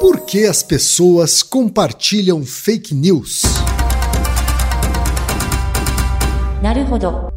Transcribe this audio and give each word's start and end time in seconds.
Por 0.00 0.20
que 0.20 0.44
as 0.46 0.62
pessoas 0.62 1.42
compartilham 1.42 2.44
fake 2.46 2.94
news? 2.94 3.42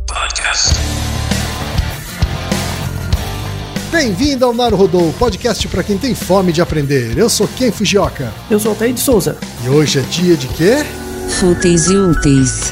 Podcast. 0.07 0.75
Bem-vindo 3.91 4.45
ao 4.45 4.53
Naruhodô, 4.53 5.11
podcast 5.17 5.67
para 5.69 5.83
quem 5.83 5.97
tem 5.97 6.13
fome 6.13 6.53
de 6.53 6.61
aprender. 6.61 7.17
Eu 7.17 7.29
sou 7.29 7.47
Ken 7.47 7.71
Fujioka. 7.71 8.31
Eu 8.49 8.59
sou 8.59 8.73
Altair 8.73 8.93
de 8.93 8.99
Souza. 8.99 9.37
E 9.65 9.69
hoje 9.69 9.97
é 9.97 10.03
dia 10.03 10.37
de 10.37 10.47
quê? 10.49 10.85
Fúteis 11.39 11.87
e 11.87 11.97
úteis. 11.97 12.71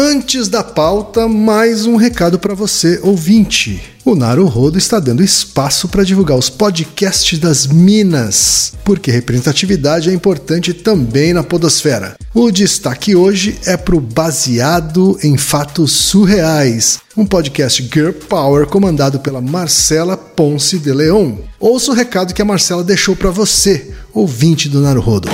Antes 0.00 0.46
da 0.46 0.62
pauta, 0.62 1.26
mais 1.26 1.84
um 1.84 1.96
recado 1.96 2.38
para 2.38 2.54
você, 2.54 3.00
ouvinte. 3.02 3.82
O 4.04 4.14
Naruhodo 4.14 4.78
está 4.78 5.00
dando 5.00 5.24
espaço 5.24 5.88
para 5.88 6.04
divulgar 6.04 6.38
os 6.38 6.48
podcasts 6.48 7.36
das 7.36 7.66
Minas, 7.66 8.74
porque 8.84 9.10
representatividade 9.10 10.08
é 10.08 10.12
importante 10.12 10.72
também 10.72 11.32
na 11.32 11.42
podosfera. 11.42 12.16
O 12.32 12.52
destaque 12.52 13.16
hoje 13.16 13.58
é 13.66 13.76
para 13.76 13.96
o 13.96 14.00
Baseado 14.00 15.18
em 15.20 15.36
Fatos 15.36 15.90
Surreais, 15.90 17.00
um 17.16 17.26
podcast 17.26 17.82
Girl 17.92 18.12
Power 18.12 18.68
comandado 18.68 19.18
pela 19.18 19.40
Marcela 19.40 20.16
Ponce 20.16 20.78
de 20.78 20.92
Leon. 20.92 21.38
Ouça 21.58 21.90
o 21.90 21.94
recado 21.94 22.32
que 22.32 22.40
a 22.40 22.44
Marcela 22.44 22.84
deixou 22.84 23.16
para 23.16 23.32
você, 23.32 23.90
ouvinte 24.14 24.68
do 24.68 24.80
Naruhodo. 24.80 25.28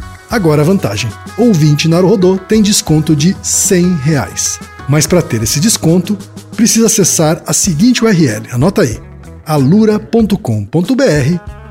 Agora 0.31 0.61
a 0.61 0.65
vantagem: 0.65 1.11
ouvinte 1.37 1.89
Naruhodô 1.89 2.37
tem 2.37 2.61
desconto 2.61 3.13
de 3.15 3.35
100 3.43 3.95
reais. 3.97 4.59
Mas 4.87 5.05
para 5.05 5.21
ter 5.21 5.43
esse 5.43 5.59
desconto, 5.59 6.17
precisa 6.55 6.87
acessar 6.87 7.43
a 7.45 7.53
seguinte 7.53 8.03
URL, 8.03 8.47
anota 8.51 8.81
aí, 8.81 8.97
alura.com.br 9.45 10.35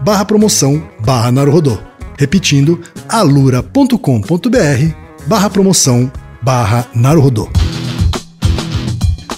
barra 0.05 0.25
promoção 0.25 0.87
barra 1.01 1.33
Naruhodô. 1.33 1.79
Repetindo, 2.19 2.81
alura.com.br 3.09 3.97
barra 5.27 5.51
promoção 5.51 6.13
barra 6.43 6.87
Naruhodô. 6.95 7.49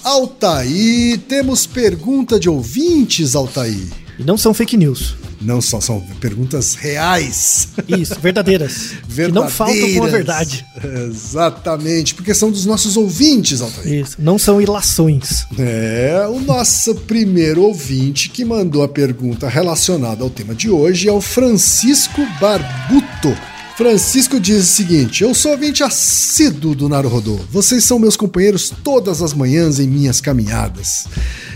Altaí, 0.03 1.17
temos 1.29 1.65
pergunta 1.65 2.37
de 2.39 2.49
ouvintes, 2.49 3.35
Altaí. 3.35 4.02
E 4.17 4.23
não 4.23 4.37
são 4.37 4.53
fake 4.53 4.77
news. 4.77 5.15
Não 5.41 5.59
só 5.59 5.81
são 5.81 5.99
perguntas 6.21 6.75
reais. 6.75 7.69
Isso, 7.87 8.17
verdadeiras. 8.19 8.93
que 9.13 9.27
não 9.27 9.49
faltam 9.49 9.93
com 9.93 10.03
a 10.03 10.07
verdade. 10.07 10.65
Exatamente, 10.83 12.15
porque 12.15 12.33
são 12.33 12.49
dos 12.51 12.65
nossos 12.65 12.95
ouvintes, 12.95 13.61
Altair. 13.61 14.01
Isso, 14.01 14.15
não 14.19 14.37
são 14.37 14.61
ilações. 14.61 15.45
É, 15.57 16.25
o 16.29 16.39
nosso 16.39 16.95
primeiro 16.95 17.63
ouvinte 17.63 18.29
que 18.29 18.45
mandou 18.45 18.83
a 18.83 18.87
pergunta 18.87 19.49
relacionada 19.49 20.23
ao 20.23 20.29
tema 20.29 20.55
de 20.55 20.69
hoje 20.69 21.09
é 21.09 21.11
o 21.11 21.21
Francisco 21.21 22.21
Barbuto. 22.39 23.35
Francisco 23.75 24.39
diz 24.39 24.63
o 24.63 24.67
seguinte: 24.67 25.23
Eu 25.23 25.33
sou 25.33 25.51
ouvinte 25.51 25.83
assíduo 25.83 26.75
do 26.75 26.87
Naruhodô. 26.87 27.39
Vocês 27.51 27.83
são 27.83 27.97
meus 27.97 28.15
companheiros 28.15 28.71
todas 28.83 29.21
as 29.21 29.33
manhãs 29.33 29.79
em 29.79 29.87
minhas 29.87 30.21
caminhadas. 30.21 31.05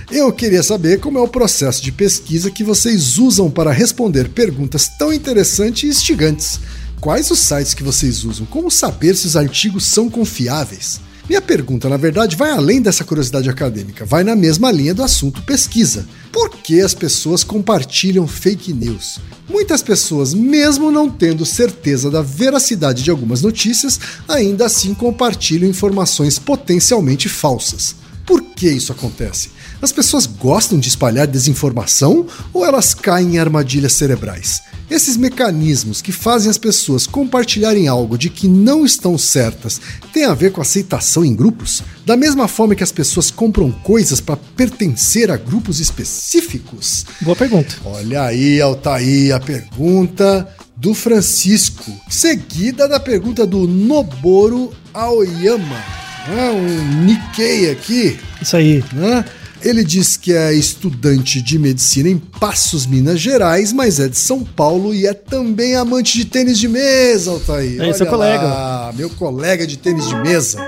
Eu 0.09 0.31
queria 0.31 0.63
saber 0.63 1.01
como 1.01 1.17
é 1.17 1.21
o 1.21 1.27
processo 1.27 1.83
de 1.83 1.91
pesquisa 1.91 2.49
que 2.49 2.63
vocês 2.63 3.17
usam 3.17 3.51
para 3.51 3.73
responder 3.73 4.29
perguntas 4.29 4.87
tão 4.97 5.11
interessantes 5.11 5.83
e 5.83 5.87
instigantes. 5.87 6.61
Quais 7.01 7.29
os 7.29 7.39
sites 7.39 7.73
que 7.73 7.83
vocês 7.83 8.23
usam? 8.23 8.45
Como 8.45 8.71
saber 8.71 9.17
se 9.17 9.27
os 9.27 9.35
artigos 9.35 9.85
são 9.85 10.09
confiáveis? 10.09 11.01
Minha 11.27 11.41
pergunta, 11.41 11.89
na 11.89 11.97
verdade, 11.97 12.37
vai 12.37 12.51
além 12.51 12.81
dessa 12.81 13.03
curiosidade 13.03 13.49
acadêmica, 13.49 14.05
vai 14.05 14.23
na 14.23 14.33
mesma 14.33 14.71
linha 14.71 14.93
do 14.93 15.03
assunto 15.03 15.41
pesquisa. 15.41 16.07
Por 16.31 16.51
que 16.51 16.79
as 16.79 16.93
pessoas 16.93 17.43
compartilham 17.43 18.25
fake 18.25 18.71
news? 18.71 19.19
Muitas 19.49 19.81
pessoas, 19.81 20.33
mesmo 20.33 20.89
não 20.89 21.09
tendo 21.09 21.45
certeza 21.45 22.09
da 22.09 22.21
veracidade 22.21 23.03
de 23.03 23.11
algumas 23.11 23.41
notícias, 23.41 23.99
ainda 24.25 24.67
assim 24.67 24.93
compartilham 24.93 25.69
informações 25.69 26.39
potencialmente 26.39 27.27
falsas. 27.27 28.06
Por 28.27 28.41
que 28.41 28.69
isso 28.69 28.91
acontece? 28.91 29.49
As 29.81 29.93
pessoas 29.93 30.25
gostam 30.25 30.77
de 30.77 30.89
espalhar 30.89 31.25
desinformação 31.25 32.27
ou 32.53 32.65
elas 32.65 32.93
caem 32.93 33.35
em 33.35 33.39
armadilhas 33.39 33.93
cerebrais? 33.93 34.61
Esses 34.89 35.15
mecanismos 35.15 36.01
que 36.01 36.11
fazem 36.11 36.49
as 36.49 36.57
pessoas 36.57 37.07
compartilharem 37.07 37.87
algo 37.87 38.17
de 38.17 38.29
que 38.29 38.47
não 38.47 38.85
estão 38.85 39.17
certas 39.17 39.79
têm 40.11 40.25
a 40.25 40.33
ver 40.33 40.51
com 40.51 40.61
aceitação 40.61 41.23
em 41.23 41.33
grupos? 41.33 41.81
Da 42.05 42.17
mesma 42.17 42.49
forma 42.49 42.75
que 42.75 42.83
as 42.83 42.91
pessoas 42.91 43.31
compram 43.31 43.71
coisas 43.71 44.19
para 44.19 44.35
pertencer 44.35 45.31
a 45.31 45.37
grupos 45.37 45.79
específicos? 45.79 47.05
Boa 47.21 47.35
pergunta. 47.35 47.75
Olha 47.85 48.23
aí, 48.23 48.61
Altair, 48.61 49.33
a 49.33 49.39
pergunta 49.39 50.47
do 50.75 50.93
Francisco, 50.93 51.91
seguida 52.09 52.87
da 52.87 52.99
pergunta 52.99 53.47
do 53.47 53.67
Noboro 53.67 54.71
Aoyama. 54.93 56.06
Ah, 56.29 56.51
um 56.51 57.05
Nikkei 57.05 57.71
aqui. 57.71 58.19
Isso 58.41 58.57
aí. 58.57 58.83
Né? 58.93 59.23
Ele 59.61 59.83
diz 59.83 60.17
que 60.17 60.33
é 60.33 60.53
estudante 60.53 61.41
de 61.41 61.57
medicina 61.57 62.09
em 62.09 62.17
Passos, 62.17 62.85
Minas 62.85 63.19
Gerais, 63.19 63.73
mas 63.73 63.99
é 63.99 64.07
de 64.07 64.17
São 64.17 64.43
Paulo 64.43 64.93
e 64.93 65.07
é 65.07 65.13
também 65.13 65.75
amante 65.75 66.17
de 66.17 66.25
tênis 66.25 66.59
de 66.59 66.67
mesa, 66.67 67.31
Altair. 67.31 67.81
É 67.81 67.93
seu 67.93 68.05
colega. 68.05 68.43
Lá, 68.43 68.93
meu 68.95 69.09
colega 69.09 69.65
de 69.65 69.77
tênis 69.77 70.07
de 70.07 70.15
mesa. 70.15 70.59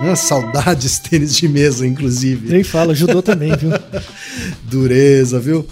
Ah, 0.00 0.14
saudades 0.14 0.98
tênis 1.10 1.34
de 1.36 1.48
mesa, 1.48 1.86
inclusive. 1.86 2.52
Nem 2.52 2.62
fala, 2.62 2.92
ajudou 2.92 3.22
também, 3.22 3.56
viu? 3.56 3.70
Dureza, 4.64 5.40
viu? 5.40 5.66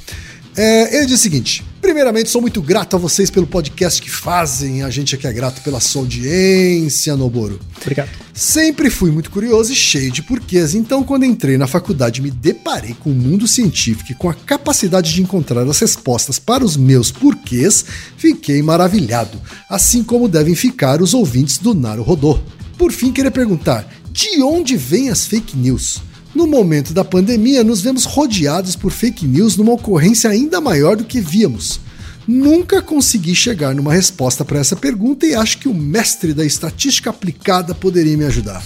É, 0.56 0.96
ele 0.96 1.06
diz 1.06 1.20
o 1.20 1.22
seguinte: 1.22 1.62
primeiramente, 1.96 2.28
sou 2.28 2.42
muito 2.42 2.60
grato 2.60 2.94
a 2.94 2.98
vocês 2.98 3.30
pelo 3.30 3.46
podcast 3.46 4.02
que 4.02 4.10
fazem. 4.10 4.82
A 4.82 4.90
gente 4.90 5.14
aqui 5.14 5.26
é 5.26 5.32
grato 5.32 5.62
pela 5.62 5.80
sua 5.80 6.02
audiência, 6.02 7.16
Noboro. 7.16 7.58
Obrigado. 7.80 8.10
Sempre 8.34 8.90
fui 8.90 9.10
muito 9.10 9.30
curioso 9.30 9.72
e 9.72 9.74
cheio 9.74 10.12
de 10.12 10.22
porquês, 10.22 10.74
então, 10.74 11.02
quando 11.02 11.24
entrei 11.24 11.56
na 11.56 11.66
faculdade, 11.66 12.20
me 12.20 12.30
deparei 12.30 12.94
com 13.00 13.08
o 13.08 13.14
mundo 13.14 13.48
científico 13.48 14.12
e 14.12 14.14
com 14.14 14.28
a 14.28 14.34
capacidade 14.34 15.10
de 15.10 15.22
encontrar 15.22 15.62
as 15.62 15.78
respostas 15.78 16.38
para 16.38 16.62
os 16.62 16.76
meus 16.76 17.10
porquês, 17.10 17.82
fiquei 18.18 18.60
maravilhado, 18.60 19.40
assim 19.66 20.04
como 20.04 20.28
devem 20.28 20.54
ficar 20.54 21.00
os 21.00 21.14
ouvintes 21.14 21.56
do 21.56 21.72
Naro 21.72 22.02
Rodô. 22.02 22.38
Por 22.76 22.92
fim, 22.92 23.10
queria 23.10 23.30
perguntar: 23.30 23.90
de 24.12 24.42
onde 24.42 24.76
vêm 24.76 25.08
as 25.08 25.24
fake 25.24 25.56
news? 25.56 26.02
No 26.34 26.46
momento 26.46 26.92
da 26.92 27.02
pandemia, 27.02 27.64
nos 27.64 27.80
vemos 27.80 28.04
rodeados 28.04 28.76
por 28.76 28.92
fake 28.92 29.26
news 29.26 29.56
numa 29.56 29.72
ocorrência 29.72 30.28
ainda 30.28 30.60
maior 30.60 30.94
do 30.94 31.06
que 31.06 31.22
víamos. 31.22 31.85
Nunca 32.26 32.82
consegui 32.82 33.34
chegar 33.34 33.74
numa 33.74 33.92
resposta 33.92 34.44
para 34.44 34.58
essa 34.58 34.74
pergunta 34.74 35.24
e 35.24 35.34
acho 35.34 35.58
que 35.58 35.68
o 35.68 35.74
mestre 35.74 36.34
da 36.34 36.44
estatística 36.44 37.10
aplicada 37.10 37.74
poderia 37.74 38.16
me 38.16 38.24
ajudar. 38.24 38.62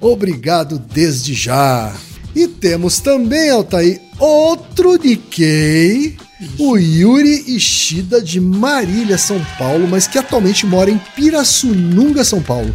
Obrigado 0.00 0.78
desde 0.78 1.34
já. 1.34 1.92
E 2.34 2.46
temos 2.46 3.00
também, 3.00 3.50
Altair, 3.50 4.00
outro 4.18 4.94
Nikkei, 4.94 6.16
o 6.58 6.76
Yuri 6.76 7.56
Ishida 7.56 8.22
de 8.22 8.40
Marília, 8.40 9.18
São 9.18 9.44
Paulo, 9.58 9.88
mas 9.88 10.06
que 10.06 10.16
atualmente 10.16 10.64
mora 10.64 10.90
em 10.90 11.00
Pirassununga, 11.16 12.22
São 12.22 12.40
Paulo. 12.40 12.72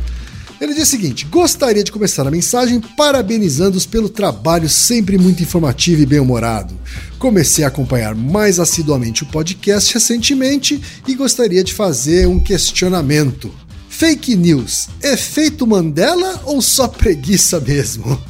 Ele 0.60 0.74
diz 0.74 0.88
o 0.88 0.92
seguinte: 0.92 1.26
gostaria 1.26 1.84
de 1.84 1.92
começar 1.92 2.28
a 2.28 2.32
mensagem 2.32 2.80
parabenizando-os 2.80 3.86
pelo 3.86 4.10
trabalho 4.10 4.70
sempre 4.70 5.18
muito 5.18 5.44
informativo 5.44 6.02
e 6.02 6.06
bem-humorado. 6.06 6.74
Comecei 7.20 7.64
a 7.64 7.68
acompanhar 7.68 8.16
mais 8.16 8.60
assiduamente 8.60 9.24
o 9.24 9.28
podcast 9.28 9.94
recentemente 9.94 10.82
e 11.08 11.16
gostaria 11.16 11.64
de 11.64 11.74
fazer 11.74 12.28
um 12.28 12.40
questionamento. 12.40 13.65
Fake 13.98 14.36
news, 14.36 14.90
efeito 15.02 15.66
Mandela 15.66 16.42
ou 16.44 16.62
só 16.62 16.86
preguiça 16.86 17.62
mesmo? 17.62 18.22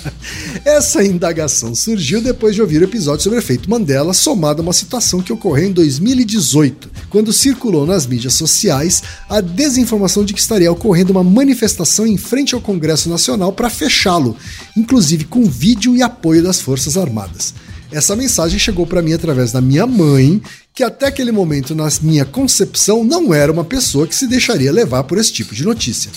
Essa 0.62 1.02
indagação 1.02 1.74
surgiu 1.74 2.20
depois 2.20 2.54
de 2.54 2.60
ouvir 2.60 2.82
o 2.82 2.84
episódio 2.84 3.22
sobre 3.22 3.38
o 3.38 3.40
efeito 3.40 3.70
Mandela, 3.70 4.12
somado 4.12 4.60
a 4.60 4.62
uma 4.62 4.74
situação 4.74 5.22
que 5.22 5.32
ocorreu 5.32 5.68
em 5.68 5.72
2018, 5.72 6.90
quando 7.08 7.32
circulou 7.32 7.86
nas 7.86 8.06
mídias 8.06 8.34
sociais 8.34 9.02
a 9.26 9.40
desinformação 9.40 10.22
de 10.22 10.34
que 10.34 10.40
estaria 10.40 10.70
ocorrendo 10.70 11.12
uma 11.12 11.24
manifestação 11.24 12.06
em 12.06 12.18
frente 12.18 12.54
ao 12.54 12.60
Congresso 12.60 13.08
Nacional 13.08 13.54
para 13.54 13.70
fechá-lo, 13.70 14.36
inclusive 14.76 15.24
com 15.24 15.46
vídeo 15.46 15.96
e 15.96 16.02
apoio 16.02 16.42
das 16.42 16.60
Forças 16.60 16.98
Armadas. 16.98 17.54
Essa 17.90 18.16
mensagem 18.16 18.58
chegou 18.58 18.86
para 18.86 19.00
mim 19.00 19.14
através 19.14 19.52
da 19.52 19.60
minha 19.60 19.86
mãe, 19.86 20.42
que 20.76 20.84
até 20.84 21.06
aquele 21.06 21.32
momento, 21.32 21.74
na 21.74 21.88
minha 22.02 22.26
concepção, 22.26 23.02
não 23.02 23.32
era 23.32 23.50
uma 23.50 23.64
pessoa 23.64 24.06
que 24.06 24.14
se 24.14 24.26
deixaria 24.26 24.70
levar 24.70 25.04
por 25.04 25.16
esse 25.16 25.32
tipo 25.32 25.54
de 25.54 25.64
notícia. 25.64 26.12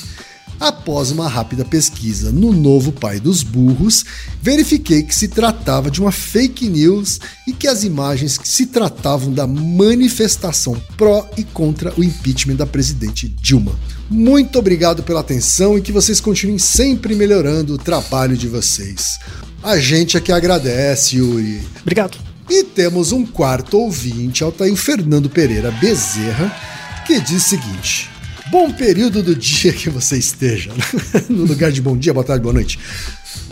Após 0.60 1.12
uma 1.12 1.30
rápida 1.30 1.64
pesquisa 1.64 2.30
no 2.30 2.52
novo 2.52 2.92
pai 2.92 3.22
dos 3.22 3.42
burros, 3.42 4.04
verifiquei 4.42 5.02
que 5.02 5.16
se 5.16 5.30
tratava 5.30 5.90
de 5.90 6.02
uma 6.02 6.12
fake 6.12 6.68
news 6.68 7.22
e 7.48 7.54
que 7.54 7.70
as 7.70 7.86
imagens 7.86 8.38
que 8.38 8.50
se 8.50 8.66
tratavam 8.66 9.32
da 9.32 9.48
manifestação 9.48 10.76
pró 10.98 11.26
e 11.38 11.46
contra 11.46 11.94
o 11.98 12.04
impeachment 12.04 12.58
da 12.58 12.66
presidente 12.66 13.30
Dilma. 13.30 13.80
Muito 14.10 14.60
obrigado 14.60 15.04
pela 15.04 15.22
atenção 15.22 15.78
e 15.78 15.82
que 15.82 15.94
vocês 15.94 16.20
continuem 16.20 16.60
sempre 16.60 17.16
melhorando 17.16 17.76
o 17.76 17.78
trabalho 17.78 18.36
de 18.36 18.50
vocês. 18.50 19.18
A 19.64 19.80
gente 19.80 20.18
é 20.18 20.20
que 20.20 20.34
agradece, 20.34 21.16
Yuri. 21.16 21.62
Obrigado. 21.82 22.29
E 22.50 22.64
temos 22.64 23.12
um 23.12 23.24
quarto 23.24 23.78
ouvinte, 23.78 24.44
Altair 24.44 24.76
Fernando 24.76 25.30
Pereira 25.30 25.70
Bezerra, 25.70 26.52
que 27.06 27.20
diz 27.22 27.46
o 27.46 27.50
seguinte: 27.50 28.10
Bom 28.50 28.72
período 28.72 29.22
do 29.22 29.36
dia 29.36 29.72
que 29.72 29.88
você 29.88 30.18
esteja. 30.18 30.72
no 31.30 31.46
lugar 31.46 31.72
de 31.72 31.80
bom 31.80 31.96
dia, 31.96 32.12
boa 32.12 32.26
tarde, 32.26 32.42
boa 32.42 32.54
noite. 32.54 32.80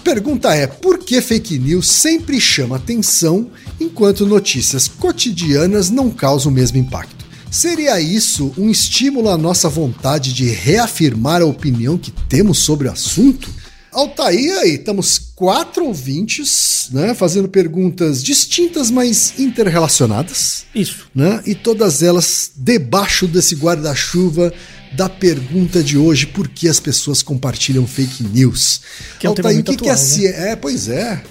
Pergunta 0.04 0.56
é: 0.56 0.66
por 0.66 0.98
que 0.98 1.22
fake 1.22 1.60
news 1.60 1.88
sempre 1.88 2.42
chama 2.42 2.78
atenção 2.78 3.52
enquanto 3.80 4.26
notícias 4.26 4.88
cotidianas 4.88 5.92
não 5.92 6.10
causam 6.10 6.52
o 6.52 6.56
mesmo 6.56 6.80
impacto? 6.80 7.24
Seria 7.52 8.02
isso 8.02 8.52
um 8.58 8.68
estímulo 8.68 9.30
à 9.30 9.38
nossa 9.38 9.70
vontade 9.70 10.34
de 10.34 10.50
reafirmar 10.50 11.44
a 11.44 11.46
opinião 11.46 12.00
que 12.00 12.12
temos 12.12 12.58
sobre 12.58 12.88
o 12.88 12.92
assunto? 12.92 13.48
Altair, 13.92 14.58
aí, 14.60 14.76
estamos 14.76 15.18
quatro 15.36 15.86
ouvintes, 15.86 16.90
né, 16.92 17.14
fazendo 17.14 17.48
perguntas 17.48 18.24
distintas, 18.24 18.92
mas 18.92 19.40
interrelacionadas. 19.40 20.66
Isso. 20.76 21.08
Né, 21.16 21.42
e 21.46 21.56
todas 21.56 22.04
elas 22.04 22.52
debaixo 22.56 23.28
desse 23.28 23.56
guarda-chuva 23.56 24.54
da 24.94 25.10
pergunta 25.10 25.84
de 25.84 25.98
hoje: 25.98 26.28
por 26.28 26.48
que 26.48 26.68
as 26.68 26.80
pessoas 26.80 27.22
compartilham 27.22 27.88
fake 27.88 28.24
news? 28.24 28.82
Que 29.20 29.28
é 29.28 29.30
um 29.30 29.34
Altair, 29.34 29.60
o 29.60 29.64
que, 29.64 29.76
que 29.76 29.90
a 29.90 29.94
atual, 29.94 30.08
né? 30.08 30.14
ciência. 30.16 30.36
É, 30.36 30.56
pois 30.56 30.88
é. 30.90 31.24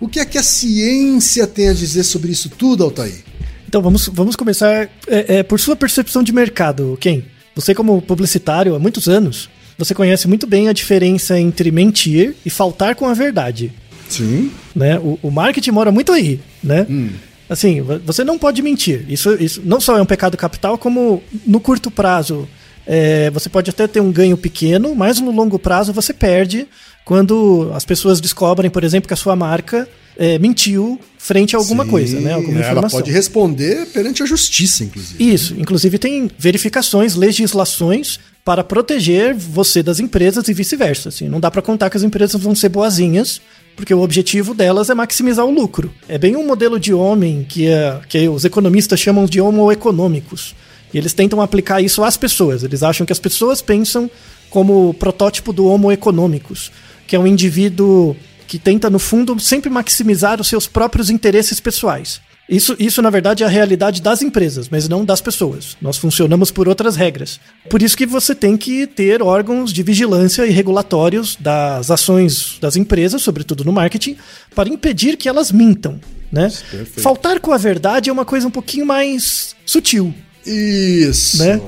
O 0.00 0.08
que 0.08 0.20
é 0.20 0.24
que 0.24 0.36
a 0.36 0.42
ciência 0.42 1.46
tem 1.46 1.68
a 1.68 1.72
dizer 1.72 2.02
sobre 2.02 2.32
isso 2.32 2.48
tudo, 2.48 2.84
Altair? 2.84 3.24
Então 3.66 3.80
vamos, 3.80 4.08
vamos 4.12 4.36
começar 4.36 4.88
é, 5.08 5.38
é, 5.38 5.42
por 5.42 5.58
sua 5.58 5.74
percepção 5.74 6.22
de 6.22 6.32
mercado, 6.32 6.96
Ken. 7.00 7.22
Você, 7.54 7.74
como 7.74 8.02
publicitário 8.02 8.74
há 8.74 8.78
muitos 8.78 9.08
anos, 9.08 9.48
você 9.78 9.94
conhece 9.94 10.26
muito 10.28 10.46
bem 10.46 10.68
a 10.68 10.72
diferença 10.72 11.38
entre 11.38 11.70
mentir 11.70 12.34
e 12.44 12.50
faltar 12.50 12.94
com 12.94 13.06
a 13.06 13.14
verdade. 13.14 13.72
Sim. 14.08 14.50
Né? 14.74 14.98
O, 14.98 15.18
o 15.22 15.30
marketing 15.30 15.70
mora 15.70 15.90
muito 15.90 16.12
aí, 16.12 16.38
né? 16.62 16.86
Hum. 16.88 17.10
Assim, 17.48 17.80
vo- 17.80 18.00
você 18.04 18.22
não 18.24 18.38
pode 18.38 18.62
mentir. 18.62 19.04
Isso, 19.08 19.34
isso 19.34 19.62
não 19.64 19.80
só 19.80 19.96
é 19.98 20.02
um 20.02 20.06
pecado 20.06 20.36
capital, 20.36 20.78
como 20.78 21.22
no 21.46 21.60
curto 21.60 21.90
prazo 21.90 22.48
é, 22.86 23.30
você 23.30 23.48
pode 23.48 23.70
até 23.70 23.86
ter 23.86 24.00
um 24.00 24.12
ganho 24.12 24.36
pequeno, 24.36 24.94
mas 24.94 25.18
no 25.20 25.30
longo 25.30 25.58
prazo 25.58 25.92
você 25.92 26.12
perde 26.12 26.66
quando 27.04 27.70
as 27.74 27.84
pessoas 27.84 28.20
descobrem, 28.20 28.70
por 28.70 28.82
exemplo, 28.84 29.08
que 29.08 29.14
a 29.14 29.16
sua 29.16 29.36
marca 29.36 29.86
é, 30.16 30.38
mentiu 30.38 30.98
frente 31.18 31.54
a 31.56 31.58
alguma 31.58 31.84
Sim, 31.84 31.90
coisa, 31.90 32.20
né? 32.20 32.32
Alguma 32.34 32.58
Ela 32.60 32.66
informação. 32.70 33.00
pode 33.00 33.10
responder 33.10 33.86
perante 33.86 34.22
a 34.22 34.26
justiça, 34.26 34.84
inclusive. 34.84 35.32
Isso, 35.34 35.54
inclusive 35.58 35.98
tem 35.98 36.30
verificações, 36.38 37.14
legislações 37.14 38.20
para 38.44 38.62
proteger 38.62 39.34
você 39.34 39.82
das 39.82 39.98
empresas 39.98 40.46
e 40.48 40.52
vice-versa. 40.52 41.08
Assim, 41.08 41.28
não 41.28 41.40
dá 41.40 41.50
para 41.50 41.62
contar 41.62 41.88
que 41.88 41.96
as 41.96 42.02
empresas 42.02 42.40
vão 42.40 42.54
ser 42.54 42.68
boazinhas, 42.68 43.40
porque 43.74 43.94
o 43.94 44.02
objetivo 44.02 44.54
delas 44.54 44.90
é 44.90 44.94
maximizar 44.94 45.46
o 45.46 45.50
lucro. 45.50 45.92
É 46.08 46.18
bem 46.18 46.36
um 46.36 46.46
modelo 46.46 46.78
de 46.78 46.92
homem 46.92 47.44
que, 47.48 47.66
é, 47.66 48.00
que 48.08 48.28
os 48.28 48.44
economistas 48.44 49.00
chamam 49.00 49.24
de 49.24 49.40
homo 49.40 49.72
econômicos. 49.72 50.54
E 50.92 50.98
eles 50.98 51.14
tentam 51.14 51.40
aplicar 51.40 51.80
isso 51.80 52.04
às 52.04 52.16
pessoas. 52.16 52.62
Eles 52.62 52.82
acham 52.82 53.06
que 53.06 53.12
as 53.12 53.18
pessoas 53.18 53.62
pensam 53.62 54.08
como 54.50 54.90
o 54.90 54.94
protótipo 54.94 55.52
do 55.52 55.66
Homo 55.66 55.90
economicus, 55.90 56.70
que 57.08 57.16
é 57.16 57.18
um 57.18 57.26
indivíduo 57.26 58.14
que 58.46 58.58
tenta, 58.58 58.88
no 58.88 59.00
fundo, 59.00 59.40
sempre 59.40 59.68
maximizar 59.68 60.40
os 60.40 60.46
seus 60.46 60.68
próprios 60.68 61.10
interesses 61.10 61.58
pessoais. 61.58 62.20
Isso, 62.48 62.76
isso, 62.78 63.00
na 63.00 63.08
verdade, 63.08 63.42
é 63.42 63.46
a 63.46 63.48
realidade 63.48 64.02
das 64.02 64.20
empresas, 64.20 64.68
mas 64.68 64.88
não 64.88 65.04
das 65.04 65.20
pessoas. 65.20 65.76
Nós 65.80 65.96
funcionamos 65.96 66.50
por 66.50 66.68
outras 66.68 66.94
regras. 66.94 67.40
Por 67.70 67.80
isso 67.80 67.96
que 67.96 68.04
você 68.04 68.34
tem 68.34 68.56
que 68.56 68.86
ter 68.86 69.22
órgãos 69.22 69.72
de 69.72 69.82
vigilância 69.82 70.46
e 70.46 70.50
regulatórios 70.50 71.36
das 71.36 71.90
ações 71.90 72.58
das 72.60 72.76
empresas, 72.76 73.22
sobretudo 73.22 73.64
no 73.64 73.72
marketing, 73.72 74.16
para 74.54 74.68
impedir 74.68 75.16
que 75.16 75.28
elas 75.28 75.50
mintam. 75.50 75.98
Né? 76.30 76.50
Faltar 76.98 77.40
com 77.40 77.52
a 77.52 77.56
verdade 77.56 78.10
é 78.10 78.12
uma 78.12 78.24
coisa 78.24 78.46
um 78.46 78.50
pouquinho 78.50 78.84
mais 78.84 79.56
sutil. 79.64 80.12
Isso. 80.46 81.38
Né? 81.38 81.60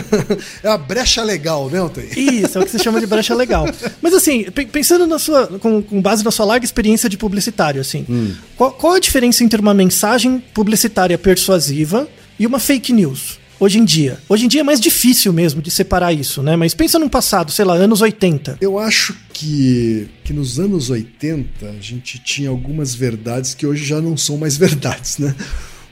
é 0.62 0.68
a 0.68 0.78
brecha 0.78 1.22
legal, 1.22 1.68
né, 1.68 1.78
Altair? 1.78 2.16
Isso, 2.16 2.58
é 2.58 2.60
o 2.60 2.64
que 2.64 2.70
se 2.70 2.78
chama 2.78 3.00
de 3.00 3.06
brecha 3.06 3.34
legal. 3.34 3.66
Mas 4.00 4.14
assim, 4.14 4.44
pensando 4.70 5.06
na 5.06 5.18
sua, 5.18 5.46
com, 5.46 5.82
com, 5.82 6.00
base 6.00 6.24
na 6.24 6.30
sua 6.30 6.46
larga 6.46 6.64
experiência 6.64 7.08
de 7.08 7.16
publicitário, 7.16 7.80
assim, 7.80 8.06
hum. 8.08 8.32
qual, 8.56 8.72
qual 8.72 8.94
a 8.94 9.00
diferença 9.00 9.42
entre 9.42 9.60
uma 9.60 9.74
mensagem 9.74 10.42
publicitária 10.54 11.18
persuasiva 11.18 12.08
e 12.38 12.46
uma 12.46 12.58
fake 12.58 12.92
news? 12.92 13.40
Hoje 13.62 13.78
em 13.78 13.84
dia. 13.84 14.18
Hoje 14.28 14.44
em 14.44 14.48
dia 14.48 14.62
é 14.62 14.64
mais 14.64 14.80
difícil 14.80 15.32
mesmo 15.32 15.62
de 15.62 15.70
separar 15.70 16.12
isso, 16.12 16.42
né? 16.42 16.56
Mas 16.56 16.74
pensa 16.74 16.98
no 16.98 17.08
passado, 17.08 17.52
sei 17.52 17.64
lá, 17.64 17.74
anos 17.74 18.00
80. 18.00 18.58
Eu 18.60 18.76
acho 18.76 19.16
que, 19.32 20.08
que 20.24 20.32
nos 20.32 20.58
anos 20.58 20.90
80 20.90 21.66
a 21.66 21.80
gente 21.80 22.18
tinha 22.18 22.50
algumas 22.50 22.92
verdades 22.92 23.54
que 23.54 23.64
hoje 23.64 23.84
já 23.84 24.00
não 24.00 24.16
são 24.16 24.36
mais 24.36 24.56
verdades, 24.58 25.18
né? 25.18 25.32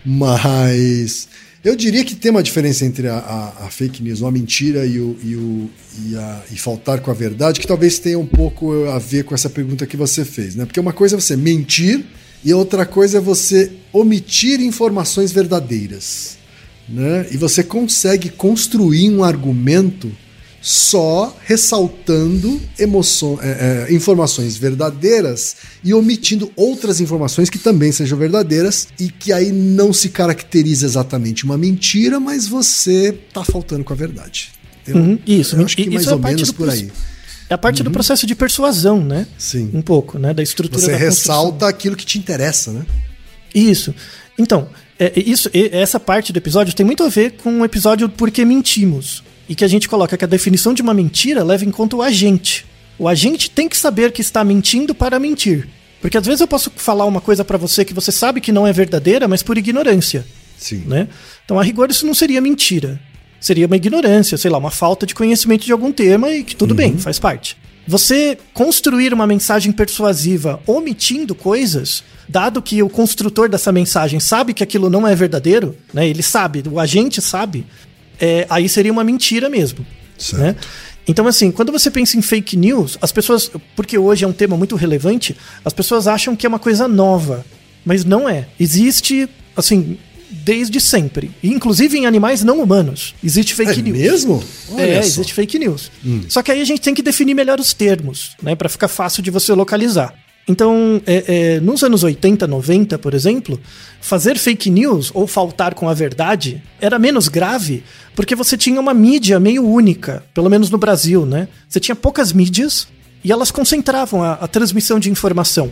Mas 0.04 1.28
eu 1.62 1.76
diria 1.76 2.04
que 2.04 2.14
tem 2.14 2.30
uma 2.30 2.42
diferença 2.42 2.86
entre 2.86 3.06
a, 3.06 3.18
a, 3.18 3.66
a 3.66 3.70
fake 3.70 4.02
news, 4.02 4.20
uma 4.22 4.30
mentira 4.30 4.86
e, 4.86 4.98
o, 4.98 5.16
e, 5.22 5.36
o, 5.36 5.70
e, 6.06 6.16
a, 6.16 6.42
e, 6.52 6.56
faltar 6.56 7.00
com 7.00 7.10
a 7.10 7.14
verdade, 7.14 7.60
que 7.60 7.66
talvez 7.66 7.98
tenha 7.98 8.18
um 8.18 8.26
pouco 8.26 8.84
a 8.86 8.98
ver 8.98 9.24
com 9.24 9.34
essa 9.34 9.50
pergunta 9.50 9.86
que 9.86 9.96
você 9.96 10.24
fez, 10.24 10.54
né? 10.54 10.64
Porque 10.64 10.80
uma 10.80 10.92
coisa 10.92 11.16
é 11.16 11.20
você 11.20 11.36
mentir 11.36 12.04
e 12.42 12.54
outra 12.54 12.86
coisa 12.86 13.18
é 13.18 13.20
você 13.20 13.70
omitir 13.92 14.60
informações 14.60 15.32
verdadeiras, 15.32 16.38
né? 16.88 17.26
E 17.30 17.36
você 17.36 17.62
consegue 17.62 18.30
construir 18.30 19.10
um 19.10 19.22
argumento 19.22 20.10
só 20.60 21.34
ressaltando 21.44 22.60
emoção, 22.78 23.38
é, 23.40 23.86
é, 23.88 23.94
informações 23.94 24.56
verdadeiras 24.56 25.56
e 25.82 25.94
omitindo 25.94 26.52
outras 26.54 27.00
informações 27.00 27.48
que 27.48 27.58
também 27.58 27.90
sejam 27.90 28.18
verdadeiras 28.18 28.88
e 28.98 29.10
que 29.10 29.32
aí 29.32 29.50
não 29.52 29.92
se 29.92 30.10
caracteriza 30.10 30.84
exatamente 30.84 31.44
uma 31.44 31.56
mentira, 31.56 32.20
mas 32.20 32.46
você 32.46 33.18
tá 33.32 33.42
faltando 33.42 33.84
com 33.84 33.92
a 33.92 33.96
verdade. 33.96 34.50
Uhum, 34.88 35.18
isso, 35.26 35.56
eu 35.56 35.64
acho 35.64 35.76
que 35.76 35.88
mais 35.88 36.06
é 36.06 36.12
ou 36.12 36.18
menos 36.18 36.52
por 36.52 36.68
aí. 36.68 36.90
É 37.48 37.54
a 37.54 37.58
parte 37.58 37.80
uhum. 37.80 37.84
do 37.84 37.90
processo 37.90 38.26
de 38.26 38.34
persuasão, 38.34 39.02
né? 39.02 39.26
Sim. 39.38 39.70
Um 39.72 39.82
pouco, 39.82 40.18
né? 40.18 40.32
Da 40.32 40.42
estrutura 40.42 40.80
Você 40.80 40.92
da 40.92 40.96
ressalta 40.96 41.66
aquilo 41.66 41.96
que 41.96 42.04
te 42.04 42.18
interessa, 42.18 42.70
né? 42.70 42.86
Isso. 43.54 43.94
Então, 44.38 44.68
é, 44.98 45.12
isso, 45.16 45.50
essa 45.52 45.98
parte 45.98 46.32
do 46.32 46.36
episódio 46.36 46.74
tem 46.74 46.86
muito 46.86 47.02
a 47.02 47.08
ver 47.08 47.32
com 47.32 47.60
o 47.60 47.64
episódio 47.64 48.08
Por 48.08 48.30
que 48.30 48.44
Mentimos 48.44 49.24
e 49.50 49.54
que 49.56 49.64
a 49.64 49.68
gente 49.68 49.88
coloca 49.88 50.16
que 50.16 50.24
a 50.24 50.28
definição 50.28 50.72
de 50.72 50.80
uma 50.80 50.94
mentira 50.94 51.42
leva 51.42 51.64
em 51.64 51.72
conta 51.72 51.96
o 51.96 52.02
agente. 52.02 52.64
O 52.96 53.08
agente 53.08 53.50
tem 53.50 53.68
que 53.68 53.76
saber 53.76 54.12
que 54.12 54.20
está 54.20 54.44
mentindo 54.44 54.94
para 54.94 55.18
mentir. 55.18 55.68
Porque 56.00 56.16
às 56.16 56.24
vezes 56.24 56.40
eu 56.40 56.46
posso 56.46 56.70
falar 56.76 57.04
uma 57.04 57.20
coisa 57.20 57.44
para 57.44 57.58
você 57.58 57.84
que 57.84 57.92
você 57.92 58.12
sabe 58.12 58.40
que 58.40 58.52
não 58.52 58.64
é 58.64 58.72
verdadeira, 58.72 59.26
mas 59.26 59.42
por 59.42 59.58
ignorância. 59.58 60.24
Sim. 60.56 60.84
Né? 60.86 61.08
Então, 61.44 61.58
a 61.58 61.64
rigor, 61.64 61.90
isso 61.90 62.06
não 62.06 62.14
seria 62.14 62.40
mentira. 62.40 63.00
Seria 63.40 63.66
uma 63.66 63.74
ignorância, 63.74 64.38
sei 64.38 64.48
lá, 64.52 64.56
uma 64.56 64.70
falta 64.70 65.04
de 65.04 65.16
conhecimento 65.16 65.64
de 65.64 65.72
algum 65.72 65.90
tema 65.90 66.30
e 66.30 66.44
que 66.44 66.54
tudo 66.54 66.70
uhum. 66.70 66.76
bem, 66.76 66.96
faz 66.96 67.18
parte. 67.18 67.56
Você 67.88 68.38
construir 68.54 69.12
uma 69.12 69.26
mensagem 69.26 69.72
persuasiva 69.72 70.60
omitindo 70.64 71.34
coisas, 71.34 72.04
dado 72.28 72.62
que 72.62 72.84
o 72.84 72.88
construtor 72.88 73.48
dessa 73.48 73.72
mensagem 73.72 74.20
sabe 74.20 74.54
que 74.54 74.62
aquilo 74.62 74.88
não 74.88 75.08
é 75.08 75.14
verdadeiro, 75.16 75.76
né? 75.92 76.06
Ele 76.08 76.22
sabe, 76.22 76.62
o 76.70 76.78
agente 76.78 77.20
sabe, 77.20 77.66
é, 78.20 78.46
aí 78.50 78.68
seria 78.68 78.92
uma 78.92 79.02
mentira 79.02 79.48
mesmo. 79.48 79.84
Certo. 80.18 80.42
Né? 80.42 80.56
Então, 81.08 81.26
assim, 81.26 81.50
quando 81.50 81.72
você 81.72 81.90
pensa 81.90 82.16
em 82.16 82.22
fake 82.22 82.56
news, 82.56 82.98
as 83.00 83.10
pessoas. 83.10 83.50
Porque 83.74 83.98
hoje 83.98 84.24
é 84.24 84.28
um 84.28 84.32
tema 84.32 84.56
muito 84.56 84.76
relevante, 84.76 85.36
as 85.64 85.72
pessoas 85.72 86.06
acham 86.06 86.36
que 86.36 86.46
é 86.46 86.48
uma 86.48 86.58
coisa 86.58 86.86
nova. 86.86 87.44
Mas 87.84 88.04
não 88.04 88.28
é. 88.28 88.46
Existe, 88.58 89.28
assim, 89.56 89.98
desde 90.30 90.80
sempre. 90.80 91.30
Inclusive 91.42 91.98
em 91.98 92.06
animais 92.06 92.44
não 92.44 92.60
humanos. 92.60 93.14
Existe 93.24 93.54
fake 93.54 93.80
é 93.80 93.82
news. 93.82 93.98
mesmo? 93.98 94.44
Olha 94.70 94.82
é, 94.82 95.02
só. 95.02 95.20
existe 95.20 95.34
fake 95.34 95.58
news. 95.58 95.90
Hum. 96.04 96.22
Só 96.28 96.42
que 96.42 96.52
aí 96.52 96.60
a 96.60 96.64
gente 96.64 96.80
tem 96.80 96.94
que 96.94 97.02
definir 97.02 97.34
melhor 97.34 97.58
os 97.58 97.72
termos, 97.72 98.36
né? 98.42 98.54
para 98.54 98.68
ficar 98.68 98.88
fácil 98.88 99.22
de 99.22 99.30
você 99.30 99.52
localizar. 99.52 100.14
Então, 100.48 101.00
é, 101.06 101.24
é, 101.56 101.60
nos 101.60 101.82
anos 101.84 102.02
80, 102.02 102.46
90, 102.46 102.98
por 102.98 103.14
exemplo, 103.14 103.60
fazer 104.00 104.36
fake 104.36 104.68
news 104.68 105.10
ou 105.14 105.26
faltar 105.26 105.74
com 105.74 105.88
a 105.88 105.94
verdade 105.94 106.60
era 106.80 106.98
menos 106.98 107.28
grave 107.28 107.84
porque 108.14 108.34
você 108.34 108.56
tinha 108.56 108.80
uma 108.80 108.92
mídia 108.92 109.38
meio 109.38 109.66
única, 109.66 110.24
pelo 110.34 110.50
menos 110.50 110.68
no 110.68 110.76
Brasil, 110.76 111.24
né? 111.24 111.48
Você 111.68 111.80
tinha 111.80 111.94
poucas 111.94 112.32
mídias 112.32 112.88
e 113.22 113.30
elas 113.30 113.50
concentravam 113.50 114.22
a, 114.22 114.32
a 114.32 114.48
transmissão 114.48 114.98
de 114.98 115.10
informação. 115.10 115.70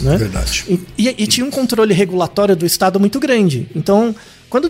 Né? 0.00 0.16
Verdade. 0.16 0.64
E, 0.68 0.80
e, 0.96 1.14
e, 1.22 1.26
tinha 1.26 1.46
um 1.46 1.50
controle 1.50 1.92
regulatório 1.92 2.56
do 2.56 2.64
Estado 2.64 2.98
muito 2.98 3.20
grande. 3.20 3.68
Então, 3.76 4.14
quando, 4.48 4.68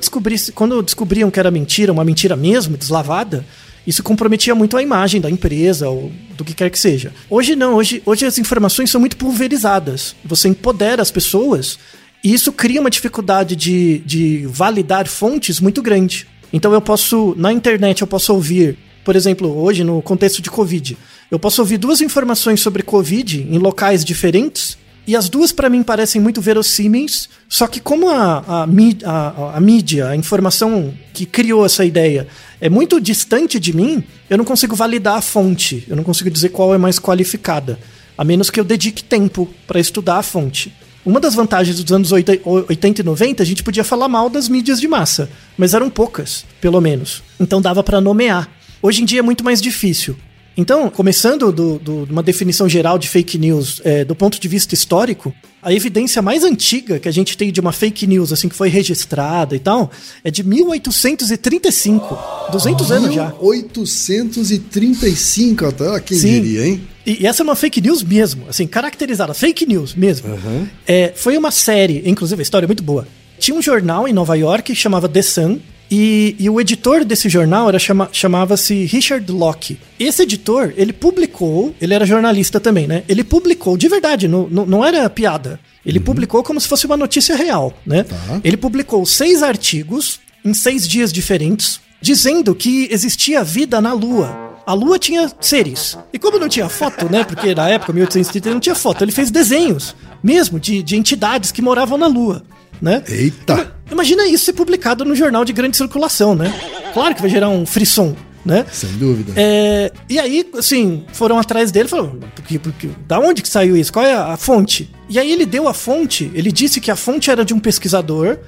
quando 0.54 0.82
descobriam 0.82 1.30
que 1.30 1.38
era 1.38 1.50
mentira, 1.50 1.92
uma 1.92 2.04
mentira 2.04 2.34
mesmo, 2.34 2.76
deslavada, 2.76 3.44
isso 3.86 4.02
comprometia 4.02 4.54
muito 4.54 4.76
a 4.76 4.82
imagem 4.82 5.20
da 5.20 5.30
empresa 5.30 5.88
ou 5.88 6.10
do 6.36 6.44
que 6.44 6.54
quer 6.54 6.70
que 6.70 6.78
seja. 6.78 7.12
Hoje 7.28 7.54
não, 7.54 7.74
hoje, 7.74 8.02
hoje 8.04 8.24
as 8.24 8.38
informações 8.38 8.90
são 8.90 9.00
muito 9.00 9.16
pulverizadas. 9.16 10.16
Você 10.24 10.48
empodera 10.48 11.02
as 11.02 11.10
pessoas 11.10 11.78
e 12.22 12.32
isso 12.32 12.52
cria 12.52 12.80
uma 12.80 12.90
dificuldade 12.90 13.54
de, 13.54 13.98
de 14.00 14.46
validar 14.46 15.06
fontes 15.06 15.60
muito 15.60 15.82
grande. 15.82 16.26
Então 16.52 16.72
eu 16.72 16.80
posso, 16.80 17.34
na 17.36 17.52
internet, 17.52 18.00
eu 18.00 18.06
posso 18.06 18.32
ouvir, 18.32 18.78
por 19.04 19.14
exemplo, 19.16 19.54
hoje 19.58 19.84
no 19.84 20.00
contexto 20.00 20.40
de 20.40 20.50
Covid, 20.50 20.96
eu 21.30 21.38
posso 21.38 21.60
ouvir 21.60 21.78
duas 21.78 22.00
informações 22.00 22.60
sobre 22.60 22.82
Covid 22.82 23.46
em 23.50 23.58
locais 23.58 24.04
diferentes 24.04 24.78
e 25.06 25.14
as 25.14 25.28
duas, 25.28 25.52
para 25.52 25.68
mim, 25.68 25.82
parecem 25.82 26.20
muito 26.20 26.40
verossímeis, 26.40 27.28
só 27.48 27.66
que 27.66 27.78
como 27.78 28.08
a, 28.08 28.38
a, 28.38 28.66
a, 29.04 29.56
a, 29.56 29.60
mídia, 29.60 30.08
a 30.08 30.16
informação 30.16 30.94
que 31.12 31.26
criou 31.26 31.64
essa 31.64 31.84
ideia 31.84 32.26
é 32.58 32.70
muito 32.70 32.98
distante 33.00 33.60
de 33.60 33.76
mim, 33.76 34.02
eu 34.30 34.38
não 34.38 34.44
consigo 34.44 34.74
validar 34.74 35.18
a 35.18 35.20
fonte, 35.20 35.84
eu 35.86 35.94
não 35.94 36.02
consigo 36.02 36.30
dizer 36.30 36.48
qual 36.48 36.74
é 36.74 36.78
mais 36.78 36.98
qualificada, 36.98 37.78
a 38.16 38.24
menos 38.24 38.48
que 38.48 38.58
eu 38.58 38.64
dedique 38.64 39.04
tempo 39.04 39.48
para 39.66 39.78
estudar 39.78 40.16
a 40.16 40.22
fonte. 40.22 40.72
Uma 41.04 41.20
das 41.20 41.34
vantagens 41.34 41.78
dos 41.78 41.92
anos 41.92 42.12
80 42.12 43.02
e 43.02 43.04
90, 43.04 43.42
a 43.42 43.46
gente 43.46 43.62
podia 43.62 43.84
falar 43.84 44.08
mal 44.08 44.30
das 44.30 44.48
mídias 44.48 44.80
de 44.80 44.88
massa, 44.88 45.28
mas 45.58 45.74
eram 45.74 45.90
poucas, 45.90 46.46
pelo 46.62 46.80
menos. 46.80 47.22
Então 47.38 47.60
dava 47.60 47.82
para 47.82 48.00
nomear. 48.00 48.48
Hoje 48.80 49.02
em 49.02 49.04
dia 49.04 49.18
é 49.18 49.22
muito 49.22 49.44
mais 49.44 49.60
difícil. 49.60 50.16
Então, 50.56 50.88
começando 50.88 51.52
de 51.52 52.12
uma 52.12 52.22
definição 52.22 52.68
geral 52.68 52.96
de 52.96 53.08
fake 53.08 53.36
news 53.38 53.80
é, 53.84 54.04
do 54.04 54.14
ponto 54.14 54.40
de 54.40 54.46
vista 54.46 54.72
histórico, 54.72 55.34
a 55.60 55.72
evidência 55.72 56.22
mais 56.22 56.44
antiga 56.44 57.00
que 57.00 57.08
a 57.08 57.12
gente 57.12 57.36
tem 57.36 57.50
de 57.50 57.58
uma 57.58 57.72
fake 57.72 58.06
news, 58.06 58.32
assim, 58.32 58.48
que 58.48 58.54
foi 58.54 58.68
registrada 58.68 59.56
e 59.56 59.58
tal, 59.58 59.90
é 60.22 60.30
de 60.30 60.44
1835. 60.44 62.16
200 62.52 62.92
anos 62.92 63.14
já. 63.14 63.34
1835, 63.40 65.66
até 65.66 66.00
quem 66.00 66.18
Sim. 66.18 66.42
diria, 66.42 66.66
hein? 66.66 66.86
E, 67.04 67.22
e, 67.22 67.26
essa 67.26 67.42
é 67.42 67.44
uma 67.44 67.56
fake 67.56 67.80
news 67.80 68.02
mesmo, 68.02 68.44
assim, 68.48 68.66
caracterizada, 68.66 69.34
fake 69.34 69.66
news 69.66 69.94
mesmo. 69.94 70.28
Uhum. 70.28 70.68
É, 70.86 71.12
foi 71.16 71.36
uma 71.36 71.50
série, 71.50 72.02
inclusive 72.06 72.40
a 72.40 72.42
história 72.42 72.66
é 72.66 72.68
muito 72.68 72.82
boa. 72.82 73.08
Tinha 73.38 73.56
um 73.56 73.62
jornal 73.62 74.06
em 74.06 74.12
Nova 74.12 74.36
York 74.36 74.72
que 74.72 74.78
chamava 74.78 75.08
The 75.08 75.22
Sun, 75.22 75.58
e, 75.90 76.34
e, 76.38 76.48
o 76.48 76.60
editor 76.60 77.04
desse 77.04 77.28
jornal 77.28 77.68
era 77.68 77.78
chama, 77.78 78.08
chamava-se 78.10 78.84
Richard 78.84 79.30
Locke. 79.30 79.78
Esse 79.98 80.22
editor, 80.22 80.72
ele 80.76 80.92
publicou, 80.92 81.74
ele 81.80 81.94
era 81.94 82.06
jornalista 82.06 82.58
também, 82.58 82.86
né? 82.86 83.04
Ele 83.08 83.22
publicou, 83.22 83.76
de 83.76 83.88
verdade, 83.88 84.26
no, 84.26 84.48
no, 84.48 84.66
não 84.66 84.84
era 84.84 85.08
piada. 85.10 85.60
Ele 85.84 85.98
uhum. 85.98 86.04
publicou 86.04 86.42
como 86.42 86.60
se 86.60 86.68
fosse 86.68 86.86
uma 86.86 86.96
notícia 86.96 87.36
real, 87.36 87.72
né? 87.86 88.04
Tá. 88.04 88.40
Ele 88.42 88.56
publicou 88.56 89.04
seis 89.04 89.42
artigos 89.42 90.20
em 90.44 90.54
seis 90.54 90.88
dias 90.88 91.12
diferentes, 91.12 91.80
dizendo 92.00 92.54
que 92.54 92.88
existia 92.90 93.44
vida 93.44 93.80
na 93.80 93.92
Lua. 93.92 94.52
A 94.66 94.72
Lua 94.72 94.98
tinha 94.98 95.30
seres. 95.40 95.98
E 96.12 96.18
como 96.18 96.38
não 96.38 96.48
tinha 96.48 96.68
foto, 96.70 97.10
né? 97.10 97.22
Porque 97.24 97.54
na 97.54 97.68
época, 97.68 97.92
1830, 97.92 98.54
não 98.54 98.60
tinha 98.60 98.74
foto. 98.74 99.04
Ele 99.04 99.12
fez 99.12 99.30
desenhos, 99.30 99.94
mesmo, 100.22 100.58
de, 100.58 100.82
de 100.82 100.96
entidades 100.96 101.52
que 101.52 101.60
moravam 101.60 101.98
na 101.98 102.06
Lua 102.06 102.42
né? 102.80 103.02
Eita! 103.08 103.74
Imagina 103.90 104.26
isso 104.26 104.46
ser 104.46 104.52
publicado 104.52 105.04
no 105.04 105.14
jornal 105.14 105.44
de 105.44 105.52
grande 105.52 105.76
circulação, 105.76 106.34
né? 106.34 106.52
Claro 106.92 107.14
que 107.14 107.20
vai 107.20 107.30
gerar 107.30 107.48
um 107.48 107.66
frisson, 107.66 108.16
né? 108.44 108.64
Sem 108.72 108.90
dúvida. 108.92 109.32
É, 109.36 109.92
e 110.08 110.18
aí, 110.18 110.48
assim, 110.56 111.04
foram 111.12 111.38
atrás 111.38 111.70
dele 111.70 111.86
e 111.86 111.90
falaram, 111.90 112.18
porque, 112.34 112.58
porque, 112.58 112.88
da 113.06 113.18
onde 113.18 113.42
que 113.42 113.48
saiu 113.48 113.76
isso? 113.76 113.92
Qual 113.92 114.04
é 114.04 114.14
a, 114.14 114.32
a, 114.32 114.36
fonte? 114.36 114.90
E 115.08 115.18
aí 115.18 115.30
ele 115.30 115.46
deu 115.46 115.68
a 115.68 115.74
fonte, 115.74 116.30
ele 116.34 116.50
disse 116.50 116.80
que 116.80 116.90
a 116.90 116.96
fonte 116.96 117.30
era 117.30 117.44
de 117.44 117.54
um 117.54 117.58
pesquisador 117.58 118.38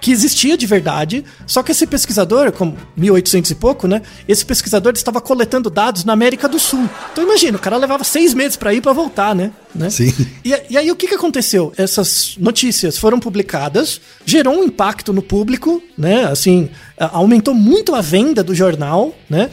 que 0.00 0.12
existia 0.12 0.56
de 0.56 0.66
verdade, 0.66 1.24
só 1.46 1.62
que 1.62 1.72
esse 1.72 1.86
pesquisador, 1.86 2.52
como 2.52 2.76
1800 2.96 3.50
e 3.50 3.54
pouco, 3.54 3.86
né? 3.86 4.02
Esse 4.26 4.44
pesquisador 4.44 4.92
estava 4.94 5.20
coletando 5.20 5.68
dados 5.68 6.04
na 6.04 6.12
América 6.12 6.48
do 6.48 6.58
Sul. 6.58 6.88
Então 7.12 7.24
imagina, 7.24 7.56
o 7.56 7.60
cara 7.60 7.76
levava 7.76 8.04
seis 8.04 8.34
meses 8.34 8.56
para 8.56 8.72
ir 8.72 8.80
para 8.80 8.92
voltar, 8.92 9.34
né? 9.34 9.50
né? 9.74 9.90
Sim. 9.90 10.12
E, 10.44 10.54
e, 10.70 10.78
aí 10.78 10.90
o 10.90 10.96
que, 10.96 11.08
que 11.08 11.14
aconteceu? 11.14 11.72
Essas 11.76 12.36
notícias 12.38 12.96
foram 12.98 13.18
publicadas, 13.18 14.00
gerou 14.24 14.54
um 14.54 14.64
impacto 14.64 15.12
no 15.12 15.22
público, 15.22 15.82
né? 15.96 16.24
Assim, 16.24 16.70
aumentou 16.98 17.54
muito 17.54 17.94
a 17.94 18.00
venda 18.00 18.42
do 18.42 18.54
jornal, 18.54 19.14
né? 19.28 19.50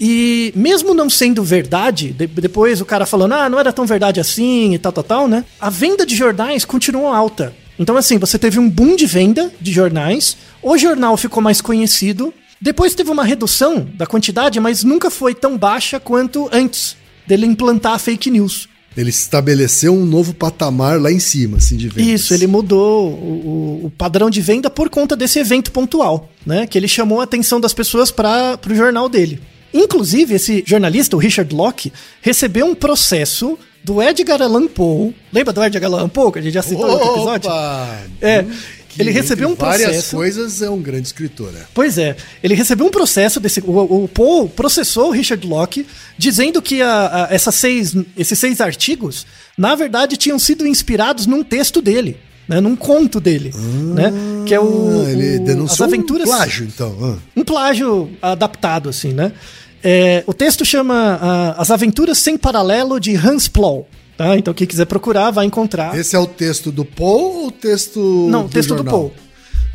E 0.00 0.52
mesmo 0.56 0.92
não 0.92 1.08
sendo 1.08 1.42
verdade, 1.42 2.12
de, 2.12 2.26
depois 2.26 2.80
o 2.80 2.84
cara 2.84 3.06
falando, 3.06 3.32
ah, 3.32 3.48
não 3.48 3.60
era 3.60 3.72
tão 3.72 3.86
verdade 3.86 4.20
assim 4.20 4.74
e 4.74 4.78
tal, 4.78 4.92
tal, 4.92 5.04
tal, 5.04 5.28
né? 5.28 5.44
A 5.60 5.70
venda 5.70 6.04
de 6.04 6.16
jornais 6.16 6.64
continuou 6.64 7.08
alta. 7.08 7.54
Então, 7.78 7.96
assim, 7.96 8.18
você 8.18 8.38
teve 8.38 8.58
um 8.58 8.68
boom 8.70 8.96
de 8.96 9.06
venda 9.06 9.52
de 9.60 9.72
jornais, 9.72 10.36
o 10.62 10.78
jornal 10.78 11.16
ficou 11.16 11.42
mais 11.42 11.60
conhecido, 11.60 12.32
depois 12.60 12.94
teve 12.94 13.10
uma 13.10 13.24
redução 13.24 13.86
da 13.94 14.06
quantidade, 14.06 14.60
mas 14.60 14.84
nunca 14.84 15.10
foi 15.10 15.34
tão 15.34 15.58
baixa 15.58 15.98
quanto 15.98 16.48
antes 16.52 16.96
dele 17.26 17.46
implantar 17.46 17.94
a 17.94 17.98
fake 17.98 18.30
news. 18.30 18.68
Ele 18.96 19.10
estabeleceu 19.10 19.92
um 19.92 20.06
novo 20.06 20.32
patamar 20.32 21.00
lá 21.00 21.10
em 21.10 21.18
cima, 21.18 21.56
assim, 21.56 21.76
de 21.76 21.88
vendas. 21.88 22.20
Isso, 22.20 22.32
ele 22.32 22.46
mudou 22.46 23.08
o, 23.10 23.86
o, 23.86 23.90
padrão 23.90 24.30
de 24.30 24.40
venda 24.40 24.70
por 24.70 24.88
conta 24.88 25.16
desse 25.16 25.40
evento 25.40 25.72
pontual, 25.72 26.30
né? 26.46 26.64
Que 26.66 26.78
ele 26.78 26.86
chamou 26.86 27.20
a 27.20 27.24
atenção 27.24 27.60
das 27.60 27.74
pessoas 27.74 28.12
para 28.12 28.58
o 28.70 28.74
jornal 28.74 29.08
dele. 29.08 29.40
Inclusive, 29.72 30.34
esse 30.34 30.62
jornalista, 30.64 31.16
o 31.16 31.18
Richard 31.18 31.52
Locke, 31.52 31.92
recebeu 32.22 32.66
um 32.66 32.74
processo 32.74 33.58
do 33.84 34.02
Edgar 34.02 34.40
Allan 34.40 34.66
Poe. 34.66 35.14
Lembra 35.30 35.52
do 35.52 35.62
Edgar 35.62 35.92
Allan 35.92 36.08
Poe, 36.08 36.32
que 36.32 36.38
a 36.38 36.42
gente 36.42 36.54
já 36.54 36.62
citou 36.62 36.88
no 36.88 37.12
episódio? 37.12 37.50
É. 38.20 38.40
Hum, 38.40 38.50
ele 38.98 39.10
recebeu 39.10 39.48
um 39.48 39.56
processo. 39.56 39.84
Várias 39.84 40.10
coisas 40.10 40.62
é 40.62 40.70
um 40.70 40.80
grande 40.80 41.08
escritor, 41.08 41.52
é. 41.54 41.64
Pois 41.74 41.98
é. 41.98 42.16
Ele 42.42 42.54
recebeu 42.54 42.86
um 42.86 42.90
processo 42.90 43.38
desse. 43.40 43.60
O, 43.60 44.04
o 44.04 44.08
Poe 44.08 44.48
processou 44.48 45.08
o 45.08 45.10
Richard 45.10 45.46
Locke, 45.46 45.86
dizendo 46.16 46.62
que 46.62 46.80
a, 46.80 47.26
a, 47.26 47.34
essas 47.34 47.54
seis, 47.56 47.94
esses 48.16 48.38
seis 48.38 48.60
artigos, 48.60 49.26
na 49.58 49.74
verdade, 49.74 50.16
tinham 50.16 50.38
sido 50.38 50.66
inspirados 50.66 51.26
num 51.26 51.42
texto 51.42 51.82
dele. 51.82 52.16
Né, 52.46 52.60
num 52.60 52.76
conto 52.76 53.20
dele, 53.20 53.54
ah, 53.54 53.94
né? 53.94 54.12
Que 54.44 54.52
é 54.52 54.60
o, 54.60 55.08
ele 55.08 55.38
denunciou 55.38 55.86
as 55.86 55.92
aventuras, 55.94 56.28
um 56.28 56.30
plágio, 56.30 56.66
então. 56.66 56.98
Ah. 57.00 57.16
Um 57.34 57.42
plágio 57.42 58.10
adaptado, 58.20 58.90
assim, 58.90 59.14
né? 59.14 59.32
É, 59.86 60.24
o 60.26 60.32
texto 60.32 60.64
chama 60.64 61.20
uh, 61.56 61.60
As 61.60 61.70
Aventuras 61.70 62.16
Sem 62.16 62.38
Paralelo 62.38 62.98
de 62.98 63.14
Hans 63.14 63.46
Plow. 63.46 63.86
Tá? 64.16 64.38
Então, 64.38 64.54
quem 64.54 64.66
quiser 64.66 64.86
procurar, 64.86 65.30
vai 65.30 65.44
encontrar. 65.44 65.98
Esse 65.98 66.16
é 66.16 66.18
o 66.18 66.26
texto 66.26 66.72
do 66.72 66.84
Paul 66.84 67.42
ou 67.42 67.46
o 67.48 67.50
texto 67.50 68.28
Não, 68.30 68.46
o 68.46 68.48
texto 68.48 68.70
jornal? 68.70 68.84
do 68.84 68.90
Paul. 68.90 69.12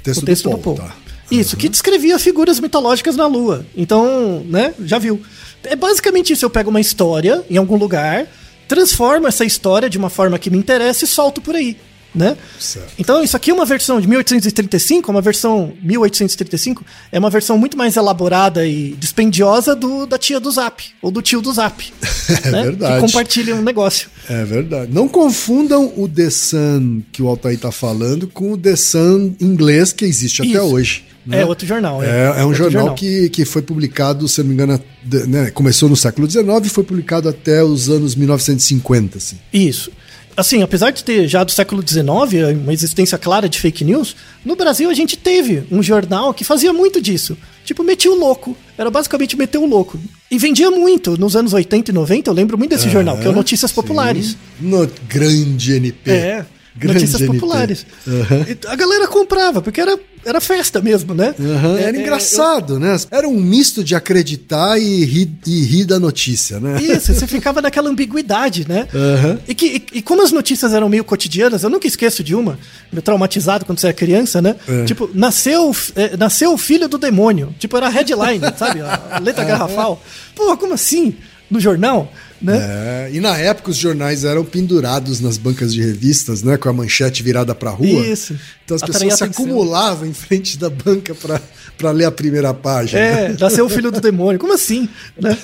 Texto 0.03 0.23
o 0.23 0.25
texto 0.25 0.43
do 0.49 0.57
Paul. 0.57 0.75
Do 0.75 0.81
Paul. 0.81 0.89
Tá. 0.89 0.95
Isso, 1.29 1.55
uhum. 1.55 1.59
que 1.59 1.69
descrevia 1.69 2.17
figuras 2.17 2.59
mitológicas 2.59 3.15
na 3.15 3.27
Lua. 3.27 3.65
Então, 3.77 4.43
né, 4.47 4.73
já 4.83 4.97
viu. 4.97 5.21
É 5.63 5.75
basicamente 5.75 6.33
isso. 6.33 6.43
Eu 6.43 6.49
pego 6.49 6.71
uma 6.71 6.81
história 6.81 7.43
em 7.49 7.57
algum 7.57 7.77
lugar, 7.77 8.25
transformo 8.67 9.27
essa 9.27 9.45
história 9.45 9.89
de 9.89 9.97
uma 9.97 10.09
forma 10.09 10.39
que 10.39 10.49
me 10.49 10.57
interessa 10.57 11.05
e 11.05 11.07
solto 11.07 11.39
por 11.39 11.55
aí 11.55 11.77
né? 12.13 12.35
Certo. 12.59 12.93
Então, 12.97 13.23
isso 13.23 13.35
aqui 13.37 13.51
é 13.51 13.53
uma 13.53 13.65
versão 13.65 14.01
de 14.01 14.07
1835, 14.07 15.11
uma 15.11 15.21
versão 15.21 15.73
1835, 15.81 16.83
é 17.11 17.19
uma 17.19 17.29
versão 17.29 17.57
muito 17.57 17.77
mais 17.77 17.95
elaborada 17.95 18.65
e 18.65 18.95
dispendiosa 18.99 19.75
do 19.75 20.05
da 20.05 20.17
tia 20.17 20.39
do 20.39 20.49
Zap, 20.51 20.83
ou 21.01 21.11
do 21.11 21.21
tio 21.21 21.41
do 21.41 21.53
Zap. 21.53 21.83
é 22.45 22.51
né? 22.51 22.63
verdade. 22.63 22.95
Que 22.95 23.01
compartilha 23.01 23.55
um 23.55 23.61
negócio. 23.61 24.09
É 24.27 24.43
verdade. 24.43 24.91
Não 24.91 25.07
confundam 25.07 25.93
o 25.95 26.07
The 26.07 26.29
Sun 26.29 27.01
que 27.11 27.21
o 27.21 27.27
Altair 27.27 27.55
está 27.55 27.71
falando 27.71 28.27
com 28.27 28.53
o 28.53 28.57
The 28.57 28.75
Sun 28.75 29.35
inglês 29.39 29.91
que 29.91 30.05
existe 30.05 30.41
isso. 30.41 30.57
até 30.57 30.61
hoje. 30.61 31.05
Né? 31.25 31.41
É 31.41 31.45
outro 31.45 31.67
jornal. 31.67 32.01
É, 32.01 32.07
é, 32.07 32.41
é 32.41 32.45
um 32.45 32.53
jornal, 32.53 32.71
jornal, 32.71 32.95
Que, 32.95 33.29
que 33.29 33.45
foi 33.45 33.61
publicado, 33.61 34.27
se 34.27 34.41
não 34.41 34.47
me 34.47 34.53
engano, 34.55 34.81
né, 35.27 35.51
começou 35.51 35.87
no 35.87 35.95
século 35.95 36.29
XIX 36.29 36.47
e 36.63 36.69
foi 36.69 36.83
publicado 36.83 37.29
até 37.29 37.63
os 37.63 37.87
anos 37.87 38.15
1950. 38.15 39.17
Assim. 39.17 39.37
Isso 39.53 39.91
assim, 40.35 40.61
apesar 40.61 40.91
de 40.91 41.03
ter 41.03 41.27
já 41.27 41.43
do 41.43 41.51
século 41.51 41.83
XIX 41.87 42.57
uma 42.61 42.73
existência 42.73 43.17
clara 43.17 43.49
de 43.49 43.59
fake 43.59 43.83
news, 43.83 44.15
no 44.43 44.55
Brasil 44.55 44.89
a 44.89 44.93
gente 44.93 45.17
teve 45.17 45.63
um 45.71 45.83
jornal 45.83 46.33
que 46.33 46.43
fazia 46.43 46.71
muito 46.73 47.01
disso. 47.01 47.37
Tipo, 47.65 47.83
metia 47.83 48.11
o 48.11 48.15
louco. 48.15 48.57
Era 48.77 48.89
basicamente 48.89 49.37
meter 49.37 49.59
o 49.59 49.65
louco. 49.65 49.99
E 50.31 50.37
vendia 50.39 50.71
muito. 50.71 51.19
Nos 51.19 51.35
anos 51.35 51.53
80 51.53 51.91
e 51.91 51.93
90, 51.93 52.29
eu 52.29 52.33
lembro 52.33 52.57
muito 52.57 52.71
desse 52.71 52.89
jornal, 52.89 53.17
que 53.17 53.27
é 53.27 53.29
o 53.29 53.33
Notícias 53.33 53.69
sim. 53.69 53.75
Populares. 53.75 54.35
No 54.59 54.89
grande 55.07 55.73
NP. 55.73 56.11
É. 56.11 56.45
Grande 56.75 56.99
notícias 56.99 57.21
NT. 57.21 57.33
populares. 57.33 57.85
Uhum. 58.07 58.71
A 58.71 58.75
galera 58.75 59.07
comprava, 59.07 59.61
porque 59.61 59.81
era, 59.81 59.99
era 60.25 60.41
festa 60.41 60.81
mesmo, 60.81 61.13
né? 61.13 61.33
Uhum. 61.39 61.77
Era 61.77 61.97
é, 61.97 62.01
engraçado, 62.01 62.73
eu... 62.73 62.79
né? 62.79 62.97
Era 63.09 63.27
um 63.27 63.39
misto 63.39 63.83
de 63.83 63.95
acreditar 63.95 64.79
e 64.79 65.05
rir, 65.05 65.31
e 65.45 65.63
rir 65.63 65.85
da 65.85 65.99
notícia, 65.99 66.59
né? 66.59 66.81
Isso, 66.81 67.13
você 67.13 67.25
ficava 67.27 67.61
naquela 67.61 67.89
ambiguidade, 67.89 68.67
né? 68.67 68.87
Uhum. 68.93 69.37
E, 69.47 69.55
que, 69.55 69.65
e, 69.65 69.97
e, 69.99 70.01
como 70.01 70.23
as 70.23 70.31
notícias 70.31 70.73
eram 70.73 70.89
meio 70.89 71.03
cotidianas, 71.03 71.63
eu 71.63 71.69
nunca 71.69 71.87
esqueço 71.87 72.23
de 72.23 72.35
uma, 72.35 72.59
meio 72.91 73.01
traumatizado 73.01 73.65
quando 73.65 73.79
você 73.79 73.87
era 73.87 73.93
criança, 73.93 74.41
né? 74.41 74.55
É. 74.67 74.85
Tipo, 74.85 75.09
nasceu, 75.13 75.75
é, 75.95 76.17
nasceu 76.17 76.53
o 76.53 76.57
filho 76.57 76.87
do 76.87 76.97
demônio. 76.97 77.53
Tipo, 77.57 77.77
era 77.77 77.87
a 77.87 77.89
headline, 77.89 78.41
sabe? 78.57 78.81
A 78.81 79.19
letra 79.19 79.43
garrafal. 79.43 80.01
Pô, 80.35 80.55
como 80.57 80.73
assim? 80.73 81.15
No 81.49 81.59
jornal? 81.59 82.11
Né? 82.41 82.57
É, 82.57 83.09
e 83.11 83.19
na 83.19 83.37
época 83.37 83.71
os 83.71 83.77
jornais 83.77 84.23
eram 84.23 84.45
pendurados 84.45 85.19
nas 85.19 85.37
bancas 85.37 85.73
de 85.73 85.81
revistas, 85.81 86.41
né? 86.41 86.57
Com 86.57 86.69
a 86.69 86.73
manchete 86.73 87.21
virada 87.21 87.53
pra 87.53 87.69
rua. 87.69 88.05
Isso. 88.05 88.35
Então 88.63 88.75
as 88.75 88.83
pessoas 88.83 89.15
se 89.15 89.23
acumulavam 89.23 90.07
em 90.07 90.13
frente 90.13 90.57
da 90.57 90.69
banca 90.69 91.15
para 91.15 91.91
ler 91.91 92.05
a 92.05 92.11
primeira 92.11 92.53
página. 92.53 92.99
É, 92.99 93.35
nasceu 93.39 93.65
o 93.65 93.69
filho 93.69 93.91
do 93.91 93.99
demônio. 93.99 94.39
Como 94.39 94.53
assim? 94.53 94.87
Né? 95.19 95.35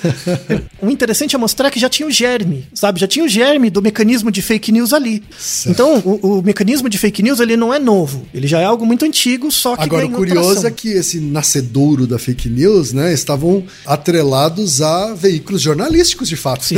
o 0.79 0.89
interessante 0.89 1.35
é 1.35 1.39
mostrar 1.39 1.71
que 1.71 1.79
já 1.79 1.89
tinha 1.89 2.07
o 2.07 2.11
germe, 2.11 2.67
sabe? 2.73 2.99
Já 2.99 3.07
tinha 3.07 3.25
o 3.25 3.27
germe 3.27 3.71
do 3.71 3.81
mecanismo 3.81 4.31
de 4.31 4.43
fake 4.43 4.71
news 4.71 4.93
ali. 4.93 5.23
Certo. 5.37 5.71
Então, 5.71 5.97
o, 6.05 6.37
o, 6.37 6.41
mecanismo 6.43 6.87
de 6.87 6.99
fake 6.99 7.23
news 7.23 7.39
ele 7.39 7.57
não 7.57 7.73
é 7.73 7.79
novo. 7.79 8.27
Ele 8.31 8.47
já 8.47 8.59
é 8.59 8.65
algo 8.65 8.85
muito 8.85 9.03
antigo, 9.05 9.51
só 9.51 9.75
que 9.75 9.83
Agora, 9.83 10.05
o 10.05 10.11
curioso 10.11 10.51
tração. 10.51 10.69
é 10.69 10.71
que 10.71 10.89
esse 10.89 11.19
nascedouro 11.19 12.05
da 12.05 12.19
fake 12.19 12.47
news, 12.47 12.93
né? 12.93 13.11
Estavam 13.11 13.63
atrelados 13.85 14.81
a 14.81 15.15
veículos 15.15 15.61
jornalísticos, 15.61 16.29
de 16.29 16.35
fato. 16.35 16.63
Sim. 16.63 16.75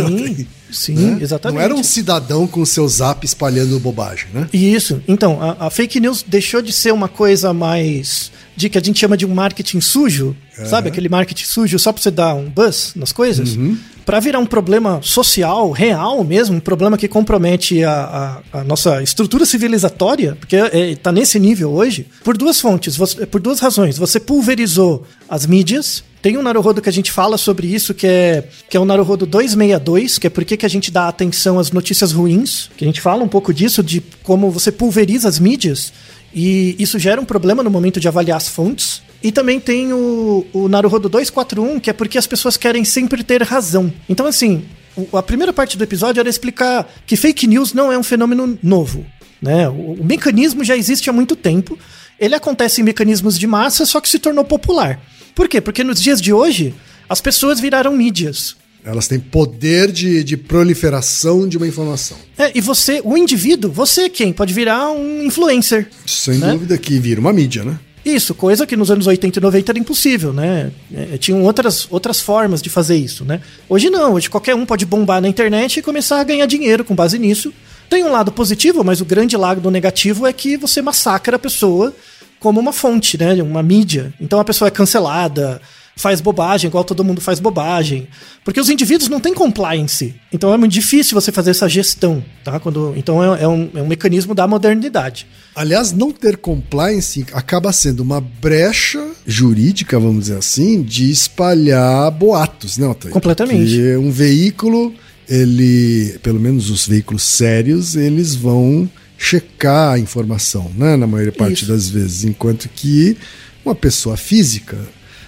Sim, 0.71 0.95
né? 0.95 1.17
exatamente. 1.21 1.57
Não 1.57 1.63
era 1.63 1.73
um 1.73 1.83
cidadão 1.83 2.45
com 2.45 2.65
seu 2.65 2.87
zap 2.87 3.25
espalhando 3.25 3.79
bobagem, 3.79 4.27
né? 4.33 4.47
Isso. 4.51 5.01
Então, 5.07 5.41
a, 5.41 5.67
a, 5.67 5.69
fake 5.69 5.99
news 5.99 6.23
deixou 6.27 6.61
de 6.61 6.73
ser 6.73 6.91
uma 6.91 7.07
coisa 7.07 7.53
mais. 7.53 8.31
de 8.55 8.69
que 8.69 8.77
a 8.77 8.81
gente 8.81 8.99
chama 8.99 9.15
de 9.15 9.25
um 9.25 9.33
marketing 9.33 9.79
sujo, 9.79 10.35
é. 10.57 10.65
sabe? 10.65 10.89
Aquele 10.89 11.09
marketing 11.09 11.45
sujo 11.45 11.79
só 11.79 11.93
pra 11.93 12.01
você 12.01 12.11
dar 12.11 12.33
um 12.33 12.49
buzz 12.49 12.93
nas 12.95 13.11
coisas. 13.11 13.55
Uhum. 13.55 13.77
Para 14.05 14.21
virar 14.21 14.39
um 14.39 14.45
problema 14.45 15.01
social, 15.03 15.69
real 15.71 16.23
mesmo, 16.23 16.55
um 16.55 16.61
problema 16.61 16.97
que 16.97 17.09
compromete 17.09 17.83
a, 17.83 18.41
a, 18.53 18.59
a 18.59 18.63
nossa 18.63 19.03
estrutura 19.03 19.45
civilizatória, 19.45 20.37
porque 20.39 20.55
é, 20.55 20.95
tá 20.95 21.11
nesse 21.11 21.37
nível 21.37 21.71
hoje, 21.71 22.07
por 22.23 22.37
duas 22.37 22.59
fontes, 22.59 22.95
você, 22.95 23.25
por 23.25 23.41
duas 23.41 23.59
razões. 23.59 23.97
Você 23.97 24.17
pulverizou 24.17 25.05
as 25.27 25.45
mídias, 25.45 26.05
tem 26.27 26.37
um 26.37 26.41
Naruhodo 26.41 26.81
que 26.81 26.89
a 26.89 26.91
gente 26.91 27.09
fala 27.09 27.37
sobre 27.37 27.73
isso, 27.73 27.93
que 27.93 28.05
é, 28.05 28.43
que 28.69 28.75
é 28.75 28.79
o 28.81 28.83
Naruhodo 28.83 29.25
262, 29.25 30.17
que 30.17 30.27
é 30.27 30.29
por 30.29 30.43
que 30.43 30.65
a 30.65 30.69
gente 30.69 30.91
dá 30.91 31.07
atenção 31.07 31.57
às 31.57 31.71
notícias 31.71 32.11
ruins, 32.11 32.69
que 32.75 32.83
a 32.83 32.87
gente 32.87 32.99
fala 32.99 33.23
um 33.23 33.29
pouco 33.29 33.53
disso, 33.53 33.81
de 33.81 34.03
como 34.23 34.51
você 34.51 34.69
pulveriza 34.69 35.29
as 35.29 35.39
mídias, 35.39 35.93
e 36.35 36.75
isso 36.77 36.99
gera 36.99 37.21
um 37.21 37.23
problema 37.23 37.63
no 37.63 37.71
momento 37.71 37.97
de 37.97 38.09
avaliar 38.09 38.35
as 38.35 38.49
fontes. 38.49 39.01
E 39.23 39.31
também 39.31 39.57
tem 39.57 39.93
o, 39.93 40.45
o 40.51 40.67
Naruhodo 40.67 41.07
241, 41.07 41.79
que 41.79 41.89
é 41.89 41.93
porque 41.93 42.17
as 42.17 42.27
pessoas 42.27 42.57
querem 42.57 42.83
sempre 42.83 43.23
ter 43.23 43.41
razão. 43.41 43.89
Então, 44.09 44.25
assim, 44.25 44.65
a 45.13 45.23
primeira 45.23 45.53
parte 45.53 45.77
do 45.77 45.83
episódio 45.85 46.19
era 46.19 46.27
explicar 46.27 46.91
que 47.05 47.15
fake 47.15 47.47
news 47.47 47.71
não 47.71 47.89
é 47.89 47.97
um 47.97 48.03
fenômeno 48.03 48.59
novo. 48.61 49.05
Né? 49.41 49.69
O, 49.69 49.93
o 49.93 50.03
mecanismo 50.03 50.61
já 50.61 50.75
existe 50.75 51.09
há 51.09 51.13
muito 51.13 51.37
tempo. 51.37 51.79
Ele 52.19 52.35
acontece 52.35 52.81
em 52.81 52.83
mecanismos 52.83 53.39
de 53.39 53.47
massa, 53.47 53.85
só 53.85 54.01
que 54.01 54.09
se 54.09 54.19
tornou 54.19 54.43
popular. 54.43 54.99
Por 55.37 55.47
quê? 55.47 55.61
Porque 55.61 55.83
nos 55.83 56.01
dias 56.01 56.19
de 56.19 56.33
hoje, 56.33 56.73
as 57.07 57.21
pessoas 57.21 57.59
viraram 57.59 57.95
mídias. 57.95 58.55
Elas 58.83 59.07
têm 59.07 59.19
poder 59.19 59.91
de, 59.91 60.23
de 60.23 60.35
proliferação 60.35 61.47
de 61.47 61.57
uma 61.57 61.67
informação. 61.67 62.17
É, 62.35 62.51
e 62.55 62.59
você, 62.59 63.01
o 63.03 63.15
indivíduo, 63.15 63.71
você 63.71 64.09
quem? 64.09 64.33
Pode 64.33 64.51
virar 64.51 64.89
um 64.89 65.21
influencer. 65.23 65.89
Sem 66.07 66.39
né? 66.39 66.53
dúvida 66.53 66.75
que 66.79 66.97
vira 66.97 67.21
uma 67.21 67.31
mídia, 67.31 67.63
né? 67.63 67.77
Isso, 68.03 68.33
coisa 68.33 68.65
que 68.65 68.75
nos 68.75 68.89
anos 68.89 69.05
80 69.05 69.37
e 69.37 69.41
90 69.43 69.71
era 69.73 69.77
impossível, 69.77 70.33
né? 70.33 70.71
É, 70.91 71.19
tinham 71.19 71.43
outras, 71.43 71.85
outras 71.91 72.19
formas 72.19 72.59
de 72.59 72.71
fazer 72.71 72.95
isso, 72.95 73.23
né? 73.23 73.39
Hoje 73.69 73.91
não, 73.91 74.13
hoje 74.13 74.31
qualquer 74.31 74.55
um 74.55 74.65
pode 74.65 74.87
bombar 74.87 75.21
na 75.21 75.27
internet 75.27 75.77
e 75.77 75.83
começar 75.83 76.19
a 76.19 76.23
ganhar 76.23 76.47
dinheiro 76.47 76.83
com 76.83 76.95
base 76.95 77.19
nisso. 77.19 77.53
Tem 77.87 78.03
um 78.03 78.11
lado 78.11 78.31
positivo, 78.31 78.83
mas 78.83 79.01
o 79.01 79.05
grande 79.05 79.37
lado 79.37 79.69
negativo 79.69 80.25
é 80.25 80.33
que 80.33 80.57
você 80.57 80.81
massacra 80.81 81.35
a 81.35 81.39
pessoa 81.39 81.93
como 82.39 82.59
uma 82.59 82.73
fonte, 82.73 83.17
né? 83.17 83.33
Uma 83.41 83.63
mídia. 83.63 84.13
Então 84.19 84.39
a 84.39 84.43
pessoa 84.43 84.67
é 84.67 84.71
cancelada, 84.71 85.61
faz 85.97 86.21
bobagem, 86.21 86.67
igual 86.67 86.83
todo 86.83 87.03
mundo 87.03 87.19
faz 87.19 87.39
bobagem. 87.39 88.07
Porque 88.45 88.59
os 88.61 88.69
indivíduos 88.69 89.09
não 89.09 89.19
têm 89.19 89.33
compliance. 89.33 90.15
Então 90.31 90.53
é 90.53 90.57
muito 90.57 90.71
difícil 90.71 91.19
você 91.19 91.31
fazer 91.31 91.51
essa 91.51 91.67
gestão. 91.67 92.23
Tá? 92.43 92.59
Quando, 92.59 92.93
então 92.95 93.21
é, 93.35 93.43
é 93.43 93.47
um, 93.47 93.69
é 93.75 93.81
um 93.81 93.87
mecanismo 93.87 94.33
da 94.33 94.47
modernidade. 94.47 95.27
Aliás, 95.55 95.91
não 95.91 96.11
ter 96.11 96.37
compliance 96.37 97.25
acaba 97.33 97.73
sendo 97.73 98.01
uma 98.01 98.21
brecha 98.21 99.03
jurídica, 99.25 99.99
vamos 99.99 100.25
dizer 100.25 100.37
assim, 100.37 100.83
de 100.83 101.09
espalhar 101.09 102.11
boatos, 102.11 102.77
né, 102.77 102.87
Otávio? 102.87 103.11
Completamente. 103.11 103.75
Porque 103.75 103.97
um 103.97 104.11
veículo, 104.11 104.93
ele, 105.27 106.17
pelo 106.21 106.39
menos 106.39 106.69
os 106.69 106.85
veículos 106.85 107.23
sérios, 107.23 107.95
eles 107.95 108.35
vão 108.35 108.87
checar 109.17 109.93
a 109.93 109.99
informação, 109.99 110.71
né, 110.75 110.95
na 110.95 111.07
maior 111.07 111.31
parte 111.31 111.63
Isso. 111.63 111.71
das 111.71 111.89
vezes, 111.89 112.23
enquanto 112.23 112.69
que 112.69 113.17
uma 113.65 113.73
pessoa 113.75 114.15
física 114.15 114.77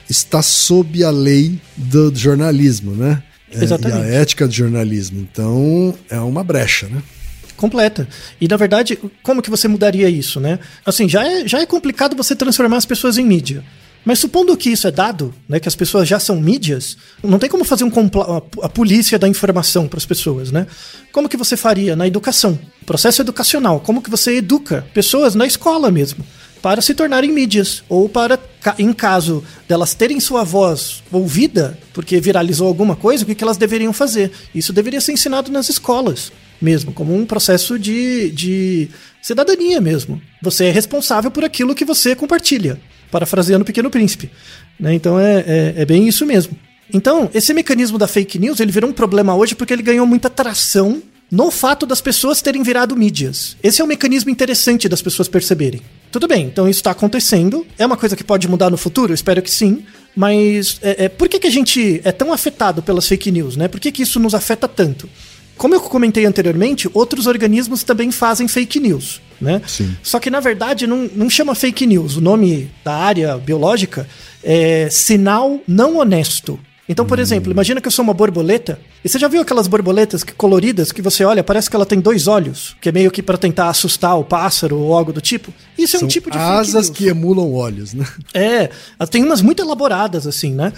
está 0.10 0.42
sob 0.42 1.04
a 1.04 1.10
lei 1.10 1.60
do 1.76 2.14
jornalismo, 2.16 2.92
né? 2.96 3.22
É, 3.52 3.64
Exatamente. 3.64 4.00
E 4.00 4.04
a 4.04 4.14
ética 4.22 4.48
do 4.48 4.54
jornalismo. 4.54 5.20
Então, 5.20 5.96
é 6.10 6.20
uma 6.20 6.44
brecha, 6.44 6.88
né? 6.88 7.02
completa. 7.60 8.08
E 8.40 8.48
na 8.48 8.56
verdade, 8.56 8.98
como 9.22 9.42
que 9.42 9.50
você 9.50 9.68
mudaria 9.68 10.10
isso, 10.10 10.40
né? 10.40 10.60
Assim, 10.86 11.10
já 11.10 11.28
é, 11.28 11.46
já 11.46 11.60
é 11.60 11.66
complicado 11.66 12.16
você 12.16 12.34
transformar 12.34 12.78
as 12.78 12.86
pessoas 12.86 13.18
em 13.18 13.26
mídia. 13.26 13.64
Mas 14.06 14.20
supondo 14.20 14.56
que 14.56 14.70
isso 14.70 14.88
é 14.88 14.92
dado, 14.92 15.34
né, 15.48 15.60
que 15.60 15.68
as 15.68 15.76
pessoas 15.76 16.08
já 16.08 16.20
são 16.20 16.40
mídias, 16.40 16.98
não 17.22 17.38
tem 17.38 17.50
como 17.50 17.64
fazer 17.64 17.84
um 17.84 17.92
a 18.62 18.70
polícia 18.70 19.20
da 19.20 19.28
informação 19.28 19.88
para 19.88 19.98
as 19.98 20.06
pessoas, 20.06 20.52
né? 20.52 20.68
Como 21.12 21.28
que 21.28 21.38
você 21.38 21.58
faria 21.58 21.96
na 21.96 22.08
educação? 22.08 22.58
Processo 22.86 23.22
educacional, 23.22 23.80
como 23.80 24.02
que 24.02 24.10
você 24.10 24.38
educa 24.38 24.88
pessoas 24.94 25.36
na 25.36 25.46
escola 25.46 25.92
mesmo? 25.92 26.26
Para 26.62 26.82
se 26.82 26.94
tornarem 26.94 27.32
mídias, 27.32 27.84
ou 27.88 28.10
para, 28.10 28.38
em 28.78 28.92
caso 28.92 29.44
delas 29.68 29.94
terem 29.94 30.20
sua 30.20 30.44
voz 30.44 31.02
ouvida, 31.12 31.78
porque 31.94 32.20
viralizou 32.20 32.68
alguma 32.68 32.96
coisa, 32.96 33.24
o 33.24 33.28
que 33.28 33.44
elas 33.44 33.58
deveriam 33.58 33.94
fazer? 33.94 34.32
Isso 34.54 34.74
deveria 34.74 35.00
ser 35.00 35.14
ensinado 35.14 35.52
nas 35.52 35.70
escolas 35.70 36.32
mesmo, 36.62 36.92
como 36.92 37.16
um 37.16 37.26
processo 37.26 37.80
de, 37.80 38.32
de 38.32 38.90
cidadania 39.22 39.82
mesmo. 39.82 40.22
Você 40.42 40.66
é 40.66 40.72
responsável 40.72 41.30
por 41.32 41.44
aquilo 41.44 41.76
que 41.76 41.86
você 41.86 42.16
compartilha, 42.16 42.80
parafraseando 43.12 43.64
o 43.64 43.66
Pequeno 43.66 43.90
Príncipe. 43.90 44.30
né? 44.80 44.94
Então 44.94 45.20
é, 45.20 45.44
é, 45.48 45.74
é 45.78 45.86
bem 45.86 46.08
isso 46.08 46.26
mesmo. 46.26 46.58
Então, 46.92 47.30
esse 47.34 47.54
mecanismo 47.54 47.98
da 47.98 48.08
fake 48.08 48.40
news 48.40 48.60
ele 48.60 48.72
virou 48.72 48.90
um 48.90 48.94
problema 48.94 49.36
hoje 49.36 49.54
porque 49.54 49.74
ele 49.74 49.84
ganhou 49.84 50.08
muita 50.08 50.30
tração 50.30 51.04
no 51.32 51.52
fato 51.52 51.86
das 51.86 52.02
pessoas 52.02 52.42
terem 52.42 52.64
virado 52.64 52.96
mídias. 52.96 53.56
Esse 53.62 53.82
é 53.82 53.84
um 53.84 53.88
mecanismo 53.88 54.32
interessante 54.32 54.90
das 54.90 55.02
pessoas 55.02 55.28
perceberem. 55.28 55.82
Tudo 56.12 56.28
bem, 56.28 56.46
então 56.46 56.68
isso 56.68 56.80
está 56.80 56.92
acontecendo. 56.92 57.66
É 57.78 57.86
uma 57.86 57.98
coisa 57.98 58.16
que 58.16 58.24
pode 58.24 58.48
mudar 58.48 58.72
no 58.72 58.78
futuro? 58.78 59.14
Espero 59.14 59.42
que 59.42 59.52
sim. 59.52 59.84
Mas 60.16 60.80
é, 60.82 61.06
é, 61.06 61.10
por 61.10 61.30
que, 61.30 61.40
que 61.40 61.46
a 61.46 61.52
gente 61.52 62.02
é 62.04 62.12
tão 62.12 62.34
afetado 62.34 62.82
pelas 62.82 63.08
fake 63.08 63.32
news? 63.32 63.56
Né? 63.56 63.68
Por 63.68 63.80
que, 63.80 63.92
que 63.92 64.02
isso 64.02 64.20
nos 64.20 64.34
afeta 64.34 64.68
tanto? 64.68 65.08
Como 65.60 65.76
eu 65.76 65.80
comentei 65.82 66.26
anteriormente, 66.26 66.90
outros 66.94 67.28
organismos 67.28 67.84
também 67.84 68.12
fazem 68.12 68.48
fake 68.48 68.80
news, 68.80 69.22
né? 69.40 69.62
Sim. 69.68 69.94
Só 70.02 70.20
que 70.20 70.30
na 70.32 70.40
verdade 70.40 70.88
não, 70.88 71.08
não 71.16 71.30
chama 71.30 71.54
fake 71.54 71.86
news. 71.86 72.16
O 72.18 72.22
nome 72.22 72.72
da 72.84 72.94
área 72.96 73.38
biológica 73.38 74.08
é 74.44 74.90
sinal 74.90 75.60
não 75.68 75.98
honesto. 75.98 76.58
Então, 76.92 77.06
por 77.06 77.20
exemplo, 77.20 77.52
imagina 77.52 77.80
que 77.80 77.88
eu 77.88 77.92
sou 77.92 78.02
uma 78.02 78.16
borboleta. 78.16 78.80
E 79.04 79.08
você 79.10 79.20
já 79.20 79.28
viu 79.28 79.42
aquelas 79.42 79.68
borboletas 79.68 80.24
que- 80.24 80.34
coloridas 80.34 80.92
que 80.92 81.04
você 81.04 81.24
olha, 81.24 81.44
parece 81.44 81.70
que 81.70 81.76
ela 81.76 81.86
tem 81.86 82.00
dois 82.00 82.26
olhos, 82.26 82.76
que 82.82 82.90
é 82.90 82.92
meio 82.92 83.12
que 83.12 83.22
para 83.22 83.38
tentar 83.38 83.70
assustar 83.70 84.18
o 84.18 84.24
pássaro 84.24 84.76
ou 84.76 84.98
algo 84.98 85.14
do 85.14 85.22
tipo? 85.22 85.54
Isso 85.78 85.98
é 85.98 86.00
São 86.00 86.08
um 86.08 86.10
tipo 86.10 86.32
de 86.32 86.38
fake 86.38 86.50
asas 86.52 86.90
que 86.90 87.08
emulam 87.08 87.54
olhos, 87.54 87.94
né? 87.94 88.08
É, 88.34 88.72
tem 89.12 89.24
umas 89.24 89.40
muito 89.42 89.62
elaboradas, 89.62 90.26
assim, 90.26 90.52
né? 90.56 90.74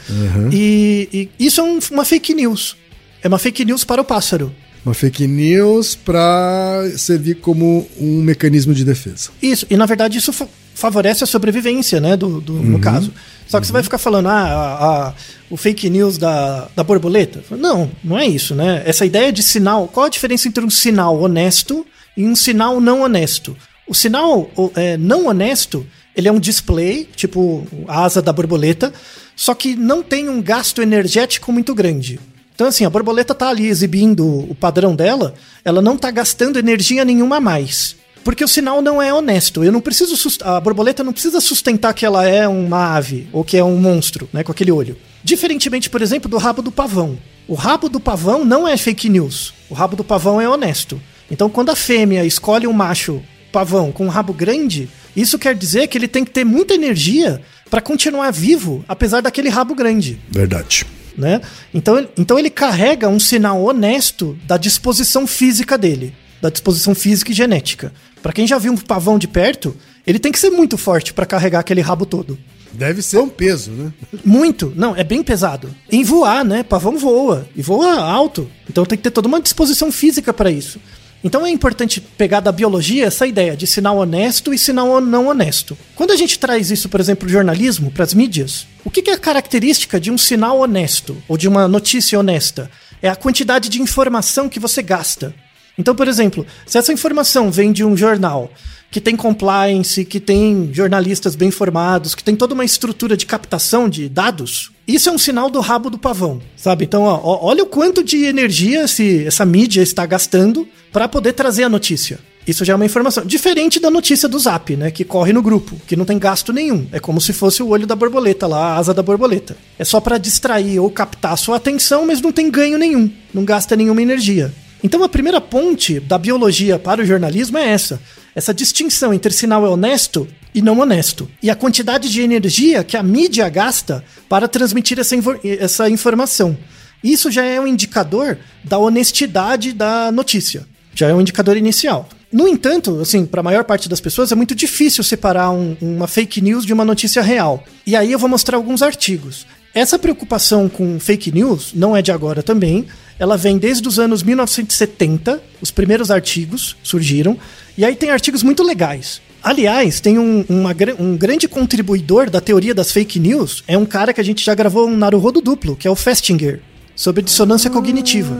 E, 0.51 1.29
e 1.39 1.45
isso 1.45 1.61
é 1.61 1.63
um- 1.63 1.79
uma 1.91 2.03
fake 2.03 2.33
news. 2.33 2.75
É 3.23 3.27
uma 3.29 3.37
fake 3.39 3.63
news 3.63 3.83
para 3.85 4.01
o 4.01 4.03
pássaro. 4.03 4.51
Uma 4.85 4.93
fake 4.95 5.27
news 5.27 5.93
para 5.95 6.89
servir 6.97 7.35
como 7.35 7.87
um 7.99 8.21
mecanismo 8.21 8.73
de 8.73 8.83
defesa. 8.83 9.29
Isso, 9.41 9.65
e 9.69 9.77
na 9.77 9.85
verdade 9.85 10.17
isso 10.17 10.33
fa- 10.33 10.47
favorece 10.73 11.23
a 11.23 11.27
sobrevivência, 11.27 11.99
né, 11.99 12.17
do, 12.17 12.41
do- 12.41 12.53
no 12.53 12.79
caso. 12.79 13.13
Só 13.47 13.59
que 13.59 13.67
você 13.67 13.73
vai 13.73 13.83
ficar 13.83 13.97
falando, 13.99 14.27
ah, 14.27 14.31
a- 14.41 15.07
a- 15.09 15.13
o 15.51 15.57
fake 15.57 15.89
news 15.89 16.17
da, 16.17 16.67
da 16.75 16.83
borboleta. 16.83 17.43
Não, 17.51 17.91
não 18.03 18.17
é 18.17 18.25
isso, 18.25 18.55
né? 18.55 18.81
Essa 18.85 19.05
ideia 19.05 19.31
de 19.31 19.43
sinal, 19.43 19.87
qual 19.87 20.05
a 20.07 20.09
diferença 20.09 20.47
entre 20.47 20.63
um 20.65 20.69
sinal 20.69 21.19
honesto 21.21 21.85
e 22.17 22.25
um 22.25 22.35
sinal 22.35 22.79
não 22.81 23.01
honesto? 23.01 23.55
O 23.87 23.93
sinal 23.93 24.49
é, 24.75 24.97
não 24.97 25.27
honesto, 25.27 25.85
ele 26.15 26.27
é 26.27 26.31
um 26.31 26.39
display, 26.39 27.07
tipo 27.15 27.67
a 27.87 28.03
asa 28.05 28.21
da 28.21 28.31
borboleta, 28.33 28.91
só 29.35 29.53
que 29.53 29.75
não 29.75 30.01
tem 30.01 30.27
um 30.29 30.41
gasto 30.41 30.81
energético 30.81 31.51
muito 31.51 31.75
grande. 31.75 32.19
Então, 32.53 32.67
assim, 32.67 32.85
a 32.85 32.89
borboleta 32.89 33.33
tá 33.33 33.49
ali 33.49 33.67
exibindo 33.67 34.25
o 34.25 34.55
padrão 34.55 34.95
dela, 34.95 35.33
ela 35.63 35.81
não 35.81 35.97
tá 35.97 36.11
gastando 36.11 36.59
energia 36.59 37.03
nenhuma 37.03 37.37
a 37.37 37.41
mais. 37.41 37.95
Porque 38.23 38.43
o 38.43 38.47
sinal 38.47 38.81
não 38.81 39.01
é 39.01 39.13
honesto. 39.13 39.63
Eu 39.63 39.71
não 39.71 39.81
preciso 39.81 40.15
a 40.43 40.59
borboleta 40.59 41.03
não 41.03 41.13
precisa 41.13 41.39
sustentar 41.39 41.93
que 41.93 42.05
ela 42.05 42.25
é 42.25 42.47
uma 42.47 42.95
ave 42.95 43.27
ou 43.31 43.43
que 43.43 43.57
é 43.57 43.63
um 43.63 43.77
monstro, 43.77 44.29
né, 44.31 44.43
com 44.43 44.51
aquele 44.51 44.71
olho. 44.71 44.95
Diferentemente, 45.23 45.89
por 45.89 46.01
exemplo, 46.01 46.29
do 46.29 46.37
rabo 46.37 46.61
do 46.61 46.71
pavão. 46.71 47.17
O 47.47 47.55
rabo 47.55 47.89
do 47.89 47.99
pavão 47.99 48.45
não 48.45 48.67
é 48.67 48.77
fake 48.77 49.09
news. 49.09 49.53
O 49.69 49.73
rabo 49.73 49.95
do 49.95 50.03
pavão 50.03 50.39
é 50.39 50.47
honesto. 50.47 51.01
Então, 51.29 51.49
quando 51.49 51.69
a 51.69 51.75
fêmea 51.75 52.23
escolhe 52.25 52.67
um 52.67 52.73
macho 52.73 53.21
pavão 53.51 53.91
com 53.91 54.05
um 54.05 54.09
rabo 54.09 54.33
grande, 54.33 54.89
isso 55.15 55.39
quer 55.39 55.55
dizer 55.55 55.87
que 55.87 55.97
ele 55.97 56.07
tem 56.07 56.23
que 56.23 56.31
ter 56.31 56.45
muita 56.45 56.73
energia 56.73 57.41
para 57.69 57.81
continuar 57.81 58.31
vivo, 58.31 58.83
apesar 58.87 59.21
daquele 59.21 59.49
rabo 59.49 59.73
grande 59.73 60.19
Verdade. 60.29 60.85
Né? 61.17 61.41
Então, 61.73 61.97
ele- 61.97 62.09
então 62.17 62.37
ele 62.39 62.49
carrega 62.49 63.07
um 63.09 63.19
sinal 63.19 63.61
honesto 63.63 64.37
da 64.45 64.57
disposição 64.57 65.25
física 65.27 65.77
dele, 65.77 66.13
da 66.41 66.49
disposição 66.49 66.93
física 66.95 67.31
e 67.31 67.35
genética. 67.35 67.93
Pra 68.21 68.33
quem 68.33 68.45
já 68.47 68.57
viu 68.57 68.71
um 68.73 68.77
pavão 68.77 69.17
de 69.17 69.27
perto, 69.27 69.75
ele 70.05 70.19
tem 70.19 70.31
que 70.31 70.39
ser 70.39 70.49
muito 70.49 70.77
forte 70.77 71.13
pra 71.13 71.25
carregar 71.25 71.59
aquele 71.59 71.81
rabo 71.81 72.05
todo. 72.05 72.37
Deve 72.73 73.01
ser 73.01 73.17
um 73.17 73.27
peso, 73.27 73.71
né? 73.71 73.91
Muito, 74.23 74.71
não, 74.75 74.95
é 74.95 75.03
bem 75.03 75.21
pesado. 75.21 75.75
Em 75.91 76.03
voar, 76.03 76.45
né? 76.45 76.63
Pavão 76.63 76.97
voa 76.97 77.45
e 77.55 77.61
voa 77.61 77.99
alto. 77.99 78.49
Então 78.69 78.85
tem 78.85 78.97
que 78.97 79.03
ter 79.03 79.11
toda 79.11 79.27
uma 79.27 79.41
disposição 79.41 79.91
física 79.91 80.31
pra 80.31 80.49
isso. 80.49 80.79
Então 81.23 81.45
é 81.45 81.51
importante 81.51 82.01
pegar 82.01 82.39
da 82.39 82.51
biologia 82.51 83.05
essa 83.05 83.27
ideia 83.27 83.55
de 83.55 83.67
sinal 83.67 83.97
honesto 83.97 84.53
e 84.53 84.57
sinal 84.57 84.99
não 84.99 85.27
honesto. 85.27 85.77
Quando 85.95 86.11
a 86.11 86.15
gente 86.15 86.39
traz 86.39 86.71
isso, 86.71 86.89
por 86.89 86.99
exemplo, 86.99 87.21
pro 87.21 87.29
jornalismo, 87.33 87.91
para 87.91 88.03
as 88.03 88.13
mídias, 88.13 88.65
o 88.83 88.89
que 88.89 89.09
é 89.09 89.13
a 89.13 89.17
característica 89.17 89.99
de 89.99 90.09
um 90.09 90.17
sinal 90.17 90.59
honesto 90.59 91.15
ou 91.27 91.37
de 91.37 91.47
uma 91.47 91.67
notícia 91.67 92.19
honesta? 92.19 92.69
É 93.01 93.09
a 93.09 93.15
quantidade 93.15 93.69
de 93.69 93.81
informação 93.81 94.49
que 94.49 94.59
você 94.59 94.81
gasta. 94.81 95.33
Então, 95.77 95.95
por 95.95 96.07
exemplo, 96.07 96.45
se 96.65 96.77
essa 96.77 96.93
informação 96.93 97.51
vem 97.51 97.71
de 97.71 97.83
um 97.83 97.95
jornal 97.95 98.51
que 98.91 98.99
tem 98.99 99.15
compliance, 99.15 100.03
que 100.03 100.19
tem 100.19 100.69
jornalistas 100.73 101.33
bem 101.33 101.49
formados, 101.49 102.13
que 102.13 102.23
tem 102.23 102.35
toda 102.35 102.53
uma 102.53 102.65
estrutura 102.65 103.15
de 103.15 103.25
captação 103.25 103.87
de 103.87 104.09
dados, 104.09 104.69
isso 104.85 105.07
é 105.07 105.11
um 105.11 105.17
sinal 105.17 105.49
do 105.49 105.61
rabo 105.61 105.89
do 105.89 105.97
pavão, 105.97 106.41
sabe? 106.57 106.83
Então, 106.83 107.03
ó, 107.03 107.39
olha 107.41 107.63
o 107.63 107.67
quanto 107.67 108.03
de 108.03 108.25
energia 108.25 108.83
esse, 108.83 109.25
essa 109.25 109.45
mídia 109.45 109.81
está 109.81 110.05
gastando 110.05 110.67
para 110.91 111.07
poder 111.07 111.31
trazer 111.31 111.63
a 111.63 111.69
notícia. 111.69 112.19
Isso 112.45 112.65
já 112.65 112.73
é 112.73 112.75
uma 112.75 112.85
informação. 112.85 113.23
Diferente 113.23 113.79
da 113.79 113.89
notícia 113.89 114.27
do 114.27 114.37
Zap, 114.37 114.75
né? 114.75 114.89
Que 114.89 115.05
corre 115.05 115.31
no 115.31 115.43
grupo, 115.43 115.79
que 115.87 115.95
não 115.95 116.05
tem 116.05 116.17
gasto 116.17 116.51
nenhum. 116.51 116.87
É 116.91 116.99
como 116.99 117.21
se 117.21 117.33
fosse 117.33 117.61
o 117.61 117.69
olho 117.69 117.85
da 117.85 117.95
borboleta 117.95 118.47
lá, 118.47 118.73
a 118.73 118.77
asa 118.77 118.93
da 118.93 119.03
borboleta. 119.03 119.55
É 119.77 119.85
só 119.85 120.01
para 120.01 120.17
distrair 120.17 120.79
ou 120.79 120.89
captar 120.89 121.37
sua 121.37 121.57
atenção, 121.57 122.07
mas 122.07 122.19
não 122.19 122.31
tem 122.31 122.49
ganho 122.49 122.79
nenhum. 122.79 123.09
Não 123.33 123.45
gasta 123.45 123.75
nenhuma 123.75 124.01
energia. 124.01 124.51
Então 124.83 125.03
a 125.03 125.09
primeira 125.09 125.39
ponte 125.39 125.99
da 125.99 126.17
biologia 126.17 126.79
para 126.79 127.01
o 127.01 127.05
jornalismo 127.05 127.57
é 127.57 127.67
essa. 127.69 128.01
Essa 128.35 128.53
distinção 128.53 129.13
entre 129.13 129.31
sinal 129.33 129.65
é 129.65 129.69
honesto 129.69 130.27
e 130.53 130.61
não 130.61 130.79
honesto. 130.79 131.29
E 131.41 131.49
a 131.49 131.55
quantidade 131.55 132.09
de 132.09 132.21
energia 132.21 132.83
que 132.83 132.97
a 132.97 133.03
mídia 133.03 133.47
gasta 133.49 134.03
para 134.27 134.47
transmitir 134.47 134.99
essa, 134.99 135.15
essa 135.59 135.89
informação. 135.89 136.57
Isso 137.03 137.29
já 137.31 137.43
é 137.43 137.59
um 137.59 137.67
indicador 137.67 138.37
da 138.63 138.77
honestidade 138.77 139.73
da 139.73 140.11
notícia. 140.11 140.65
Já 140.93 141.07
é 141.07 141.13
um 141.13 141.21
indicador 141.21 141.57
inicial. 141.57 142.07
No 142.31 142.47
entanto, 142.47 142.99
assim, 143.01 143.25
para 143.25 143.41
a 143.41 143.43
maior 143.43 143.63
parte 143.65 143.89
das 143.89 143.99
pessoas 143.99 144.31
é 144.31 144.35
muito 144.35 144.55
difícil 144.55 145.03
separar 145.03 145.51
um- 145.51 145.75
uma 145.81 146.07
fake 146.07 146.41
news 146.41 146.65
de 146.65 146.71
uma 146.73 146.85
notícia 146.85 147.21
real. 147.21 147.63
E 147.85 147.95
aí 147.95 148.11
eu 148.11 148.19
vou 148.19 148.29
mostrar 148.29 148.55
alguns 148.57 148.81
artigos. 148.81 149.45
Essa 149.73 149.97
preocupação 149.97 150.67
com 150.67 150.99
fake 150.99 151.31
news 151.31 151.71
não 151.73 151.95
é 151.95 152.01
de 152.01 152.11
agora 152.11 152.43
também. 152.43 152.85
Ela 153.17 153.37
vem 153.37 153.57
desde 153.57 153.87
os 153.87 153.99
anos 153.99 154.21
1970, 154.21 155.41
os 155.61 155.71
primeiros 155.71 156.11
artigos 156.11 156.75
surgiram, 156.83 157.37
e 157.77 157.85
aí 157.85 157.95
tem 157.95 158.09
artigos 158.09 158.43
muito 158.43 158.63
legais. 158.63 159.21
Aliás, 159.43 159.99
tem 159.99 160.19
um, 160.19 160.43
uma 160.49 160.75
um 160.99 161.15
grande 161.15 161.47
contribuidor 161.47 162.29
da 162.29 162.41
teoria 162.41 162.75
das 162.75 162.91
fake 162.91 163.19
news, 163.19 163.63
é 163.67 163.77
um 163.77 163.85
cara 163.85 164.13
que 164.13 164.19
a 164.19 164.23
gente 164.23 164.43
já 164.43 164.53
gravou 164.53 164.87
um 164.87 164.97
Naruhodo 164.97 165.41
duplo, 165.41 165.75
que 165.75 165.87
é 165.87 165.91
o 165.91 165.95
Festinger, 165.95 166.61
sobre 166.95 167.23
dissonância 167.23 167.69
cognitiva. 167.69 168.35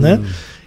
Né? 0.00 0.20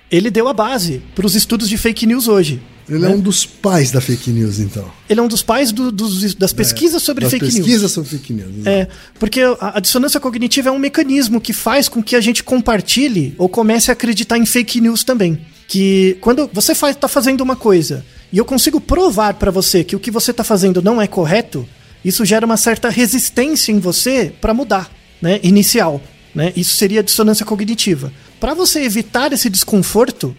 Ele 0.10 0.32
deu 0.32 0.48
a 0.48 0.54
base 0.54 1.02
para 1.14 1.26
os 1.26 1.36
estudos 1.36 1.70
de 1.70 1.78
fake 1.78 2.06
news 2.06 2.28
hoje. 2.28 2.60
Ele 2.90 3.06
é 3.06 3.10
um 3.10 3.20
dos 3.20 3.46
pais 3.46 3.92
da 3.92 4.02
fake 4.02 4.30
news, 4.32 4.60
então. 4.60 4.90
Ele 5.10 5.20
é 5.20 5.24
um 5.24 5.28
dos 5.28 5.42
pais 5.42 5.72
do- 5.72 5.92
dos- 5.92 6.34
das 6.36 6.52
pesquisas 6.54 7.04
sobre 7.04 7.24
Das 7.24 7.32
fake 7.32 7.46
news. 7.46 7.56
pesquisas 7.58 7.92
sobre 7.92 8.10
fake 8.10 8.34
news. 8.34 8.50
exato. 8.58 8.70
É, 8.70 8.88
porque 9.20 9.42
a, 9.42 9.78
a 9.78 9.80
dissonância 9.80 10.20
cognitiva 10.20 10.70
é 10.70 10.72
um 10.72 10.80
mecanismo 10.80 11.40
que 11.40 11.54
faz 11.54 11.88
com 11.88 12.02
que 12.02 12.16
a 12.16 12.22
gente 12.22 12.44
compartilhe 12.44 13.36
ou 13.38 13.48
comece 13.50 13.92
a 13.92 13.94
acreditar 13.94 14.38
em 14.38 14.46
fake 14.46 14.82
news 14.82 15.04
também. 15.04 15.40
Que 15.68 16.18
quando 16.22 16.50
você 16.52 16.74
faz, 16.74 16.96
tá 16.96 17.08
fazendo 17.08 17.42
uma 17.42 17.56
coisa 17.56 18.04
e 18.34 18.38
eu 18.38 18.46
consigo 18.46 18.82
provar 18.82 19.36
pra 19.36 19.52
você 19.52 19.84
que 19.84 19.96
o 19.96 20.00
que 20.00 20.10
você 20.12 20.34
tá 20.34 20.44
fazendo 20.44 20.82
não 20.82 21.02
é 21.02 21.06
correto, 21.08 21.68
isso 22.04 22.26
gera 22.26 22.46
uma 22.46 22.58
certa 22.58 22.90
resistência 22.90 23.72
em 23.72 23.80
você 23.80 24.34
pra 24.42 24.54
mudar, 24.54 24.90
né? 25.22 25.40
Inicial, 25.44 26.02
né? 26.34 26.52
Isso 26.56 26.76
seria 26.76 27.04
dissonância 27.04 27.46
cognitiva. 27.46 28.12
Pra 28.40 28.54
você 28.54 28.82
evitar 28.82 29.32
esse 29.34 29.50
desconforto, 29.50 30.36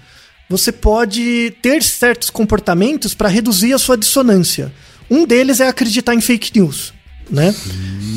você 0.50 0.72
pode 0.72 1.54
ter 1.62 1.80
certos 1.80 2.28
comportamentos 2.28 3.14
para 3.14 3.28
reduzir 3.28 3.72
a 3.72 3.78
sua 3.78 3.96
dissonância. 3.96 4.72
Um 5.08 5.24
deles 5.24 5.60
é 5.60 5.68
acreditar 5.68 6.12
em 6.12 6.20
fake 6.20 6.58
news, 6.58 6.92
né? 7.30 7.54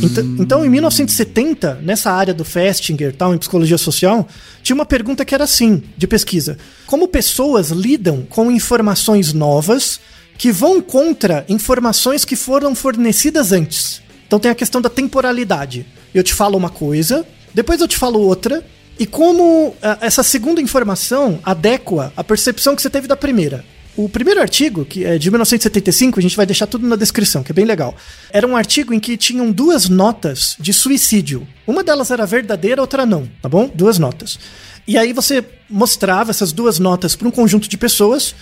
Então, 0.02 0.24
então, 0.40 0.66
em 0.66 0.70
1970, 0.70 1.76
nessa 1.84 2.12
área 2.12 2.34
do 2.34 2.44
Festinger, 2.44 3.16
tal, 3.16 3.36
em 3.36 3.38
psicologia 3.38 3.78
social, 3.78 4.28
tinha 4.64 4.74
uma 4.74 4.86
pergunta 4.86 5.24
que 5.24 5.36
era 5.36 5.44
assim, 5.44 5.84
de 5.96 6.08
pesquisa: 6.08 6.58
como 6.88 7.08
pessoas 7.08 7.70
lidam 7.70 8.26
com 8.28 8.52
informações 8.52 9.32
novas 9.32 10.00
que 10.36 10.52
vão 10.52 10.82
contra 10.82 11.46
informações 11.48 12.26
que 12.26 12.36
foram 12.36 12.74
fornecidas 12.74 13.52
antes? 13.52 14.02
Então 14.26 14.40
tem 14.40 14.50
a 14.50 14.56
questão 14.56 14.82
da 14.82 14.90
temporalidade. 14.90 15.86
Eu 16.12 16.24
te 16.24 16.34
falo 16.34 16.58
uma 16.58 16.72
coisa, 16.72 17.24
depois 17.54 17.80
eu 17.80 17.88
te 17.88 17.96
falo 17.96 18.20
outra, 18.20 18.66
e 19.04 19.06
como 19.06 19.76
ah, 19.82 19.98
essa 20.00 20.24
segunda 20.24 20.62
informação 20.62 21.40
adequa 21.44 22.14
à 22.16 22.24
percepção 22.24 22.74
que 22.76 22.82
você 22.82 22.90
teve 22.90 23.06
da 23.08 23.18
primeira. 23.18 23.66
O 23.98 24.08
primeiro 24.10 24.40
artigo, 24.42 24.86
que 24.86 25.04
é 25.06 25.18
de 25.20 25.30
1975, 25.30 26.20
a 26.20 26.24
gente 26.24 26.38
vai 26.38 26.46
deixar 26.46 26.66
tudo 26.68 26.88
na 26.88 26.96
descrição, 26.96 27.44
que 27.44 27.52
é 27.52 27.54
bem 27.54 27.66
legal. 27.66 27.94
Era 28.32 28.48
um 28.48 28.56
artigo 28.56 28.94
em 28.94 29.00
que 29.00 29.18
tinham 29.18 29.52
duas 29.52 29.90
notas 29.90 30.56
de 30.60 30.72
suicídio. 30.74 31.46
Uma 31.68 31.84
delas 31.84 32.10
era 32.12 32.26
verdadeira, 32.26 32.82
outra 32.82 33.06
não, 33.06 33.30
tá 33.42 33.50
bom? 33.50 33.70
Duas 33.74 34.00
notas. 34.00 34.40
E 34.88 34.98
aí 34.98 35.12
você 35.14 35.44
mostrava 35.70 36.32
essas 36.32 36.52
duas 36.54 36.80
notas 36.80 37.16
para 37.16 37.28
um 37.28 37.32
conjunto 37.32 37.68
de 37.70 37.78
pessoas 37.78 38.34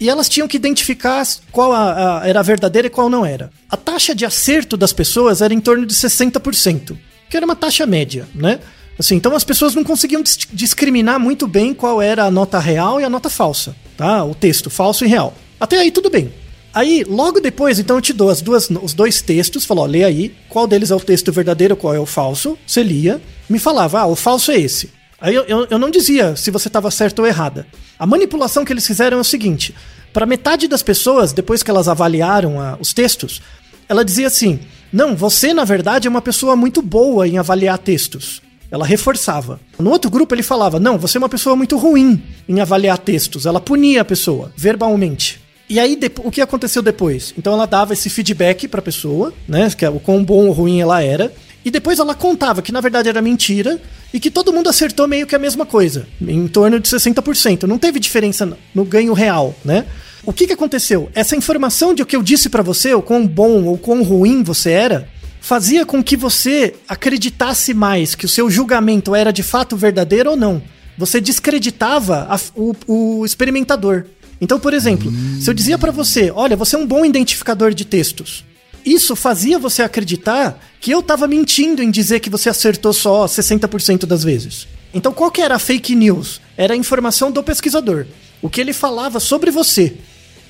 e 0.00 0.08
elas 0.10 0.28
tinham 0.28 0.48
que 0.48 0.56
identificar 0.56 1.24
qual 1.52 1.72
a- 1.72 2.20
a- 2.22 2.26
era 2.28 2.40
a 2.40 2.42
verdadeira 2.42 2.86
e 2.88 2.90
qual 2.90 3.08
não 3.10 3.24
era. 3.24 3.50
A 3.70 3.76
taxa 3.76 4.14
de 4.14 4.24
acerto 4.24 4.76
das 4.76 4.92
pessoas 4.92 5.40
era 5.42 5.52
em 5.54 5.60
torno 5.60 5.84
de 5.86 5.94
60%, 5.94 6.96
que 7.30 7.36
era 7.36 7.46
uma 7.46 7.54
taxa 7.56 7.86
média, 7.86 8.26
né? 8.34 8.58
Assim, 8.98 9.16
então 9.16 9.34
as 9.36 9.44
pessoas 9.44 9.74
não 9.74 9.84
conseguiam 9.84 10.22
dis- 10.22 10.38
discriminar 10.52 11.18
muito 11.20 11.46
bem 11.46 11.74
qual 11.74 12.00
era 12.00 12.24
a 12.24 12.30
nota 12.30 12.58
real 12.58 13.00
e 13.00 13.04
a 13.04 13.10
nota 13.10 13.28
falsa, 13.28 13.76
tá? 13.96 14.24
O 14.24 14.34
texto 14.34 14.70
falso 14.70 15.04
e 15.04 15.08
real. 15.08 15.34
Até 15.60 15.78
aí 15.78 15.90
tudo 15.90 16.08
bem. 16.10 16.32
Aí, 16.72 17.04
logo 17.08 17.40
depois, 17.40 17.78
então 17.78 17.96
eu 17.96 18.02
te 18.02 18.12
dou 18.12 18.28
as 18.28 18.42
duas, 18.42 18.68
os 18.70 18.92
dois 18.92 19.22
textos, 19.22 19.64
falou, 19.64 19.86
lê 19.86 20.04
aí, 20.04 20.34
qual 20.48 20.66
deles 20.66 20.90
é 20.90 20.94
o 20.94 21.00
texto 21.00 21.32
verdadeiro, 21.32 21.74
qual 21.76 21.94
é 21.94 21.98
o 21.98 22.04
falso. 22.04 22.58
Você 22.66 22.82
lia, 22.82 23.20
me 23.48 23.58
falava, 23.58 24.00
ah, 24.00 24.06
o 24.06 24.14
falso 24.14 24.50
é 24.50 24.58
esse. 24.60 24.90
Aí 25.18 25.34
eu, 25.34 25.44
eu, 25.44 25.66
eu 25.70 25.78
não 25.78 25.90
dizia 25.90 26.36
se 26.36 26.50
você 26.50 26.68
estava 26.68 26.90
certo 26.90 27.20
ou 27.20 27.26
errada. 27.26 27.66
A 27.98 28.06
manipulação 28.06 28.62
que 28.64 28.72
eles 28.72 28.86
fizeram 28.86 29.16
é 29.16 29.20
o 29.20 29.24
seguinte: 29.24 29.74
para 30.12 30.26
metade 30.26 30.68
das 30.68 30.82
pessoas, 30.82 31.32
depois 31.32 31.62
que 31.62 31.70
elas 31.70 31.88
avaliaram 31.88 32.60
a- 32.60 32.76
os 32.78 32.92
textos, 32.92 33.40
ela 33.88 34.04
dizia 34.04 34.26
assim: 34.26 34.58
não, 34.92 35.16
você 35.16 35.54
na 35.54 35.64
verdade 35.64 36.06
é 36.06 36.10
uma 36.10 36.20
pessoa 36.20 36.54
muito 36.54 36.82
boa 36.82 37.26
em 37.26 37.38
avaliar 37.38 37.78
textos. 37.78 38.42
Ela 38.70 38.84
reforçava. 38.86 39.60
No 39.78 39.90
outro 39.90 40.10
grupo 40.10 40.34
ele 40.34 40.42
falava: 40.42 40.80
não, 40.80 40.98
você 40.98 41.18
é 41.18 41.20
uma 41.20 41.28
pessoa 41.28 41.54
muito 41.56 41.76
ruim 41.76 42.22
em 42.48 42.60
avaliar 42.60 42.98
textos. 42.98 43.46
Ela 43.46 43.60
punia 43.60 44.00
a 44.02 44.04
pessoa 44.04 44.52
verbalmente. 44.56 45.40
E 45.68 45.80
aí, 45.80 45.98
o 46.22 46.30
que 46.30 46.40
aconteceu 46.40 46.80
depois? 46.80 47.34
Então 47.36 47.52
ela 47.52 47.66
dava 47.66 47.92
esse 47.92 48.08
feedback 48.08 48.68
pra 48.68 48.80
pessoa, 48.80 49.32
né? 49.48 49.68
Que 49.76 49.84
é 49.84 49.90
o 49.90 49.98
quão 49.98 50.22
bom 50.24 50.46
ou 50.46 50.52
ruim 50.52 50.80
ela 50.80 51.02
era. 51.02 51.32
E 51.64 51.70
depois 51.72 51.98
ela 51.98 52.14
contava 52.14 52.62
que 52.62 52.70
na 52.70 52.80
verdade 52.80 53.08
era 53.08 53.20
mentira 53.20 53.80
e 54.14 54.20
que 54.20 54.30
todo 54.30 54.52
mundo 54.52 54.68
acertou 54.68 55.08
meio 55.08 55.26
que 55.26 55.34
a 55.34 55.38
mesma 55.38 55.66
coisa, 55.66 56.06
em 56.20 56.46
torno 56.46 56.78
de 56.78 56.88
60%. 56.88 57.64
Não 57.64 57.76
teve 57.78 57.98
diferença 57.98 58.48
no- 58.72 58.84
ganho 58.84 59.12
real, 59.12 59.52
né? 59.64 59.84
O 60.24 60.32
que, 60.32 60.46
que 60.46 60.52
aconteceu? 60.52 61.10
Essa 61.14 61.34
informação 61.34 61.92
de 61.94 62.02
o 62.02 62.06
que 62.06 62.14
eu 62.14 62.22
disse 62.22 62.48
pra 62.48 62.62
você, 62.62 62.94
o 62.94 63.02
quão 63.02 63.26
bom 63.26 63.64
ou 63.64 63.76
quão 63.76 64.04
ruim 64.04 64.44
você 64.44 64.70
era, 64.70 65.08
fazia 65.46 65.86
com 65.86 66.02
que 66.02 66.16
você 66.16 66.74
acreditasse 66.88 67.72
mais 67.72 68.16
que 68.16 68.26
o 68.26 68.28
seu 68.28 68.50
julgamento 68.50 69.14
era 69.14 69.30
de 69.32 69.44
fato 69.44 69.76
verdadeiro 69.76 70.30
ou 70.30 70.36
não. 70.36 70.60
Você 70.98 71.20
descreditava 71.20 72.26
a- 72.28 72.40
o, 72.56 72.74
o 72.88 73.24
experimentador. 73.24 74.06
Então, 74.40 74.58
por 74.58 74.74
exemplo, 74.74 75.12
se 75.40 75.48
eu 75.48 75.54
dizia 75.54 75.78
pra 75.78 75.92
você, 75.92 76.32
olha, 76.34 76.56
você 76.56 76.74
é 76.74 76.78
um 76.80 76.86
bom 76.86 77.04
identificador 77.04 77.72
de 77.72 77.84
textos, 77.84 78.44
isso 78.84 79.14
fazia 79.14 79.56
você 79.56 79.82
acreditar 79.82 80.60
que 80.80 80.90
eu 80.90 81.00
tava 81.00 81.28
mentindo 81.28 81.80
em 81.80 81.92
dizer 81.92 82.18
que 82.18 82.28
você 82.28 82.48
acertou 82.48 82.92
só 82.92 83.26
60% 83.26 84.04
das 84.04 84.24
vezes. 84.24 84.66
Então, 84.92 85.12
qual 85.12 85.30
que 85.30 85.40
era 85.42 85.54
a 85.54 85.58
fake 85.60 85.94
news? 85.94 86.40
Era 86.56 86.74
a 86.74 86.76
informação 86.76 87.30
do 87.30 87.40
pesquisador. 87.42 88.04
O 88.42 88.50
que 88.50 88.60
ele 88.60 88.72
falava 88.72 89.20
sobre 89.20 89.52
você. 89.52 89.94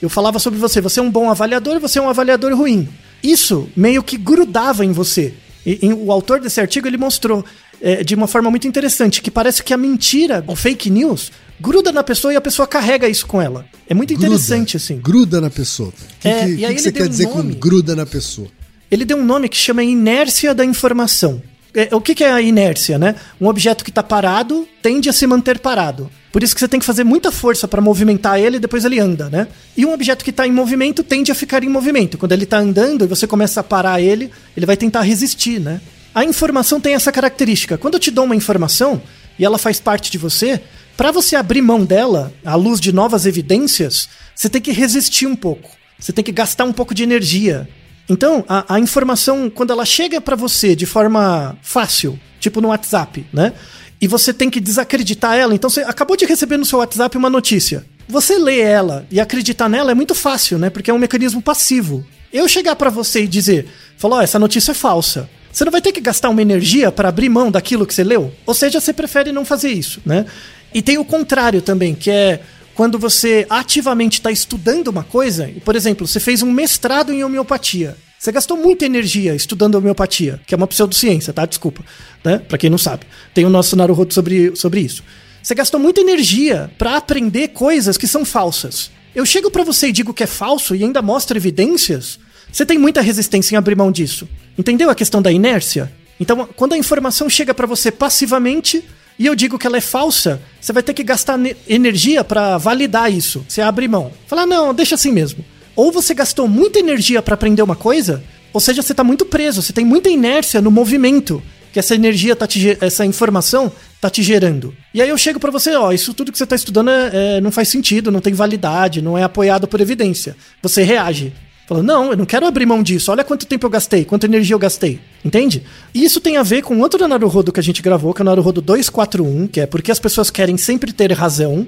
Eu 0.00 0.08
falava 0.08 0.38
sobre 0.38 0.58
você, 0.58 0.80
você 0.80 1.00
é 1.00 1.02
um 1.02 1.10
bom 1.10 1.30
avaliador, 1.30 1.78
você 1.80 1.98
é 1.98 2.02
um 2.02 2.08
avaliador 2.08 2.54
ruim. 2.56 2.88
Isso 3.22 3.68
meio 3.76 4.02
que 4.02 4.16
grudava 4.16 4.84
em 4.84 4.92
você. 4.92 5.34
E, 5.64 5.86
e 5.86 5.92
o 5.92 6.12
autor 6.12 6.40
desse 6.40 6.60
artigo 6.60 6.86
ele 6.86 6.96
mostrou 6.96 7.44
é, 7.80 8.04
de 8.04 8.14
uma 8.14 8.26
forma 8.26 8.50
muito 8.50 8.66
interessante 8.68 9.20
que 9.20 9.30
parece 9.30 9.62
que 9.62 9.74
a 9.74 9.76
mentira, 9.76 10.44
o 10.46 10.54
fake 10.54 10.88
news, 10.90 11.32
gruda 11.60 11.90
na 11.90 12.02
pessoa 12.04 12.32
e 12.32 12.36
a 12.36 12.40
pessoa 12.40 12.66
carrega 12.68 13.08
isso 13.08 13.26
com 13.26 13.40
ela. 13.42 13.66
É 13.88 13.94
muito 13.94 14.12
interessante 14.14 14.72
Gruda, 14.72 14.84
assim. 14.84 14.98
Gruda 15.00 15.40
na 15.40 15.50
pessoa. 15.50 15.88
O 15.88 15.92
que, 16.20 16.28
É, 16.28 16.44
que- 16.44 16.64
e 16.66 16.74
que 16.74 16.78
você 16.80 16.92
quer 16.92 17.04
um 17.04 17.08
dizer 17.08 17.28
nome. 17.28 17.54
com 17.54 17.60
gruda 17.60 17.94
na 17.96 18.06
pessoa? 18.06 18.48
Ele 18.90 19.04
deu 19.04 19.16
um 19.16 19.24
nome 19.24 19.48
que 19.48 19.56
chama 19.56 19.82
inércia 19.82 20.54
da 20.54 20.64
informação. 20.64 21.42
É, 21.74 21.94
o 21.94 22.00
que, 22.00 22.14
que 22.14 22.24
é 22.24 22.30
a 22.30 22.40
inércia, 22.40 22.98
né? 22.98 23.16
Um 23.40 23.48
objeto 23.48 23.84
que 23.84 23.90
está 23.90 24.02
parado 24.02 24.66
tende 24.80 25.08
a 25.08 25.12
se 25.12 25.26
manter 25.26 25.58
parado. 25.58 26.10
Por 26.36 26.42
isso 26.42 26.54
que 26.54 26.60
você 26.60 26.68
tem 26.68 26.78
que 26.78 26.84
fazer 26.84 27.02
muita 27.02 27.32
força 27.32 27.66
para 27.66 27.80
movimentar 27.80 28.38
ele 28.38 28.58
e 28.58 28.60
depois 28.60 28.84
ele 28.84 29.00
anda, 29.00 29.30
né? 29.30 29.48
E 29.74 29.86
um 29.86 29.94
objeto 29.94 30.22
que 30.22 30.28
está 30.28 30.46
em 30.46 30.52
movimento 30.52 31.02
tende 31.02 31.32
a 31.32 31.34
ficar 31.34 31.64
em 31.64 31.68
movimento. 31.70 32.18
Quando 32.18 32.32
ele 32.32 32.44
está 32.44 32.58
andando 32.58 33.06
e 33.06 33.08
você 33.08 33.26
começa 33.26 33.60
a 33.60 33.64
parar 33.64 34.02
ele, 34.02 34.30
ele 34.54 34.66
vai 34.66 34.76
tentar 34.76 35.00
resistir, 35.00 35.58
né? 35.58 35.80
A 36.14 36.26
informação 36.26 36.78
tem 36.78 36.92
essa 36.92 37.10
característica. 37.10 37.78
Quando 37.78 37.94
eu 37.94 38.00
te 38.00 38.10
dou 38.10 38.26
uma 38.26 38.36
informação 38.36 39.00
e 39.38 39.46
ela 39.46 39.56
faz 39.56 39.80
parte 39.80 40.10
de 40.10 40.18
você, 40.18 40.60
para 40.94 41.10
você 41.10 41.36
abrir 41.36 41.62
mão 41.62 41.86
dela, 41.86 42.30
à 42.44 42.54
luz 42.54 42.80
de 42.80 42.92
novas 42.92 43.24
evidências, 43.24 44.06
você 44.34 44.50
tem 44.50 44.60
que 44.60 44.72
resistir 44.72 45.26
um 45.26 45.34
pouco. 45.34 45.70
Você 45.98 46.12
tem 46.12 46.22
que 46.22 46.32
gastar 46.32 46.64
um 46.64 46.72
pouco 46.74 46.94
de 46.94 47.02
energia. 47.02 47.66
Então, 48.10 48.44
a, 48.46 48.74
a 48.74 48.78
informação, 48.78 49.48
quando 49.48 49.72
ela 49.72 49.86
chega 49.86 50.20
pra 50.20 50.36
você 50.36 50.76
de 50.76 50.84
forma 50.84 51.56
fácil, 51.62 52.20
tipo 52.38 52.60
no 52.60 52.68
WhatsApp, 52.68 53.24
né? 53.32 53.54
E 54.00 54.06
você 54.06 54.32
tem 54.32 54.50
que 54.50 54.60
desacreditar 54.60 55.36
ela. 55.36 55.54
Então, 55.54 55.70
você 55.70 55.80
acabou 55.80 56.16
de 56.16 56.26
receber 56.26 56.56
no 56.56 56.64
seu 56.64 56.78
WhatsApp 56.78 57.16
uma 57.16 57.30
notícia. 57.30 57.84
Você 58.08 58.38
lê 58.38 58.60
ela 58.60 59.06
e 59.10 59.18
acreditar 59.18 59.68
nela 59.68 59.90
é 59.90 59.94
muito 59.94 60.14
fácil, 60.14 60.58
né? 60.58 60.70
Porque 60.70 60.90
é 60.90 60.94
um 60.94 60.98
mecanismo 60.98 61.42
passivo. 61.42 62.06
Eu 62.32 62.46
chegar 62.46 62.76
pra 62.76 62.90
você 62.90 63.24
e 63.24 63.28
dizer, 63.28 63.66
falar, 63.96 64.16
ó, 64.16 64.22
essa 64.22 64.38
notícia 64.38 64.72
é 64.72 64.74
falsa. 64.74 65.28
Você 65.52 65.64
não 65.64 65.72
vai 65.72 65.80
ter 65.80 65.90
que 65.90 66.00
gastar 66.00 66.28
uma 66.28 66.42
energia 66.42 66.92
para 66.92 67.08
abrir 67.08 67.30
mão 67.30 67.50
daquilo 67.50 67.86
que 67.86 67.94
você 67.94 68.04
leu? 68.04 68.32
Ou 68.44 68.52
seja, 68.52 68.78
você 68.80 68.92
prefere 68.92 69.32
não 69.32 69.44
fazer 69.44 69.70
isso, 69.70 70.00
né? 70.04 70.26
E 70.74 70.82
tem 70.82 70.98
o 70.98 71.04
contrário 71.04 71.62
também, 71.62 71.94
que 71.94 72.10
é 72.10 72.42
quando 72.76 72.98
você 72.98 73.46
ativamente 73.48 74.18
está 74.18 74.30
estudando 74.30 74.88
uma 74.88 75.02
coisa, 75.02 75.50
por 75.64 75.74
exemplo, 75.74 76.06
você 76.06 76.20
fez 76.20 76.42
um 76.42 76.52
mestrado 76.52 77.10
em 77.10 77.24
homeopatia. 77.24 77.96
Você 78.18 78.30
gastou 78.30 78.56
muita 78.56 78.84
energia 78.84 79.34
estudando 79.34 79.76
homeopatia, 79.76 80.40
que 80.46 80.54
é 80.54 80.56
uma 80.56 80.66
pseudociência, 80.66 81.32
tá? 81.32 81.46
Desculpa, 81.46 81.82
né? 82.22 82.38
Pra 82.38 82.58
quem 82.58 82.68
não 82.68 82.76
sabe. 82.76 83.06
Tem 83.32 83.46
o 83.46 83.50
nosso 83.50 83.76
Naruhodo 83.76 84.12
sobre, 84.12 84.54
sobre 84.54 84.80
isso. 84.80 85.02
Você 85.42 85.54
gastou 85.54 85.80
muita 85.80 86.02
energia 86.02 86.70
para 86.76 86.96
aprender 86.96 87.48
coisas 87.48 87.96
que 87.96 88.06
são 88.06 88.24
falsas. 88.24 88.90
Eu 89.14 89.24
chego 89.24 89.50
para 89.50 89.64
você 89.64 89.88
e 89.88 89.92
digo 89.92 90.12
que 90.12 90.22
é 90.22 90.26
falso 90.26 90.74
e 90.74 90.84
ainda 90.84 91.00
mostro 91.00 91.38
evidências, 91.38 92.18
você 92.52 92.66
tem 92.66 92.78
muita 92.78 93.00
resistência 93.00 93.54
em 93.54 93.58
abrir 93.58 93.74
mão 93.74 93.90
disso. 93.90 94.28
Entendeu 94.58 94.90
a 94.90 94.94
questão 94.94 95.22
da 95.22 95.32
inércia? 95.32 95.90
Então, 96.20 96.46
quando 96.56 96.74
a 96.74 96.78
informação 96.78 97.28
chega 97.28 97.54
para 97.54 97.66
você 97.66 97.90
passivamente 97.90 98.84
e 99.18 99.26
eu 99.26 99.34
digo 99.34 99.58
que 99.58 99.66
ela 99.66 99.76
é 99.78 99.80
falsa, 99.80 100.40
você 100.60 100.72
vai 100.72 100.82
ter 100.82 100.92
que 100.94 101.02
gastar 101.02 101.36
ne- 101.38 101.56
energia 101.68 102.22
para 102.22 102.58
validar 102.58 103.10
isso. 103.12 103.44
Você 103.48 103.60
abre 103.62 103.88
mão. 103.88 104.12
Falar, 104.26 104.46
não, 104.46 104.74
deixa 104.74 104.94
assim 104.94 105.12
mesmo. 105.12 105.44
Ou 105.74 105.90
você 105.92 106.14
gastou 106.14 106.46
muita 106.48 106.78
energia 106.78 107.20
para 107.22 107.34
aprender 107.34 107.62
uma 107.62 107.76
coisa, 107.76 108.22
ou 108.52 108.60
seja, 108.60 108.82
você 108.82 108.94
tá 108.94 109.04
muito 109.04 109.24
preso, 109.26 109.62
você 109.62 109.72
tem 109.72 109.84
muita 109.84 110.08
inércia 110.08 110.60
no 110.60 110.70
movimento 110.70 111.42
que 111.72 111.78
essa 111.78 111.94
energia 111.94 112.34
tá 112.34 112.46
te, 112.46 112.76
essa 112.80 113.04
informação 113.04 113.70
tá 114.00 114.08
te 114.08 114.22
gerando. 114.22 114.74
E 114.94 115.02
aí 115.02 115.08
eu 115.10 115.18
chego 115.18 115.38
para 115.38 115.50
você, 115.50 115.74
ó, 115.76 115.92
isso 115.92 116.14
tudo 116.14 116.32
que 116.32 116.38
você 116.38 116.46
tá 116.46 116.56
estudando 116.56 116.88
é- 116.88 117.10
é, 117.36 117.40
não 117.42 117.50
faz 117.52 117.68
sentido, 117.68 118.10
não 118.10 118.20
tem 118.20 118.32
validade, 118.32 119.02
não 119.02 119.16
é 119.18 119.22
apoiado 119.22 119.68
por 119.68 119.78
evidência. 119.80 120.34
Você 120.62 120.82
reage. 120.82 121.34
Fala, 121.66 121.82
não, 121.82 122.12
eu 122.12 122.16
não 122.16 122.24
quero 122.24 122.46
abrir 122.46 122.64
mão 122.64 122.80
disso. 122.80 123.10
Olha 123.10 123.24
quanto 123.24 123.44
tempo 123.44 123.66
eu 123.66 123.70
gastei, 123.70 124.04
quanta 124.04 124.26
energia 124.26 124.54
eu 124.54 124.58
gastei. 124.58 125.00
Entende? 125.24 125.64
E 125.92 126.04
isso 126.04 126.20
tem 126.20 126.36
a 126.36 126.42
ver 126.42 126.62
com 126.62 126.78
outro 126.78 127.06
Naruhodo 127.06 127.52
que 127.52 127.58
a 127.58 127.62
gente 127.62 127.82
gravou, 127.82 128.14
que 128.14 128.22
é 128.22 128.24
o 128.24 128.26
Naruhodo 128.26 128.60
241, 128.60 129.48
que 129.48 129.60
é 129.60 129.66
porque 129.66 129.90
as 129.90 129.98
pessoas 129.98 130.30
querem 130.30 130.56
sempre 130.56 130.92
ter 130.92 131.10
razão, 131.12 131.66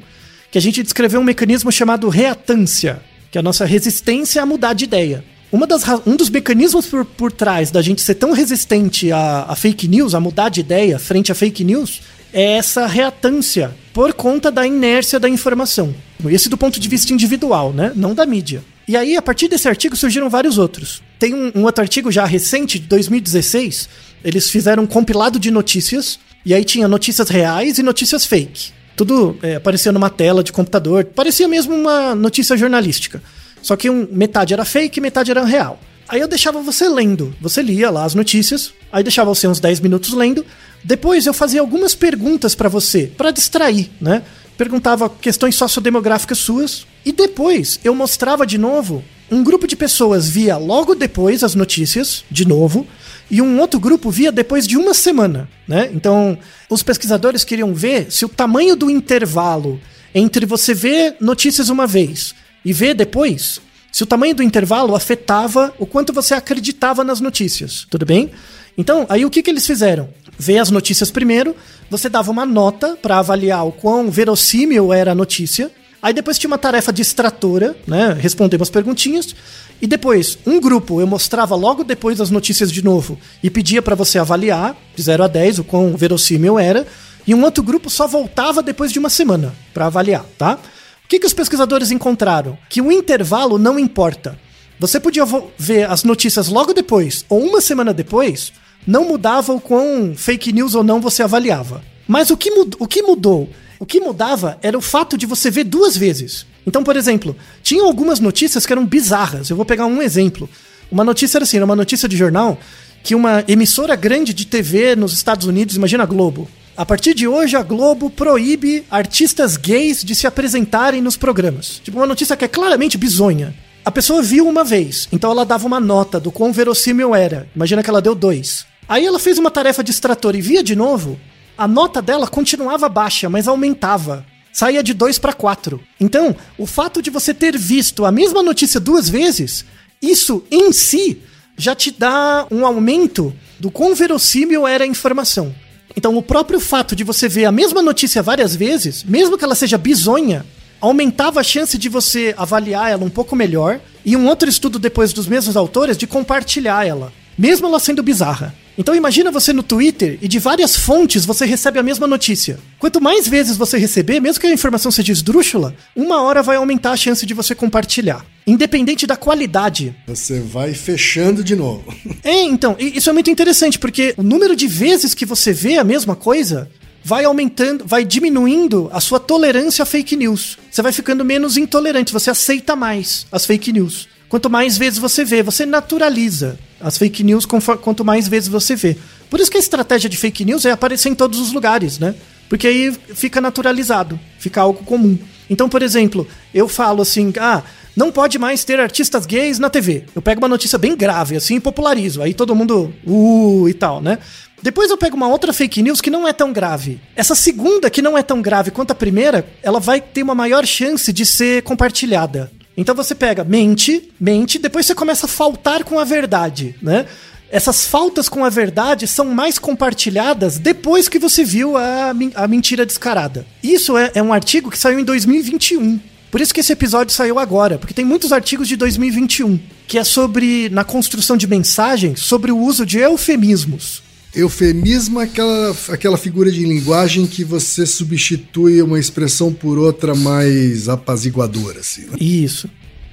que 0.53 0.59
a 0.59 0.61
gente 0.61 0.85
descreveu 0.85 1.21
um 1.21 1.25
mecanismo 1.25 1.73
chamado 1.73 2.09
reatância. 2.09 3.01
que 3.31 3.39
é 3.39 3.41
a 3.41 3.43
nossa 3.43 3.65
resistência 3.65 4.41
a 4.41 4.47
mudar 4.47 4.73
de 4.73 4.85
ideia. 4.85 5.25
Uma 5.51 5.67
das, 5.67 5.83
um 6.07 6.15
dos 6.15 6.31
mecanismos 6.31 6.87
por, 6.87 7.05
por 7.05 7.33
trás 7.33 7.71
da 7.71 7.83
gente 7.83 8.01
ser 8.01 8.15
tão 8.15 8.33
resistente 8.33 9.11
a, 9.11 9.47
a 9.49 9.57
fake 9.57 9.89
news, 9.89 10.15
a 10.15 10.21
mudar 10.21 10.49
de 10.49 10.61
ideia 10.61 10.99
frente 10.99 11.33
a 11.33 11.35
fake 11.35 11.65
news, 11.65 12.03
é 12.33 12.53
essa 12.53 12.87
reatância 12.87 13.75
por 13.93 14.13
conta 14.13 14.51
da 14.51 14.67
inércia 14.67 15.19
da 15.19 15.29
informação. 15.29 15.95
Esse 16.27 16.49
do 16.49 16.57
ponto 16.57 16.79
de 16.79 16.89
vista 16.89 17.13
individual, 17.13 17.73
né? 17.73 17.93
Não 17.97 18.15
da 18.15 18.25
mídia. 18.25 18.63
E 18.89 18.97
aí, 18.97 19.17
a 19.19 19.23
partir 19.23 19.49
desse 19.49 19.69
artigo, 19.69 19.95
surgiram 19.95 20.31
vários 20.31 20.57
outros. 20.57 21.03
Tem 21.19 21.35
um, 21.35 21.53
um 21.55 21.65
outro 21.65 21.83
artigo 21.83 22.11
já 22.11 22.25
recente, 22.25 22.79
de 22.79 22.89
2016, 22.89 23.87
eles 24.25 24.49
fizeram 24.49 24.85
um 24.85 24.87
compilado 24.87 25.39
de 25.39 25.51
notícias, 25.51 26.19
e 26.43 26.55
aí 26.55 26.65
tinha 26.65 26.89
notícias 26.89 27.29
reais 27.29 27.77
e 27.77 27.83
notícias 27.83 28.25
fake. 28.25 28.73
Tudo 28.97 29.39
é, 29.43 29.57
aparecia 29.57 29.93
numa 29.93 30.09
tela 30.09 30.43
de 30.43 30.53
computador, 30.53 31.05
parecia 31.05 31.47
mesmo 31.47 31.75
uma 31.75 32.15
notícia 32.15 32.57
jornalística. 32.57 33.23
Só 33.61 33.77
que 33.77 33.91
um, 33.91 34.09
metade 34.11 34.55
era 34.55 34.65
fake 34.65 34.99
e 34.99 35.03
metade 35.03 35.31
era 35.31 35.45
real. 35.45 35.79
Aí 36.09 36.21
eu 36.21 36.27
deixava 36.27 36.63
você 36.63 36.89
lendo. 36.89 37.37
Você 37.43 37.61
lia 37.61 37.91
lá 37.91 38.07
as 38.07 38.15
notícias, 38.15 38.73
aí 38.91 39.03
deixava 39.03 39.35
você 39.35 39.47
uns 39.47 39.61
10 39.61 39.81
minutos 39.81 40.15
lendo. 40.15 40.47
Depois 40.83 41.27
eu 41.27 41.35
fazia 41.35 41.61
algumas 41.61 41.95
perguntas 41.95 42.55
pra 42.55 42.71
você, 42.71 43.13
pra 43.17 43.31
distrair, 43.31 43.91
né? 44.01 44.23
Perguntava 44.59 45.09
questões 45.09 45.55
sociodemográficas 45.55 46.39
suas. 46.39 46.85
E 47.05 47.13
depois 47.13 47.79
eu 47.85 47.95
mostrava 47.95 48.45
de 48.45 48.59
novo. 48.59 49.05
Um 49.31 49.45
grupo 49.45 49.67
de 49.67 49.77
pessoas 49.77 50.29
via 50.29 50.57
logo 50.57 50.95
depois 50.95 51.45
as 51.45 51.55
notícias, 51.55 52.25
de 52.31 52.47
novo, 52.47 52.87
e 53.31 53.41
um 53.41 53.61
outro 53.61 53.79
grupo 53.79 54.11
via 54.11 54.33
depois 54.33 54.67
de 54.67 54.77
uma 54.77 54.95
semana, 54.95 55.49
né? 55.67 55.91
Então, 55.93 56.37
os 56.69 56.83
pesquisadores 56.83 57.45
queriam 57.45 57.75
ver 57.75 58.11
se 58.11 58.25
o 58.25 58.29
tamanho 58.29 58.75
do 58.75 58.91
intervalo 58.91 59.81
entre 60.15 60.47
você 60.47 60.73
ver 60.73 61.17
notícias 61.21 61.69
uma 61.69 61.87
vez 61.87 62.35
e 62.65 62.73
ver 62.73 62.95
depois, 62.95 63.61
se 63.93 64.03
o 64.03 64.07
tamanho 64.07 64.35
do 64.35 64.43
intervalo 64.43 64.97
afetava 64.97 65.75
o 65.79 65.87
quanto 65.87 66.13
você 66.13 66.33
acreditava 66.33 67.05
nas 67.05 67.21
notícias, 67.21 67.87
tudo 67.91 68.07
bem? 68.07 68.31
Então, 68.79 69.05
aí 69.11 69.27
o 69.27 69.31
que, 69.31 69.43
que 69.43 69.51
eles 69.51 69.67
fizeram? 69.67 70.09
Ver 70.39 70.59
as 70.59 70.71
notícias 70.71 71.11
primeiro, 71.11 71.57
você 71.91 72.09
dava 72.09 72.31
uma 72.31 72.47
nota 72.47 72.97
para 73.01 73.19
avaliar 73.19 73.67
o 73.67 73.73
quão 73.73 74.11
verossímil 74.11 74.93
era 74.93 75.13
a 75.13 75.15
notícia, 75.15 75.71
aí 76.01 76.15
depois 76.15 76.39
tinha 76.39 76.49
uma 76.49 76.59
tarefa 76.59 76.93
distratora, 76.93 77.77
né? 77.87 78.17
Responder 78.19 78.57
umas 78.57 78.71
perguntinhas, 78.71 79.35
e 79.83 79.87
depois, 79.87 80.39
um 80.47 80.61
grupo 80.61 81.01
eu 81.01 81.07
mostrava 81.07 81.55
logo 81.55 81.85
depois 81.85 82.21
as 82.21 82.31
notícias 82.31 82.71
de 82.71 82.83
novo 82.83 83.19
e 83.43 83.49
pedia 83.49 83.81
para 83.81 83.95
você 83.95 84.19
avaliar, 84.19 84.77
de 84.95 85.03
0 85.03 85.25
a 85.25 85.29
10, 85.29 85.61
o 85.61 85.65
quão 85.65 85.97
verossímil 85.97 86.59
era, 86.59 86.87
e 87.27 87.35
um 87.35 87.43
outro 87.45 87.63
grupo 87.63 87.91
só 87.91 88.07
voltava 88.07 88.63
depois 88.63 88.93
de 88.93 88.99
uma 88.99 89.11
semana 89.11 89.55
para 89.75 89.87
avaliar, 89.87 90.25
tá? 90.37 90.59
O 91.05 91.09
que, 91.09 91.19
que 91.19 91.27
os 91.27 91.33
pesquisadores 91.33 91.91
encontraram? 91.91 92.59
Que 92.69 92.81
o 92.81 92.93
intervalo 92.93 93.59
não 93.59 93.79
importa. 93.79 94.39
Você 94.81 95.01
podia 95.01 95.25
ver 95.57 95.91
as 95.91 96.05
notícias 96.05 96.49
logo 96.49 96.73
depois 96.73 97.25
ou 97.29 97.41
uma 97.41 97.61
semana 97.61 97.93
depois, 97.93 98.53
não 98.87 99.07
mudava 99.07 99.53
o 99.53 99.61
quão 99.61 100.15
fake 100.17 100.53
news 100.53 100.75
ou 100.75 100.83
não 100.83 101.01
você 101.01 101.23
avaliava. 101.23 101.83
Mas 102.07 102.31
o 102.31 102.37
que, 102.37 102.51
o 102.79 102.87
que 102.87 103.03
mudou? 103.03 103.51
O 103.79 103.87
que 103.87 104.01
mudava 104.01 104.59
era 104.63 104.77
o 104.77 104.81
fato 104.81 105.17
de 105.17 105.27
você 105.27 105.51
ver 105.51 105.65
duas 105.65 105.97
vezes. 105.97 106.47
Então, 106.67 106.83
por 106.83 106.97
exemplo, 106.97 107.37
tinha 107.63 107.85
algumas 107.85 108.19
notícias 108.19 108.67
que 108.67 108.73
eram 108.73 108.87
bizarras. 108.87 109.51
Eu 109.51 109.57
vou 109.57 109.65
pegar 109.65 109.87
um 109.87 110.03
exemplo. 110.03 110.49
Uma 110.91 111.05
notícia 111.05 111.39
era 111.39 111.45
assim, 111.45 111.57
era 111.59 111.65
uma 111.65 111.77
notícia 111.77 112.09
de 112.09 112.17
jornal 112.17 112.59
que 113.03 113.15
uma 113.15 113.45
emissora 113.47 113.95
grande 113.95 114.35
de 114.35 114.47
TV 114.47 114.97
nos 114.97 115.13
Estados 115.13 115.47
Unidos, 115.47 115.77
imagina 115.77 116.03
a 116.03 116.07
Globo, 116.07 116.49
a 116.79 116.87
partir 116.87 117.13
de 117.13 117.27
hoje, 117.27 117.57
a 117.57 117.63
Globo 117.65 118.09
proíbe 118.09 118.85
artistas 118.89 119.57
gays 119.57 120.05
de 120.05 120.15
se 120.15 120.29
apresentarem 120.29 121.03
nos 121.03 121.17
programas. 121.17 121.81
Tipo, 121.83 121.99
uma 121.99 122.07
notícia 122.07 122.37
que 122.37 122.45
é 122.45 122.49
claramente 122.49 122.97
bizonha. 122.97 123.53
A 123.89 123.91
pessoa 123.91 124.21
viu 124.21 124.47
uma 124.47 124.65
vez, 124.65 125.09
então 125.11 125.31
ela 125.31 125.47
dava 125.47 125.67
uma 125.67 125.81
nota 125.81 126.21
do 126.21 126.31
quão 126.31 126.53
verossímil 126.53 127.15
era. 127.15 127.49
Imagina 127.57 127.83
que 127.83 127.89
ela 127.89 128.03
deu 128.03 128.15
dois. 128.15 128.67
Aí 128.87 129.07
ela 129.07 129.19
fez 129.19 129.39
uma 129.39 129.51
tarefa 129.51 129.83
distratora 129.83 130.37
e 130.37 130.43
via 130.43 130.63
de 130.63 130.77
novo, 130.77 131.19
a 131.57 131.67
nota 131.67 132.03
dela 132.03 132.29
continuava 132.29 132.87
baixa, 132.87 133.31
mas 133.31 133.49
aumentava. 133.49 134.27
Saía 134.53 134.83
de 134.83 134.93
2 134.93 135.19
para 135.19 135.33
4. 135.33 135.81
Então, 135.99 136.37
o 136.59 136.67
fato 136.67 137.01
de 137.01 137.09
você 137.09 137.33
ter 137.33 137.57
visto 137.57 138.05
a 138.05 138.13
mesma 138.13 138.43
notícia 138.43 138.79
duas 138.79 139.09
vezes, 139.09 139.65
isso 140.03 140.45
em 140.51 140.71
si 140.71 141.23
já 141.57 141.75
te 141.75 141.91
dá 141.91 142.47
um 142.51 142.67
aumento 142.67 143.35
do 143.59 143.71
quão 143.71 143.95
verossímil 143.95 144.69
era 144.69 144.85
a 144.85 144.87
informação. 144.87 145.55
Então, 145.97 146.15
o 146.15 146.23
próprio 146.23 146.61
fato 146.61 146.95
de 146.95 147.05
você 147.05 147.27
ver 147.27 147.47
a 147.47 147.53
mesma 147.53 147.81
notícia 147.81 148.23
várias 148.23 148.55
vezes, 148.55 149.03
mesmo 149.03 149.39
que 149.39 149.45
ela 149.45 149.55
seja 149.55 149.79
bizonha, 149.79 150.45
aumentava 150.81 151.41
a 151.41 151.45
chance 151.45 151.77
de 151.77 151.89
você 151.89 152.35
avaliar 152.37 152.91
ela 152.91 153.05
um 153.05 153.11
pouco 153.11 153.35
melhor 153.35 153.81
e 154.05 154.17
um 154.17 154.27
outro 154.27 154.49
estudo 154.49 154.79
depois 154.79 155.13
dos 155.13 155.27
mesmos 155.27 155.57
autores 155.57 155.97
de 155.97 156.07
compartilhar 156.07 156.87
ela, 156.87 157.13
mesmo 157.37 157.67
ela 157.67 157.81
sendo 157.81 158.03
bizarra. 158.03 158.55
Então 158.79 158.95
imagina 158.95 159.33
você 159.33 159.53
no 159.53 159.65
Twitter 159.65 160.19
e 160.23 160.29
de 160.29 160.39
várias 160.39 160.77
fontes 160.77 161.27
você 161.27 161.45
recebe 161.45 161.81
a 161.81 161.83
mesma 161.83 162.07
notícia. 162.07 162.61
Quanto 162.79 163.01
mais 163.01 163.27
vezes 163.27 163.57
você 163.57 163.77
receber, 163.77 164.21
mesmo 164.21 164.41
que 164.41 164.47
a 164.47 164.53
informação 164.53 164.93
seja 164.93 165.11
esdrúxula, 165.11 165.75
uma 165.97 166.23
hora 166.23 166.45
vai 166.45 166.57
aumentar 166.57 166.93
a 166.93 166.97
chance 166.97 167.27
de 167.27 167.35
você 167.35 167.57
compartilhar. 167.57 168.25
Independente 168.47 169.05
da 169.05 169.17
qualidade. 169.17 169.97
Você 170.07 170.39
vai 170.39 170.75
fechando 170.75 171.43
de 171.43 171.57
novo. 171.57 171.93
É, 172.23 172.43
então, 172.43 172.77
isso 172.79 173.11
é 173.11 173.13
muito 173.13 173.31
interessante, 173.31 173.79
porque 173.79 174.15
o 174.17 174.23
número 174.23 174.55
de 174.55 174.69
vezes 174.69 175.13
que 175.13 175.27
você 175.27 175.53
vê 175.53 175.77
a 175.77 175.85
mesma 175.85 176.15
coisa 176.15 176.71
vai 177.09 177.25
aumentando, 177.25 177.87
vai 177.87 178.05
diminuindo 178.05 178.91
a 178.93 179.01
sua 179.01 179.19
tolerância 179.19 179.83
a 179.83 179.87
fake 179.87 180.15
news. 180.15 180.59
Você 180.71 180.83
vai 180.83 180.93
ficando 180.93 181.25
menos 181.25 181.57
intolerante, 181.57 182.13
você 182.13 182.29
aceita 182.29 182.77
mais 182.77 183.27
as 183.33 183.47
fake 183.47 183.73
news. 183.73 184.07
Quanto 184.29 184.51
mais 184.51 184.77
vezes 184.77 184.99
você 184.99 185.25
vê, 185.25 185.43
você 185.43 185.65
naturaliza 185.65 186.59
as 186.79 186.99
fake 186.99 187.25
news 187.25 187.47
quanto 187.47 188.05
mais 188.05 188.29
vezes 188.29 188.51
você 188.51 188.77
vê. 188.77 188.95
Por 189.31 189.41
isso 189.41 189.51
que 189.51 189.57
a 189.57 189.61
estratégia 189.61 190.11
de 190.11 190.19
fake 190.19 190.45
news 190.45 190.67
é 190.67 190.71
aparecer 190.71 191.09
em 191.09 191.15
todos 191.15 191.41
os 191.41 191.51
lugares, 191.51 191.99
né? 191.99 192.15
Porque 192.47 192.67
aí 192.67 192.95
fica 193.15 193.41
naturalizado, 193.41 194.21
fica 194.39 194.61
algo 194.61 194.85
comum. 194.85 195.19
Então, 195.49 195.67
por 195.67 195.81
exemplo, 195.81 196.29
eu 196.53 196.69
falo 196.69 197.01
assim, 197.01 197.33
ah, 197.41 197.63
não 197.99 198.13
pode 198.13 198.39
mais 198.39 198.63
ter 198.63 198.79
artistas 198.79 199.27
gays 199.27 199.59
na 199.59 199.69
TV. 199.69 200.05
Eu 200.15 200.23
pego 200.23 200.41
uma 200.41 200.47
notícia 200.47 200.79
bem 200.79 200.97
grave, 200.97 201.35
assim, 201.35 201.57
e 201.57 201.61
popularizo. 201.61 202.23
Aí 202.23 202.33
todo 202.33 202.55
mundo, 202.55 202.95
uh, 203.05 203.69
e 203.69 203.75
tal, 203.75 204.01
né? 204.01 204.19
Depois 204.63 204.89
eu 204.89 204.97
pego 204.97 205.17
uma 205.17 205.27
outra 205.27 205.53
fake 205.53 205.83
news 205.83 206.01
que 206.01 206.09
não 206.09 206.27
é 206.27 206.33
tão 206.33 206.53
grave. 206.53 207.01
Essa 207.17 207.35
segunda, 207.35 207.91
que 207.91 208.01
não 208.01 208.17
é 208.17 208.23
tão 208.23 208.41
grave 208.41 208.71
quanto 208.71 208.93
a 208.93 208.95
primeira, 208.95 209.45
ela 209.65 209.81
vai 209.81 210.01
ter 210.01 210.23
uma 210.23 210.35
maior 210.35 210.65
chance 210.65 211.13
de 211.13 211.27
ser 211.27 211.65
compartilhada. 211.65 212.53
Então 212.77 212.95
você 212.95 213.17
pega, 213.17 213.43
mente, 213.43 214.13
mente, 214.21 214.61
depois 214.61 214.87
você 214.87 214.95
começa 214.95 215.27
a 215.27 215.29
faltar 215.29 215.83
com 215.83 215.99
a 215.99 216.05
verdade, 216.05 216.77
né? 216.81 217.05
Essas 217.51 217.85
faltas 217.85 218.29
com 218.29 218.45
a 218.45 218.49
verdade 218.49 219.09
são 219.09 219.25
mais 219.25 219.59
compartilhadas 219.59 220.57
depois 220.57 221.09
que 221.09 221.19
você 221.19 221.43
viu 221.43 221.77
a, 221.77 222.15
a 222.37 222.47
mentira 222.47 222.87
descarada. 222.87 223.45
Isso 223.61 223.97
é, 223.97 224.13
é 224.15 224.23
um 224.23 224.33
artigo 224.33 224.71
que 224.71 224.79
saiu 224.79 225.01
em 225.01 225.05
2021. 225.05 225.99
Por 226.31 226.41
isso 226.41 226.53
que 226.53 226.61
esse 226.61 226.73
episódio 226.73 227.15
saiu 227.15 227.39
agora, 227.39 227.79
porque 227.79 227.95
tem 227.95 228.05
muitos 228.05 228.33
artigos 228.33 228.69
de 228.69 228.77
2021, 228.77 229.59
que 229.87 229.99
é 229.99 230.05
sobre, 230.05 230.69
na 230.69 230.85
construção 230.85 231.37
de 231.37 231.47
mensagens, 231.47 232.21
sobre 232.21 232.53
o 232.53 232.59
uso 232.59 232.85
de 232.85 232.99
eufemismos. 232.99 234.03
Eufemismo 234.35 235.21
é 235.21 235.25
aquela, 235.25 235.77
aquela 235.89 236.17
figura 236.19 236.51
de 236.51 236.65
linguagem 236.65 237.27
que 237.27 237.43
você 237.43 237.87
substitui 237.87 238.83
uma 238.83 238.99
expressão 238.99 239.53
por 239.53 239.79
outra 239.79 240.15
mais 240.15 240.89
apaziguadora, 240.89 241.81
assim. 241.81 242.03
né? 242.03 242.17
Isso. 242.21 242.69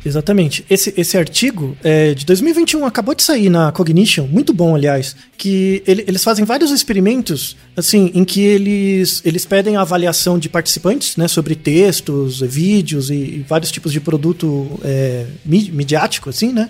Exatamente. 0.05 0.63
Esse, 0.69 0.93
esse 0.95 1.17
artigo 1.17 1.75
é 1.83 2.13
de 2.13 2.25
2021 2.27 2.85
acabou 2.85 3.15
de 3.15 3.23
sair 3.23 3.49
na 3.49 3.71
Cognition, 3.71 4.27
muito 4.27 4.53
bom, 4.53 4.75
aliás, 4.75 5.15
que 5.35 5.81
ele- 5.87 6.03
eles 6.07 6.23
fazem 6.23 6.45
vários 6.45 6.69
experimentos, 6.69 7.57
assim, 7.75 8.11
em 8.13 8.23
que 8.23 8.39
eles, 8.41 9.21
eles 9.25 9.45
pedem 9.45 9.75
a 9.77 9.81
avaliação 9.81 10.37
de 10.37 10.47
participantes, 10.47 11.17
né, 11.17 11.27
sobre 11.27 11.55
textos, 11.55 12.39
vídeos 12.41 13.09
e, 13.09 13.15
e 13.15 13.45
vários 13.49 13.71
tipos 13.71 13.91
de 13.91 13.99
produto 13.99 14.79
é, 14.83 15.25
mi- 15.43 15.71
midiático, 15.71 16.29
assim, 16.29 16.53
né? 16.53 16.69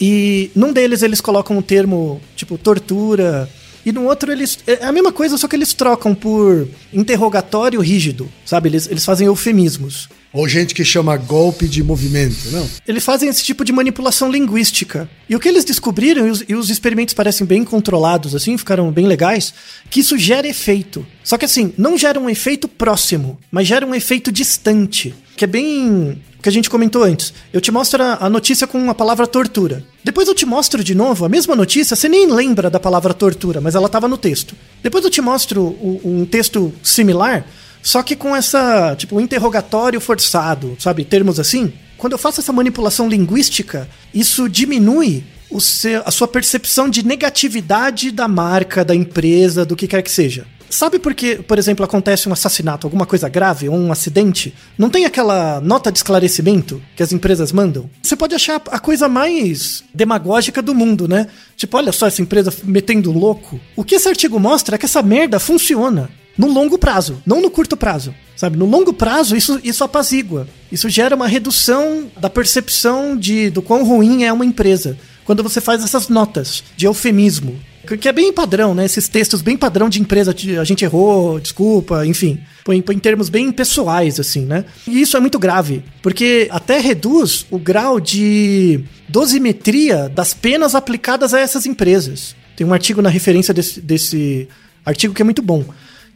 E 0.00 0.50
num 0.54 0.72
deles 0.72 1.02
eles 1.02 1.20
colocam 1.20 1.58
o 1.58 1.62
termo, 1.62 2.20
tipo, 2.36 2.56
tortura, 2.56 3.50
e 3.84 3.92
no 3.92 4.04
outro 4.04 4.30
eles. 4.30 4.58
É 4.66 4.84
a 4.84 4.92
mesma 4.92 5.10
coisa, 5.12 5.36
só 5.36 5.46
que 5.48 5.56
eles 5.56 5.74
trocam 5.74 6.14
por 6.14 6.68
interrogatório 6.92 7.80
rígido, 7.80 8.30
sabe? 8.46 8.68
Eles, 8.68 8.86
eles 8.90 9.04
fazem 9.04 9.26
eufemismos. 9.26 10.08
Ou 10.32 10.46
gente 10.46 10.74
que 10.74 10.84
chama 10.84 11.16
golpe 11.16 11.66
de 11.66 11.82
movimento, 11.82 12.50
não? 12.52 12.68
Eles 12.86 13.04
fazem 13.04 13.28
esse 13.28 13.42
tipo 13.42 13.64
de 13.64 13.72
manipulação 13.72 14.30
linguística. 14.30 15.10
E 15.28 15.34
o 15.34 15.40
que 15.40 15.48
eles 15.48 15.64
descobriram, 15.64 16.26
e 16.26 16.30
os, 16.30 16.44
e 16.48 16.54
os 16.54 16.70
experimentos 16.70 17.14
parecem 17.14 17.44
bem 17.44 17.64
controlados, 17.64 18.34
assim, 18.34 18.56
ficaram 18.56 18.92
bem 18.92 19.06
legais, 19.06 19.52
que 19.90 20.00
isso 20.00 20.16
gera 20.16 20.46
efeito. 20.46 21.04
Só 21.24 21.36
que 21.36 21.44
assim, 21.44 21.72
não 21.76 21.98
gera 21.98 22.20
um 22.20 22.30
efeito 22.30 22.68
próximo, 22.68 23.38
mas 23.50 23.66
gera 23.66 23.84
um 23.84 23.94
efeito 23.94 24.30
distante. 24.30 25.12
Que 25.36 25.44
é 25.44 25.48
bem. 25.48 26.22
que 26.40 26.48
a 26.48 26.52
gente 26.52 26.70
comentou 26.70 27.02
antes. 27.02 27.32
Eu 27.52 27.60
te 27.60 27.72
mostro 27.72 28.00
a, 28.02 28.28
notícia 28.30 28.66
com 28.66 28.88
a 28.88 28.94
palavra 28.94 29.26
tortura. 29.26 29.84
Depois 30.04 30.28
eu 30.28 30.34
te 30.34 30.46
mostro 30.46 30.84
de 30.84 30.94
novo 30.94 31.24
a 31.24 31.28
mesma 31.28 31.56
notícia, 31.56 31.96
você 31.96 32.08
nem 32.08 32.30
lembra 32.30 32.70
da 32.70 32.78
palavra 32.78 33.12
tortura, 33.12 33.60
mas 33.60 33.74
ela 33.74 33.86
estava 33.86 34.06
no 34.06 34.16
texto. 34.16 34.54
Depois 34.82 35.04
eu 35.04 35.10
te 35.10 35.20
mostro 35.20 35.76
um 36.04 36.24
texto 36.24 36.72
similar, 36.82 37.44
só 37.82 38.02
que 38.02 38.16
com 38.16 38.34
essa, 38.34 38.94
tipo, 38.96 39.16
um 39.16 39.20
interrogatório 39.20 40.00
forçado, 40.00 40.76
sabe? 40.78 41.04
Termos 41.04 41.40
assim. 41.40 41.72
quando 41.96 42.12
eu 42.12 42.18
faço 42.18 42.40
essa 42.40 42.52
manipulação 42.52 43.08
linguística, 43.08 43.88
isso 44.12 44.48
diminui 44.48 45.24
o 45.50 45.60
seu, 45.60 46.02
a 46.06 46.10
sua 46.10 46.28
percepção 46.28 46.88
de 46.88 47.04
negatividade 47.04 48.10
da 48.10 48.28
marca, 48.28 48.84
da 48.84 48.94
empresa, 48.94 49.64
do 49.64 49.76
que 49.76 49.86
quer 49.86 50.02
que 50.02 50.10
seja. 50.10 50.46
Sabe 50.70 51.00
por 51.00 51.14
que, 51.14 51.34
por 51.34 51.58
exemplo, 51.58 51.84
acontece 51.84 52.28
um 52.28 52.32
assassinato, 52.32 52.86
alguma 52.86 53.04
coisa 53.04 53.28
grave 53.28 53.68
ou 53.68 53.74
um 53.76 53.90
acidente? 53.90 54.54
Não 54.78 54.88
tem 54.88 55.04
aquela 55.04 55.60
nota 55.60 55.90
de 55.90 55.98
esclarecimento 55.98 56.80
que 56.94 57.02
as 57.02 57.12
empresas 57.12 57.50
mandam? 57.50 57.90
Você 58.00 58.14
pode 58.14 58.36
achar 58.36 58.62
a 58.70 58.78
coisa 58.78 59.08
mais 59.08 59.82
demagógica 59.92 60.62
do 60.62 60.72
mundo, 60.72 61.08
né? 61.08 61.26
Tipo, 61.56 61.76
olha 61.76 61.90
só 61.90 62.06
essa 62.06 62.22
empresa 62.22 62.54
metendo 62.62 63.10
louco. 63.10 63.60
O 63.74 63.82
que 63.82 63.96
esse 63.96 64.08
artigo 64.08 64.38
mostra 64.38 64.76
é 64.76 64.78
que 64.78 64.84
essa 64.84 65.02
merda 65.02 65.40
funciona 65.40 66.08
no 66.36 66.48
longo 66.48 66.78
prazo, 66.78 67.22
não 67.26 67.40
no 67.40 67.50
curto 67.50 67.76
prazo. 67.76 68.14
Sabe, 68.36 68.56
no 68.56 68.64
longo 68.64 68.94
prazo 68.94 69.36
isso, 69.36 69.60
isso 69.62 69.84
apazigua. 69.84 70.48
Isso 70.72 70.88
gera 70.88 71.14
uma 71.14 71.28
redução 71.28 72.10
da 72.18 72.30
percepção 72.30 73.14
de 73.14 73.50
do 73.50 73.60
quão 73.60 73.84
ruim 73.84 74.24
é 74.24 74.32
uma 74.32 74.46
empresa. 74.46 74.96
Quando 75.26 75.42
você 75.42 75.60
faz 75.60 75.84
essas 75.84 76.08
notas 76.08 76.64
de 76.74 76.86
eufemismo, 76.86 77.60
que 77.98 78.08
é 78.08 78.12
bem 78.12 78.32
padrão, 78.32 78.74
né? 78.74 78.84
Esses 78.84 79.08
textos 79.08 79.42
bem 79.42 79.56
padrão 79.56 79.88
de 79.88 80.00
empresa, 80.00 80.34
a 80.60 80.64
gente 80.64 80.84
errou, 80.84 81.38
desculpa, 81.38 82.06
enfim. 82.06 82.40
Põe, 82.64 82.78
em 82.78 82.98
termos 82.98 83.28
bem 83.28 83.52
pessoais, 83.52 84.18
assim, 84.18 84.46
né? 84.46 84.64
E 84.86 85.00
isso 85.02 85.16
é 85.16 85.20
muito 85.20 85.38
grave, 85.38 85.82
porque 86.02 86.48
até 86.50 86.78
reduz 86.78 87.46
o 87.50 87.58
grau 87.58 88.00
de 88.00 88.82
dosimetria 89.08 90.08
das 90.08 90.32
penas 90.32 90.74
aplicadas 90.74 91.34
a 91.34 91.40
essas 91.40 91.66
empresas. 91.66 92.34
Tem 92.56 92.66
um 92.66 92.72
artigo 92.72 93.02
na 93.02 93.08
referência 93.08 93.52
desse, 93.52 93.80
desse 93.80 94.48
artigo 94.84 95.14
que 95.14 95.22
é 95.22 95.24
muito 95.24 95.42
bom 95.42 95.64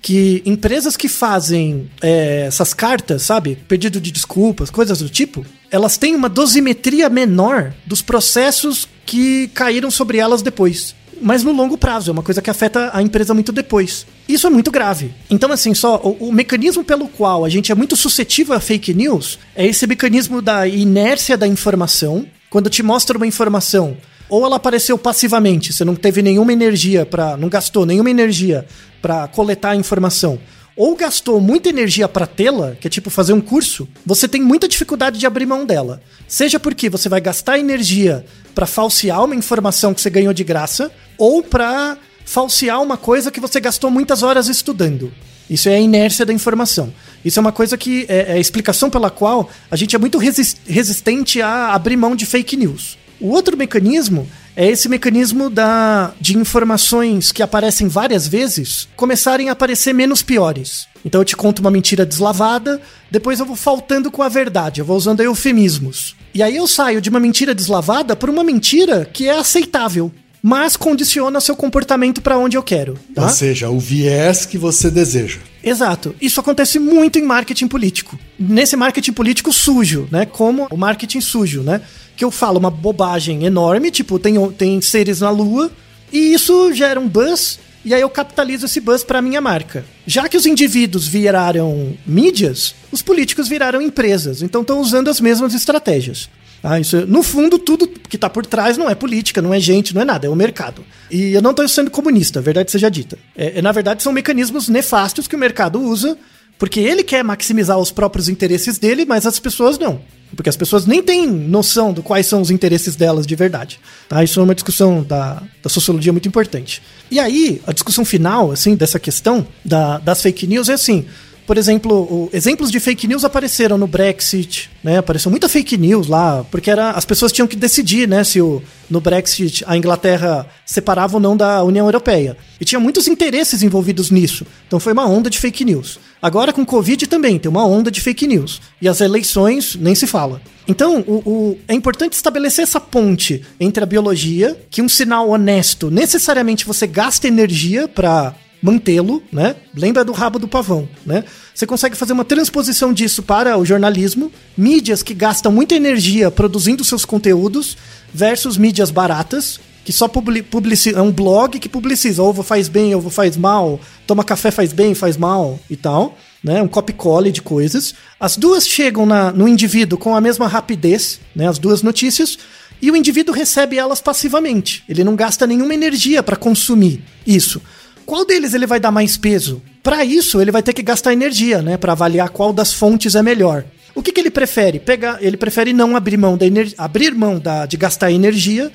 que 0.05 0.42
empresas 0.44 0.98
que 0.98 1.09
fazem 1.09 1.88
é, 2.02 2.44
essas 2.46 2.74
cartas, 2.74 3.22
sabe, 3.22 3.57
pedido 3.66 3.98
de 3.98 4.12
desculpas, 4.12 4.68
coisas 4.68 4.98
do 4.98 5.09
tipo, 5.09 5.46
elas 5.70 5.96
têm 5.96 6.14
uma 6.14 6.28
dosimetria 6.28 7.09
menor 7.09 7.72
dos 7.86 8.02
processos 8.02 8.86
que 9.07 9.48
caíram 9.55 9.90
sobre 9.90 10.18
elas 10.18 10.42
depois 10.42 10.94
mas 11.22 11.42
no 11.42 11.52
longo 11.52 11.78
prazo, 11.78 12.11
é 12.11 12.12
uma 12.12 12.24
coisa 12.24 12.42
que 12.42 12.50
afeta 12.50 12.90
a 12.92 13.00
empresa 13.00 13.32
muito 13.32 13.52
depois. 13.52 14.05
Isso 14.28 14.46
é 14.46 14.50
muito 14.50 14.70
grave. 14.70 15.14
Então, 15.30 15.50
assim, 15.52 15.72
só 15.72 15.96
o, 15.96 16.28
o, 16.28 16.32
mecanismo 16.32 16.84
pelo 16.84 17.09
qual 17.09 17.44
a 17.44 17.48
gente 17.48 17.72
é 17.72 17.74
muito 17.74 17.96
suscetível 17.96 18.55
a 18.55 18.61
fake 18.61 18.92
news 18.92 19.38
é 19.55 19.64
esse 19.64 19.86
mecanismo 19.86 20.42
da 20.42 20.66
inércia 20.66 21.36
da 21.36 21.46
informação. 21.46 22.26
Quando 22.50 22.68
te 22.68 22.82
mostra 22.82 23.16
uma 23.16 23.26
informação, 23.26 23.96
ou 24.35 24.45
ela 24.45 24.57
apareceu 24.57 24.99
passivamente, 24.99 25.72
você 25.72 25.85
não 25.85 25.95
teve 25.95 26.20
nenhuma 26.20 26.53
energia 26.53 27.07
para, 27.07 27.37
não 27.37 27.49
gastou 27.49 27.87
nenhuma 27.87 28.11
energia 28.11 28.66
para 29.01 29.28
coletar 29.28 29.70
a 29.70 29.76
informação, 29.76 30.41
ou 30.76 30.97
gastou 30.97 31.41
muita 31.41 31.68
energia 31.68 32.09
para 32.09 32.26
tê-la, 32.26 32.72
que 32.72 32.89
é 32.89 32.91
tipo 32.91 33.11
fazer 33.11 33.32
um 33.32 33.41
curso, 33.41 33.89
você 34.05 34.26
tem 34.26 34.43
muita 34.43 34.66
dificuldade 34.66 35.20
de 35.20 35.26
abrir 35.26 35.47
mão 35.47 35.64
dela. 35.64 36.03
Seja 36.26 36.59
porque 36.59 36.91
você 36.91 37.09
vai 37.09 37.20
gastar 37.20 37.61
energia 37.61 38.24
para 38.57 38.66
falsear 38.66 39.22
uma 39.22 39.37
informação 39.37 39.95
que 39.95 40.01
você 40.01 40.11
ganhou 40.11 40.32
de 40.32 40.43
graça, 40.43 40.91
ou 41.16 41.41
para 41.41 41.97
falsear 42.24 42.82
uma 42.82 42.97
coisa 42.97 43.30
que 43.30 43.39
você 43.39 43.61
gastou 43.61 43.89
muitas 43.89 44.24
horas 44.24 44.49
estudando. 44.49 45.12
Isso 45.49 45.68
é 45.68 45.76
a 45.76 45.80
inércia 45.80 46.26
da 46.26 46.32
informação. 46.32 46.93
Isso 47.24 47.39
é 47.39 47.41
uma 47.41 47.53
coisa 47.53 47.78
que 47.78 48.05
é, 48.09 48.30
é 48.30 48.32
a 48.32 48.41
explicação 48.41 48.91
pela 48.91 49.11
qual 49.11 49.49
a 49.70 49.76
gente 49.76 49.95
é 49.95 49.99
muito 49.99 50.18
resistente 50.18 51.41
a 51.41 51.72
abrir 51.72 51.97
mão 51.97 52.16
de 52.16 52.26
fake 52.26 52.57
news. 52.57 53.03
O 53.25 53.31
outro 53.31 53.57
mecanismo 53.57 54.29
é 54.55 54.70
esse 54.70 54.87
mecanismo 54.87 55.49
da, 55.49 56.12
de 56.20 56.37
informações 56.37 57.33
que 57.33 57.43
aparecem 57.43 57.89
várias 57.89 58.29
vezes 58.29 58.87
começarem 58.95 59.49
a 59.49 59.53
aparecer 59.53 59.95
menos 59.95 60.20
piores. 60.20 60.87
Então 61.03 61.22
eu 61.22 61.25
te 61.25 61.35
conto 61.35 61.61
uma 61.61 61.70
mentira 61.70 62.05
deslavada, 62.05 62.83
depois 63.11 63.41
eu 63.41 63.47
vou 63.47 63.57
faltando 63.57 64.11
com 64.11 64.22
a 64.22 64.29
verdade, 64.29 64.83
eu 64.83 64.85
vou 64.85 64.95
usando 64.95 65.22
eufemismos. 65.22 66.14
E 66.35 66.43
aí 66.43 66.55
eu 66.55 66.66
saio 66.66 67.01
de 67.01 67.09
uma 67.09 67.18
mentira 67.18 67.55
deslavada 67.55 68.14
para 68.14 68.31
uma 68.31 68.45
mentira 68.45 69.09
que 69.11 69.27
é 69.27 69.39
aceitável 69.39 70.12
mas 70.47 70.77
condiciona 70.77 71.41
seu 71.41 71.57
comportamento 71.57 72.20
para 72.20 72.37
onde 72.37 72.55
eu 72.55 72.62
quero. 72.62 72.99
Tá? 73.14 73.22
Ou 73.22 73.29
seja, 73.31 73.70
o 73.70 73.81
viés 73.81 74.45
que 74.45 74.59
você 74.59 74.91
deseja. 74.91 75.39
Exato. 75.65 76.15
Isso 76.21 76.39
acontece 76.41 76.79
muito 76.79 77.19
em 77.19 77.23
marketing 77.23 77.67
político. 77.67 78.19
Nesse 78.39 78.77
marketing 78.77 79.12
político 79.12 79.53
sujo, 79.53 80.07
né? 80.11 80.27
Como 80.27 80.69
o 80.71 80.77
marketing 80.77 81.21
sujo, 81.21 81.62
né? 81.62 81.81
Que 82.17 82.25
eu 82.25 82.31
falo 82.31 82.59
uma 82.59 82.71
bobagem 82.71 83.45
enorme, 83.45 83.91
tipo, 83.91 84.19
tem, 84.19 84.35
tem 84.53 84.81
seres 84.81 85.21
na 85.21 85.31
lua, 85.31 85.71
e 86.12 86.35
isso 86.35 86.73
gera 86.73 87.01
um 87.01 87.09
buzz, 87.09 87.59
e 87.85 87.93
aí 87.93 88.01
eu 88.01 88.11
capitalizo 88.11 88.67
esse 88.67 88.81
buzz 88.81 89.03
para 89.03 89.23
minha 89.23 89.41
marca. 89.41 89.85
Já 90.07 90.29
que 90.29 90.37
os 90.37 90.47
indivíduos 90.47 91.09
viraram 91.09 91.97
mídias, 92.07 92.75
os 92.93 93.03
políticos 93.03 93.49
viraram 93.49 93.83
empresas, 93.83 94.43
então 94.43 94.61
estão 94.61 94.81
usando 94.81 95.09
as 95.09 95.21
mesmas 95.21 95.55
estratégias. 95.55 96.29
Ah, 96.67 96.81
isso, 96.81 97.07
no 97.07 97.23
fundo, 97.23 97.59
tudo 97.59 97.87
que 97.87 98.17
está 98.17 98.31
por 98.31 98.47
trás 98.47 98.79
não 98.79 98.89
é 98.89 98.95
política, 98.95 99.43
não 99.43 99.53
é 99.53 99.61
gente, 99.61 99.95
não 99.95 100.01
é 100.01 100.05
nada, 100.07 100.27
é 100.27 100.31
o 100.31 100.35
mercado. 100.35 100.83
E 101.11 101.35
eu 101.35 101.43
não 101.43 101.51
estou 101.51 101.69
sendo 101.69 101.91
comunista, 101.91 102.41
verdade 102.41 102.71
seja 102.71 102.91
dita. 102.91 103.19
É, 103.37 103.59
é, 103.59 103.62
na 103.62 103.71
verdade, 103.71 104.03
são 104.03 104.11
mecanismos 104.11 104.67
nefastos 104.71 105.29
que 105.29 105.37
o 105.37 105.39
mercado 105.39 105.79
usa, 105.79 106.17
porque 106.59 106.81
ele 106.81 107.03
quer 107.03 107.23
maximizar 107.23 107.79
os 107.79 107.91
próprios 107.91 108.31
interesses 108.31 108.79
dele, 108.79 109.05
mas 109.05 109.27
as 109.27 109.39
pessoas 109.39 109.79
não. 109.79 110.01
Porque 110.35 110.49
as 110.49 110.57
pessoas 110.57 110.87
nem 110.87 111.03
têm 111.03 111.27
noção 111.27 111.93
de 111.93 112.01
quais 112.01 112.25
são 112.25 112.41
os 112.41 112.51
interesses 112.51 112.97
delas 112.97 113.27
de 113.27 113.37
verdade. 113.37 113.79
Tá? 114.09 114.25
Isso 114.25 114.41
é 114.41 114.43
uma 114.43 114.55
discussão 114.55 115.03
da, 115.03 115.43
da 115.62 115.69
sociologia 115.69 116.12
muito 116.12 116.27
importante. 116.27 116.81
E 117.11 117.21
aí, 117.21 117.61
a 117.67 117.73
discussão 117.75 118.07
final, 118.07 118.51
assim, 118.51 118.75
dessa 118.75 118.99
questão 118.99 119.47
da, 119.62 119.99
das 119.99 120.23
fake 120.23 120.47
news 120.47 120.71
é 120.71 120.73
assim: 120.73 121.05
por 121.47 121.59
exemplo, 121.59 121.95
o, 121.95 122.30
exemplos 122.32 122.70
de 122.70 122.80
fake 122.80 123.07
news 123.07 123.24
apareceram 123.24 123.76
no 123.76 123.86
Brexit, 123.86 124.70
né? 124.82 124.99
Apareceu 124.99 125.30
muita 125.30 125.49
fake 125.49 125.76
news 125.76 126.07
lá, 126.07 126.45
porque 126.51 126.70
era, 126.70 126.90
as 126.90 127.05
pessoas 127.05 127.32
tinham 127.32 127.47
que 127.47 127.57
decidir, 127.57 128.09
né, 128.09 128.24
se 128.24 128.40
o, 128.40 128.62
no 128.88 129.01
Brexit 129.01 129.64
a 129.66 129.76
Inglaterra 129.76 130.47
separava 130.64 131.16
ou 131.16 131.20
não 131.20 131.36
da 131.36 131.62
União 131.62 131.86
Europeia. 131.86 132.36
E 132.61 132.64
tinha 132.64 132.80
muitos 132.80 133.07
interesses 133.09 133.62
envolvidos 133.62 134.11
nisso. 134.11 134.47
Então 134.66 134.80
foi 134.80 134.92
uma 134.92 135.07
onda 135.07 135.28
de 135.28 135.38
fake 135.38 135.64
news. 135.64 135.99
Agora 136.20 136.53
com 136.53 136.64
Covid 136.64 137.07
também 137.07 137.38
tem 137.38 137.51
uma 137.51 137.66
onda 137.66 137.90
de 137.90 138.01
fake 138.01 138.26
news. 138.26 138.61
E 138.80 138.88
as 138.88 139.01
eleições 139.01 139.76
nem 139.76 139.95
se 139.95 140.07
fala. 140.07 140.40
Então, 140.66 141.01
o, 141.07 141.16
o, 141.28 141.59
é 141.68 141.74
importante 141.74 142.14
estabelecer 142.14 142.62
essa 142.62 142.80
ponte 142.80 143.45
entre 143.61 143.82
a 143.82 143.86
biologia, 143.86 144.59
que 144.70 144.80
um 144.80 144.88
sinal 144.88 145.28
honesto 145.28 145.90
necessariamente 145.90 146.64
você 146.64 146.86
gasta 146.86 147.28
energia 147.28 147.86
para 147.86 148.34
mantê-lo, 148.65 149.23
né? 149.31 149.57
Lembra 149.77 150.03
do 150.03 150.12
rabo 150.12 150.39
do 150.39 150.49
pavão, 150.49 150.89
né? 151.05 151.23
Você 151.55 151.67
consegue 151.67 151.95
fazer 151.95 152.15
uma 152.15 152.25
transposição 152.25 152.95
disso 152.95 153.23
para 153.23 153.59
o 153.59 153.65
jornalismo, 153.65 154.33
mídias 154.57 155.03
que 155.03 155.12
gastam 155.12 155.53
muita 155.53 155.75
energia 155.75 156.31
produzindo 156.31 156.83
seus 156.83 157.05
conteúdos 157.05 157.77
versus 158.12 158.57
mídias 158.57 158.91
baratas, 158.91 159.61
que 159.85 159.93
só 159.93 160.09
publici 160.09 160.95
é 160.95 161.03
um 161.03 161.12
blog 161.12 161.59
que 161.59 161.69
publiciza 161.69 162.23
ovo 162.23 162.43
faz 162.43 162.67
bem, 162.67 162.95
ovo 162.95 163.11
faz 163.11 163.37
mal, 163.37 163.79
toma 164.07 164.25
café 164.25 164.51
faz 164.51 164.73
bem, 164.73 164.95
faz 164.95 165.19
mal 165.19 165.61
e 165.69 165.77
tal, 165.77 166.17
né? 166.43 166.62
Um 166.62 166.69
copy-cole 166.69 167.31
de 167.31 167.43
coisas. 167.43 167.95
As 168.19 168.35
duas 168.35 168.67
chegam 168.67 169.05
na, 169.05 169.31
no 169.31 169.47
indivíduo 169.47 169.99
com 169.99 170.17
a 170.17 170.23
mesma 170.23 170.49
rapidez, 170.49 171.21
né? 171.37 171.47
As 171.47 171.59
duas 171.59 171.83
notícias, 171.83 172.39
e 172.81 172.91
o 172.91 172.97
indivíduo 172.97 173.35
recebe 173.35 173.77
elas 173.77 174.01
passivamente. 174.01 174.83
Ele 174.89 175.05
não 175.05 175.15
gasta 175.15 175.47
nenhuma 175.47 175.75
energia 175.75 176.23
para 176.23 176.35
consumir 176.35 177.03
isso 177.27 177.61
qual 178.05 178.24
deles 178.24 178.55
ele 178.55 178.66
vai 178.66 178.78
dar 178.78 178.90
mais 178.90 179.16
peso? 179.16 179.62
Para 179.82 180.05
isso, 180.05 180.40
ele 180.40 180.50
vai 180.50 180.62
ter 180.62 180.72
que 180.72 180.82
gastar 180.82 181.12
energia, 181.12 181.61
né, 181.61 181.76
para 181.76 181.92
avaliar 181.92 182.30
qual 182.30 182.52
das 182.52 182.72
fontes 182.72 183.14
é 183.14 183.22
melhor. 183.22 183.64
O 183.94 184.02
que, 184.02 184.12
que 184.12 184.20
ele 184.20 184.30
prefere? 184.30 184.80
Pegar, 184.80 185.18
ele 185.20 185.36
prefere 185.36 185.72
não 185.72 185.94
abrir 185.94 186.16
mão 186.16 186.36
da 186.36 186.46
abrir 186.78 187.14
mão 187.14 187.38
da, 187.38 187.64
de 187.64 187.76
gastar 187.76 188.11
energia 188.11 188.72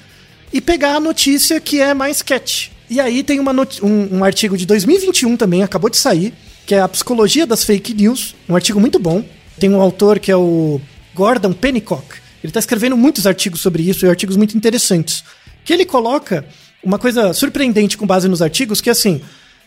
e 0.53 0.61
pegar 0.61 0.95
a 0.95 0.99
notícia 0.99 1.59
que 1.59 1.81
é 1.81 1.93
mais 1.93 2.21
catch. 2.21 2.69
E 2.89 2.99
aí 2.99 3.21
tem 3.21 3.39
uma 3.39 3.51
um, 3.83 4.17
um 4.17 4.23
artigo 4.23 4.57
de 4.57 4.65
2021 4.65 5.35
também, 5.37 5.61
acabou 5.61 5.89
de 5.89 5.97
sair, 5.97 6.33
que 6.65 6.73
é 6.73 6.79
a 6.79 6.87
psicologia 6.87 7.45
das 7.45 7.63
fake 7.63 7.93
news, 7.93 8.35
um 8.47 8.55
artigo 8.55 8.79
muito 8.79 8.97
bom. 8.97 9.23
Tem 9.59 9.69
um 9.69 9.81
autor 9.81 10.19
que 10.19 10.31
é 10.31 10.35
o 10.35 10.79
Gordon 11.13 11.51
Pennycock. 11.51 12.15
Ele 12.41 12.49
está 12.49 12.59
escrevendo 12.59 12.95
muitos 12.95 13.27
artigos 13.27 13.59
sobre 13.59 13.83
isso 13.83 14.05
e 14.05 14.09
artigos 14.09 14.37
muito 14.37 14.55
interessantes. 14.55 15.23
Que 15.65 15.73
ele 15.73 15.85
coloca 15.85 16.45
uma 16.83 16.99
coisa 16.99 17.33
surpreendente 17.33 17.97
com 17.97 18.05
base 18.05 18.27
nos 18.27 18.41
artigos, 18.41 18.81
que 18.81 18.89
assim, 18.89 19.21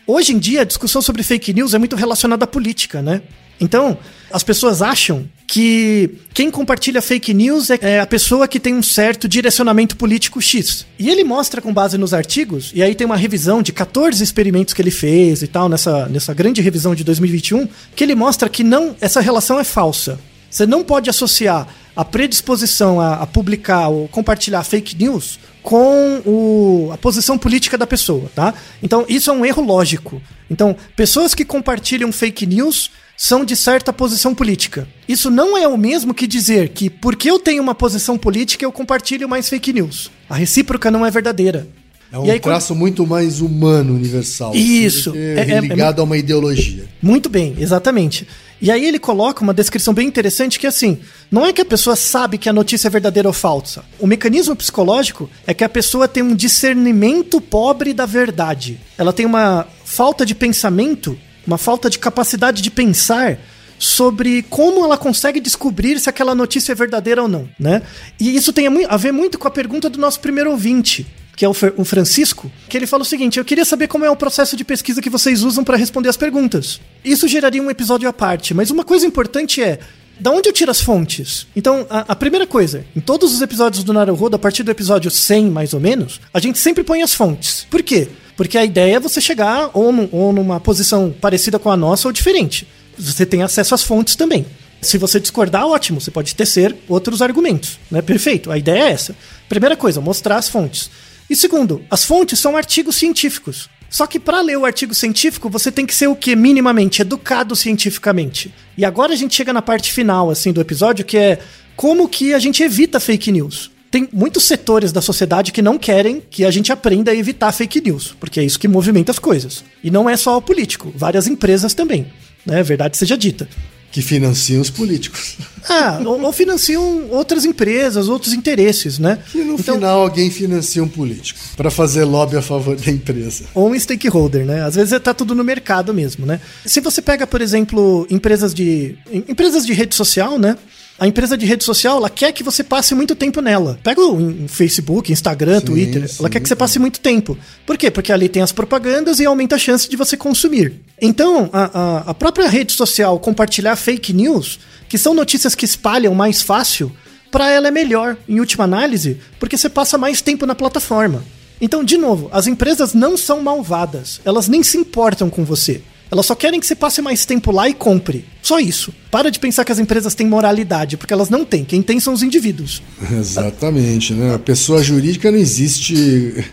hoje 0.05 0.33
em 0.33 0.39
dia 0.39 0.61
a 0.61 0.65
discussão 0.65 1.01
sobre 1.01 1.23
fake 1.23 1.53
news 1.53 1.73
é 1.73 1.77
muito 1.77 1.95
relacionada 1.95 2.45
à 2.45 2.47
política, 2.47 3.01
né? 3.01 3.21
Então, 3.59 3.97
as 4.31 4.43
pessoas 4.43 4.81
acham 4.81 5.25
que 5.47 6.09
quem 6.33 6.49
compartilha 6.49 7.01
fake 7.01 7.33
news 7.33 7.69
é 7.69 7.99
a 7.99 8.05
pessoa 8.05 8.47
que 8.47 8.59
tem 8.59 8.73
um 8.73 8.81
certo 8.81 9.27
direcionamento 9.27 9.95
político 9.95 10.41
X. 10.41 10.85
E 10.97 11.09
ele 11.09 11.23
mostra 11.23 11.61
com 11.61 11.71
base 11.71 11.97
nos 11.97 12.13
artigos, 12.13 12.71
e 12.73 12.81
aí 12.81 12.95
tem 12.95 13.05
uma 13.05 13.15
revisão 13.15 13.61
de 13.61 13.71
14 13.71 14.23
experimentos 14.23 14.73
que 14.73 14.81
ele 14.81 14.91
fez 14.91 15.43
e 15.43 15.47
tal, 15.47 15.69
nessa, 15.69 16.07
nessa 16.07 16.33
grande 16.33 16.61
revisão 16.61 16.95
de 16.95 17.03
2021, 17.03 17.67
que 17.95 18.03
ele 18.03 18.15
mostra 18.15 18.49
que 18.49 18.63
não 18.63 18.95
essa 18.99 19.21
relação 19.21 19.59
é 19.59 19.63
falsa. 19.63 20.19
Você 20.53 20.67
não 20.67 20.83
pode 20.83 21.09
associar 21.09 21.67
a 21.95 22.05
predisposição 22.05 22.99
a, 23.01 23.15
a 23.15 23.25
publicar 23.25 23.87
ou 23.87 24.07
compartilhar 24.07 24.63
fake 24.63 24.95
news 24.95 25.39
com 25.63 26.21
o, 26.25 26.91
a 26.93 26.97
posição 26.97 27.39
política 27.39 27.75
da 27.75 27.87
pessoa, 27.87 28.29
tá? 28.35 28.53
Então, 28.81 29.03
isso 29.09 29.31
é 29.31 29.33
um 29.33 29.43
erro 29.43 29.63
lógico. 29.65 30.21
Então, 30.51 30.75
pessoas 30.95 31.33
que 31.33 31.43
compartilham 31.43 32.11
fake 32.11 32.45
news 32.45 32.91
são 33.17 33.43
de 33.43 33.55
certa 33.55 33.91
posição 33.91 34.35
política. 34.35 34.87
Isso 35.07 35.31
não 35.31 35.57
é 35.57 35.67
o 35.67 35.75
mesmo 35.77 36.13
que 36.13 36.27
dizer 36.27 36.69
que 36.69 36.87
porque 36.87 37.31
eu 37.31 37.39
tenho 37.39 37.63
uma 37.63 37.73
posição 37.73 38.15
política 38.15 38.63
eu 38.63 38.71
compartilho 38.71 39.27
mais 39.27 39.49
fake 39.49 39.73
news. 39.73 40.11
A 40.29 40.35
recíproca 40.35 40.91
não 40.91 41.03
é 41.03 41.09
verdadeira. 41.09 41.67
É 42.11 42.19
um 42.19 42.29
aí, 42.29 42.39
traço 42.39 42.75
muito 42.75 43.07
mais 43.07 43.41
humano, 43.41 43.95
universal. 43.95 44.53
Isso. 44.53 45.09
assim, 45.09 45.17
que 45.19 45.25
É- 45.39 45.49
é- 45.49 45.57
é 45.57 45.61
ligado 45.61 45.99
a 45.99 46.03
uma 46.03 46.15
ideologia. 46.15 46.85
Muito 47.01 47.27
bem, 47.27 47.55
exatamente. 47.57 48.27
E 48.63 48.71
aí 48.71 48.85
ele 48.85 48.97
coloca 48.97 49.43
uma 49.43 49.53
descrição 49.53 49.93
bem 49.93 50.07
interessante 50.07 50.57
que 50.57 50.65
é 50.65 50.69
assim, 50.69 50.99
não 51.29 51.45
é 51.45 51.51
que 51.51 51.59
a 51.59 51.65
pessoa 51.65 51.97
sabe 51.97 52.37
que 52.37 52.47
a 52.47 52.53
notícia 52.53 52.87
é 52.87 52.89
verdadeira 52.89 53.27
ou 53.27 53.33
falsa. 53.33 53.83
O 53.99 54.07
mecanismo 54.07 54.55
psicológico 54.55 55.29
é 55.45 55.53
que 55.53 55.65
a 55.65 55.69
pessoa 55.69 56.07
tem 56.07 56.23
um 56.23 56.33
discernimento 56.33 57.41
pobre 57.41 57.93
da 57.93 58.05
verdade. 58.05 58.79
Ela 58.97 59.11
tem 59.11 59.25
uma 59.25 59.67
falta 59.83 60.25
de 60.25 60.33
pensamento, 60.33 61.19
uma 61.45 61.57
falta 61.57 61.89
de 61.89 61.99
capacidade 61.99 62.61
de 62.61 62.71
pensar 62.71 63.37
sobre 63.77 64.43
como 64.43 64.85
ela 64.85 64.97
consegue 64.97 65.41
descobrir 65.41 65.99
se 65.99 66.09
aquela 66.09 66.33
notícia 66.33 66.71
é 66.71 66.75
verdadeira 66.75 67.21
ou 67.21 67.27
não, 67.27 67.49
né? 67.59 67.81
E 68.17 68.33
isso 68.33 68.53
tem 68.53 68.67
a 68.87 68.95
ver 68.95 69.11
muito 69.11 69.37
com 69.37 69.45
a 69.45 69.51
pergunta 69.51 69.89
do 69.89 69.99
nosso 69.99 70.21
primeiro 70.21 70.49
ouvinte, 70.49 71.05
que 71.35 71.45
é 71.45 71.47
o, 71.47 71.55
o 71.77 71.85
Francisco, 71.85 72.51
que 72.69 72.77
ele 72.77 72.87
fala 72.87 73.03
o 73.03 73.05
seguinte: 73.05 73.37
eu 73.37 73.45
queria 73.45 73.65
saber 73.65 73.87
como 73.87 74.05
é 74.05 74.09
o 74.09 74.15
processo 74.15 74.55
de 74.55 74.63
pesquisa 74.63 75.01
que 75.01 75.09
vocês 75.09 75.43
usam 75.43 75.63
para 75.63 75.77
responder 75.77 76.09
as 76.09 76.17
perguntas. 76.17 76.79
Isso 77.03 77.27
geraria 77.27 77.61
um 77.61 77.71
episódio 77.71 78.07
à 78.07 78.13
parte, 78.13 78.53
mas 78.53 78.71
uma 78.71 78.83
coisa 78.83 79.05
importante 79.05 79.61
é. 79.61 79.79
Da 80.19 80.29
onde 80.29 80.47
eu 80.47 80.53
tiro 80.53 80.69
as 80.69 80.79
fontes? 80.79 81.47
Então, 81.55 81.87
a, 81.89 82.11
a 82.11 82.15
primeira 82.15 82.45
coisa, 82.45 82.85
em 82.95 82.99
todos 83.01 83.33
os 83.33 83.41
episódios 83.41 83.83
do 83.83 83.91
Naruhodo, 83.91 84.35
a 84.35 84.39
partir 84.39 84.61
do 84.61 84.69
episódio 84.69 85.09
100, 85.09 85.49
mais 85.49 85.73
ou 85.73 85.79
menos, 85.79 86.21
a 86.31 86.39
gente 86.39 86.59
sempre 86.59 86.83
põe 86.83 87.01
as 87.01 87.15
fontes. 87.15 87.65
Por 87.67 87.81
quê? 87.81 88.07
Porque 88.37 88.55
a 88.55 88.63
ideia 88.63 88.97
é 88.97 88.99
você 88.99 89.19
chegar 89.19 89.71
ou, 89.73 89.91
ou 90.11 90.31
numa 90.31 90.59
posição 90.59 91.13
parecida 91.19 91.57
com 91.57 91.71
a 91.71 91.75
nossa 91.75 92.07
ou 92.07 92.11
diferente. 92.11 92.67
Você 92.97 93.25
tem 93.25 93.41
acesso 93.41 93.73
às 93.73 93.81
fontes 93.81 94.15
também. 94.15 94.45
Se 94.81 94.99
você 94.99 95.19
discordar, 95.19 95.65
ótimo, 95.65 95.99
você 95.99 96.11
pode 96.11 96.35
tecer 96.35 96.75
outros 96.87 97.21
argumentos, 97.21 97.79
né? 97.89 98.01
Perfeito, 98.01 98.51
a 98.51 98.57
ideia 98.57 98.83
é 98.83 98.91
essa. 98.91 99.15
Primeira 99.49 99.75
coisa, 99.75 99.99
mostrar 99.99 100.37
as 100.37 100.47
fontes. 100.47 100.91
E 101.29 101.35
segundo, 101.35 101.83
as 101.89 102.03
fontes 102.03 102.39
são 102.39 102.57
artigos 102.57 102.95
científicos. 102.95 103.69
Só 103.89 104.07
que 104.07 104.19
para 104.19 104.41
ler 104.41 104.57
o 104.57 104.65
artigo 104.65 104.93
científico, 104.93 105.49
você 105.49 105.71
tem 105.71 105.85
que 105.85 105.93
ser 105.93 106.07
o 106.07 106.15
que 106.15 106.35
minimamente 106.35 107.01
educado 107.01 107.55
cientificamente. 107.55 108.51
E 108.75 108.83
agora 108.83 109.13
a 109.13 109.15
gente 109.15 109.35
chega 109.35 109.53
na 109.53 109.61
parte 109.61 109.91
final 109.91 110.31
assim 110.31 110.51
do 110.51 110.59
episódio, 110.59 111.05
que 111.05 111.15
é 111.15 111.39
como 111.75 112.09
que 112.09 112.33
a 112.33 112.39
gente 112.39 112.63
evita 112.63 112.99
fake 112.99 113.31
news. 113.31 113.71
Tem 113.91 114.09
muitos 114.11 114.45
setores 114.45 114.91
da 114.91 115.01
sociedade 115.01 115.51
que 115.51 115.61
não 115.61 115.77
querem 115.77 116.19
que 116.19 116.43
a 116.43 116.49
gente 116.49 116.71
aprenda 116.71 117.11
a 117.11 117.15
evitar 117.15 117.51
fake 117.51 117.79
news, 117.81 118.15
porque 118.19 118.39
é 118.39 118.43
isso 118.43 118.59
que 118.59 118.67
movimenta 118.67 119.11
as 119.11 119.19
coisas. 119.19 119.63
E 119.83 119.91
não 119.91 120.09
é 120.09 120.17
só 120.17 120.35
o 120.35 120.41
político, 120.41 120.91
várias 120.95 121.27
empresas 121.27 121.75
também, 121.75 122.07
né? 122.43 122.63
Verdade 122.63 122.97
seja 122.97 123.15
dita. 123.15 123.47
Que 123.93 124.01
financiam 124.01 124.59
os 124.59 124.69
políticos. 124.71 125.37
Ah, 125.69 126.01
ou, 126.03 126.19
ou 126.23 126.33
financiam 126.33 127.07
outras 127.11 127.45
empresas, 127.45 128.09
outros 128.09 128.33
interesses, 128.33 128.97
né? 128.99 129.19
E 129.33 129.37
no 129.37 129.53
Então- 129.53 129.75
final 129.75 130.01
alguém 130.01 130.29
financia 130.31 130.83
um 130.83 130.87
político 130.87 131.39
para 131.55 131.69
fazer 131.71 132.03
lobby 132.03 132.35
a 132.35 132.41
favor 132.41 132.75
da 132.75 132.91
empresa. 132.91 133.43
ou 133.53 133.69
um 133.69 133.79
stakeholder, 133.79 134.45
né? 134.45 134.61
Às 134.63 134.75
vezes 134.75 134.99
tá 134.99 135.13
tudo 135.13 135.33
no 135.35 135.43
mercado 135.43 135.93
mesmo, 135.93 136.25
né? 136.25 136.41
Se 136.65 136.81
você 136.81 137.01
pega, 137.01 137.25
por 137.27 137.39
exemplo, 137.39 138.05
empresas 138.09 138.51
de 138.53 138.97
em- 139.11 139.23
empresas 139.29 139.63
de 139.65 139.71
rede 139.73 139.93
social, 139.95 140.37
né? 140.39 140.57
A 140.99 141.07
empresa 141.07 141.35
de 141.35 141.45
rede 141.45 141.63
social, 141.63 141.97
ela 141.97 142.09
quer 142.09 142.31
que 142.31 142.43
você 142.43 142.63
passe 142.63 142.93
muito 142.93 143.15
tempo 143.15 143.41
nela. 143.41 143.79
Pega 143.83 143.99
o 144.01 144.47
Facebook, 144.47 145.11
Instagram, 145.11 145.59
Sim, 145.59 145.65
Twitter, 145.65 146.07
sim, 146.07 146.17
ela 146.19 146.29
quer 146.29 146.39
que 146.39 146.47
você 146.47 146.55
passe 146.55 146.77
muito 146.77 146.99
tempo. 146.99 147.37
Por 147.65 147.77
quê? 147.77 147.89
Porque 147.89 148.11
ali 148.11 148.29
tem 148.29 148.41
as 148.41 148.51
propagandas 148.51 149.19
e 149.19 149.25
aumenta 149.25 149.55
a 149.55 149.59
chance 149.59 149.89
de 149.89 149.97
você 149.97 150.15
consumir. 150.15 150.81
Então, 151.01 151.49
a, 151.51 151.63
a, 151.63 151.97
a 152.11 152.13
própria 152.13 152.47
rede 152.47 152.73
social 152.73 153.19
compartilhar 153.19 153.75
fake 153.75 154.13
news, 154.13 154.59
que 154.87 154.97
são 154.97 155.13
notícias 155.13 155.55
que 155.55 155.65
espalham 155.65 156.13
mais 156.13 156.41
fácil, 156.41 156.91
para 157.31 157.49
ela 157.49 157.67
é 157.67 157.71
melhor, 157.71 158.15
em 158.29 158.39
última 158.39 158.63
análise, 158.63 159.19
porque 159.39 159.57
você 159.57 159.67
passa 159.67 159.97
mais 159.97 160.21
tempo 160.21 160.45
na 160.45 160.53
plataforma. 160.53 161.23
Então, 161.59 161.83
de 161.83 161.97
novo, 161.97 162.29
as 162.31 162.45
empresas 162.45 162.93
não 162.93 163.17
são 163.17 163.41
malvadas. 163.41 164.21
Elas 164.23 164.47
nem 164.47 164.61
se 164.61 164.77
importam 164.77 165.29
com 165.29 165.43
você. 165.43 165.81
Elas 166.13 166.27
só 166.27 166.35
querem 166.35 166.59
que 166.59 166.67
você 166.67 166.75
passe 166.75 167.01
mais 167.01 167.25
tempo 167.25 167.51
lá 167.51 167.67
e 167.67 167.73
compre. 167.73 168.23
Só 168.39 168.59
isso. 168.59 168.93
Para 169.09 169.31
de 169.31 169.39
pensar 169.39 169.65
que 169.65 169.71
as 169.71 169.79
empresas 169.79 170.13
têm 170.13 170.27
moralidade, 170.27 170.95
porque 170.95 171.11
elas 171.11 171.27
não 171.27 171.43
têm. 171.43 171.65
Quem 171.65 171.81
tem 171.81 171.99
são 171.99 172.13
os 172.13 172.21
indivíduos. 172.21 172.83
Exatamente, 173.11 174.13
né? 174.13 174.35
A 174.35 174.37
pessoa 174.37 174.83
jurídica 174.83 175.31
não 175.31 175.39
existe. 175.39 176.45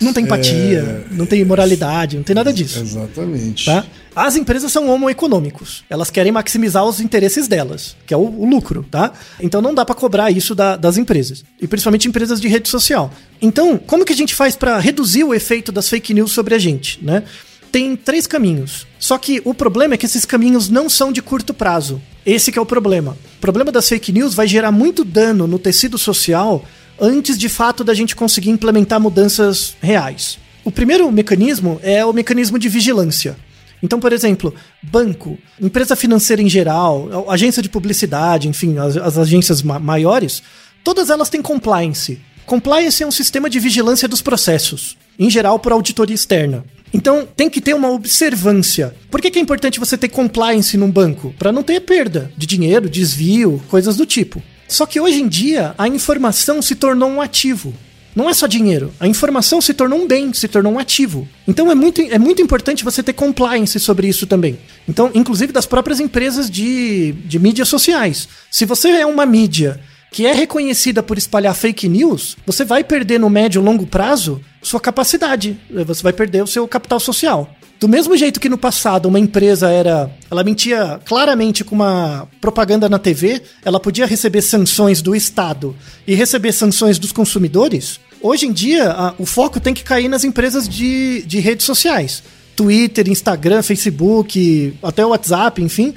Não 0.00 0.12
tem 0.12 0.22
empatia, 0.22 1.04
não 1.10 1.26
tem 1.26 1.44
moralidade, 1.44 2.16
não 2.16 2.22
tem 2.22 2.32
nada 2.32 2.52
disso. 2.52 2.78
Exatamente. 2.78 3.64
Tá? 3.64 3.84
As 4.14 4.36
empresas 4.36 4.70
são 4.70 4.88
homoeconômicos. 4.88 5.82
Elas 5.90 6.12
querem 6.12 6.30
maximizar 6.30 6.84
os 6.84 7.00
interesses 7.00 7.48
delas, 7.48 7.96
que 8.06 8.14
é 8.14 8.16
o, 8.16 8.20
o 8.20 8.48
lucro, 8.48 8.86
tá? 8.88 9.12
Então 9.40 9.60
não 9.60 9.74
dá 9.74 9.84
pra 9.84 9.96
cobrar 9.96 10.30
isso 10.30 10.54
da- 10.54 10.76
das 10.76 10.96
empresas. 10.96 11.44
E 11.60 11.66
principalmente 11.66 12.06
empresas 12.06 12.40
de 12.40 12.46
rede 12.46 12.68
social. 12.68 13.12
Então, 13.42 13.76
como 13.78 14.04
que 14.04 14.12
a 14.12 14.16
gente 14.16 14.32
faz 14.36 14.54
pra 14.54 14.78
reduzir 14.78 15.24
o 15.24 15.34
efeito 15.34 15.72
das 15.72 15.88
fake 15.88 16.14
news 16.14 16.30
sobre 16.30 16.54
a 16.54 16.58
gente, 16.60 17.00
né? 17.02 17.24
Tem 17.70 17.94
três 17.96 18.26
caminhos. 18.26 18.86
Só 18.98 19.18
que 19.18 19.42
o 19.44 19.52
problema 19.52 19.94
é 19.94 19.96
que 19.96 20.06
esses 20.06 20.24
caminhos 20.24 20.68
não 20.68 20.88
são 20.88 21.12
de 21.12 21.20
curto 21.20 21.52
prazo. 21.52 22.00
Esse 22.24 22.56
é 22.56 22.60
o 22.60 22.66
problema. 22.66 23.16
O 23.36 23.40
problema 23.40 23.70
das 23.70 23.88
fake 23.88 24.12
news 24.12 24.34
vai 24.34 24.46
gerar 24.48 24.72
muito 24.72 25.04
dano 25.04 25.46
no 25.46 25.58
tecido 25.58 25.98
social 25.98 26.64
antes 27.00 27.38
de 27.38 27.48
fato 27.48 27.84
da 27.84 27.94
gente 27.94 28.16
conseguir 28.16 28.50
implementar 28.50 29.00
mudanças 29.00 29.76
reais. 29.80 30.38
O 30.64 30.70
primeiro 30.70 31.10
mecanismo 31.12 31.78
é 31.82 32.04
o 32.04 32.12
mecanismo 32.12 32.58
de 32.58 32.68
vigilância. 32.68 33.36
Então, 33.82 34.00
por 34.00 34.12
exemplo, 34.12 34.52
banco, 34.82 35.38
empresa 35.60 35.94
financeira 35.94 36.42
em 36.42 36.48
geral, 36.48 37.30
agência 37.30 37.62
de 37.62 37.68
publicidade, 37.68 38.48
enfim, 38.48 38.76
as, 38.78 38.96
as 38.96 39.16
agências 39.16 39.62
ma- 39.62 39.78
maiores, 39.78 40.42
todas 40.82 41.10
elas 41.10 41.28
têm 41.30 41.40
compliance. 41.40 42.18
Compliance 42.44 43.02
é 43.02 43.06
um 43.06 43.12
sistema 43.12 43.48
de 43.48 43.60
vigilância 43.60 44.08
dos 44.08 44.20
processos, 44.20 44.96
em 45.18 45.30
geral 45.30 45.58
por 45.60 45.70
auditoria 45.70 46.14
externa. 46.14 46.64
Então, 46.92 47.26
tem 47.36 47.50
que 47.50 47.60
ter 47.60 47.74
uma 47.74 47.90
observância. 47.90 48.94
Por 49.10 49.20
que, 49.20 49.30
que 49.30 49.38
é 49.38 49.42
importante 49.42 49.78
você 49.78 49.96
ter 49.96 50.08
compliance 50.08 50.76
num 50.76 50.90
banco? 50.90 51.34
Para 51.38 51.52
não 51.52 51.62
ter 51.62 51.80
perda 51.80 52.32
de 52.36 52.46
dinheiro, 52.46 52.88
desvio, 52.88 53.62
coisas 53.68 53.96
do 53.96 54.06
tipo. 54.06 54.42
Só 54.66 54.86
que 54.86 55.00
hoje 55.00 55.20
em 55.20 55.28
dia, 55.28 55.74
a 55.78 55.88
informação 55.88 56.60
se 56.60 56.74
tornou 56.74 57.08
um 57.08 57.20
ativo. 57.20 57.74
Não 58.14 58.28
é 58.28 58.34
só 58.34 58.46
dinheiro. 58.46 58.92
A 58.98 59.06
informação 59.06 59.60
se 59.60 59.72
tornou 59.72 60.00
um 60.00 60.06
bem, 60.06 60.32
se 60.34 60.48
tornou 60.48 60.72
um 60.72 60.78
ativo. 60.78 61.28
Então 61.46 61.70
é 61.70 61.74
muito, 61.74 62.00
é 62.00 62.18
muito 62.18 62.42
importante 62.42 62.84
você 62.84 63.02
ter 63.02 63.12
compliance 63.12 63.78
sobre 63.78 64.08
isso 64.08 64.26
também. 64.26 64.58
Então, 64.88 65.10
inclusive 65.14 65.52
das 65.52 65.66
próprias 65.66 66.00
empresas 66.00 66.50
de, 66.50 67.12
de 67.12 67.38
mídias 67.38 67.68
sociais. 67.68 68.28
Se 68.50 68.64
você 68.64 68.88
é 68.88 69.06
uma 69.06 69.24
mídia 69.24 69.80
que 70.10 70.26
é 70.26 70.32
reconhecida 70.32 71.02
por 71.02 71.18
espalhar 71.18 71.54
fake 71.54 71.88
news, 71.88 72.36
você 72.46 72.64
vai 72.64 72.82
perder 72.82 73.18
no 73.20 73.28
médio 73.30 73.60
e 73.60 73.64
longo 73.64 73.86
prazo 73.86 74.40
sua 74.62 74.80
capacidade. 74.80 75.58
Você 75.86 76.02
vai 76.02 76.12
perder 76.12 76.42
o 76.42 76.46
seu 76.46 76.66
capital 76.66 76.98
social. 76.98 77.54
Do 77.78 77.88
mesmo 77.88 78.16
jeito 78.16 78.40
que 78.40 78.48
no 78.48 78.58
passado 78.58 79.06
uma 79.06 79.20
empresa 79.20 79.68
era. 79.70 80.10
Ela 80.30 80.42
mentia 80.42 80.98
claramente 81.04 81.62
com 81.62 81.76
uma 81.76 82.26
propaganda 82.40 82.88
na 82.88 82.98
TV, 82.98 83.40
ela 83.64 83.78
podia 83.78 84.04
receber 84.06 84.42
sanções 84.42 85.00
do 85.00 85.14
Estado 85.14 85.76
e 86.06 86.14
receber 86.14 86.50
sanções 86.52 86.98
dos 86.98 87.12
consumidores. 87.12 88.00
Hoje 88.20 88.46
em 88.46 88.52
dia, 88.52 88.90
a- 88.90 89.14
o 89.16 89.24
foco 89.24 89.60
tem 89.60 89.72
que 89.72 89.84
cair 89.84 90.08
nas 90.08 90.24
empresas 90.24 90.68
de, 90.68 91.22
de 91.24 91.38
redes 91.38 91.64
sociais. 91.64 92.20
Twitter, 92.56 93.08
Instagram, 93.08 93.62
Facebook, 93.62 94.74
até 94.82 95.06
o 95.06 95.10
WhatsApp, 95.10 95.62
enfim. 95.62 95.94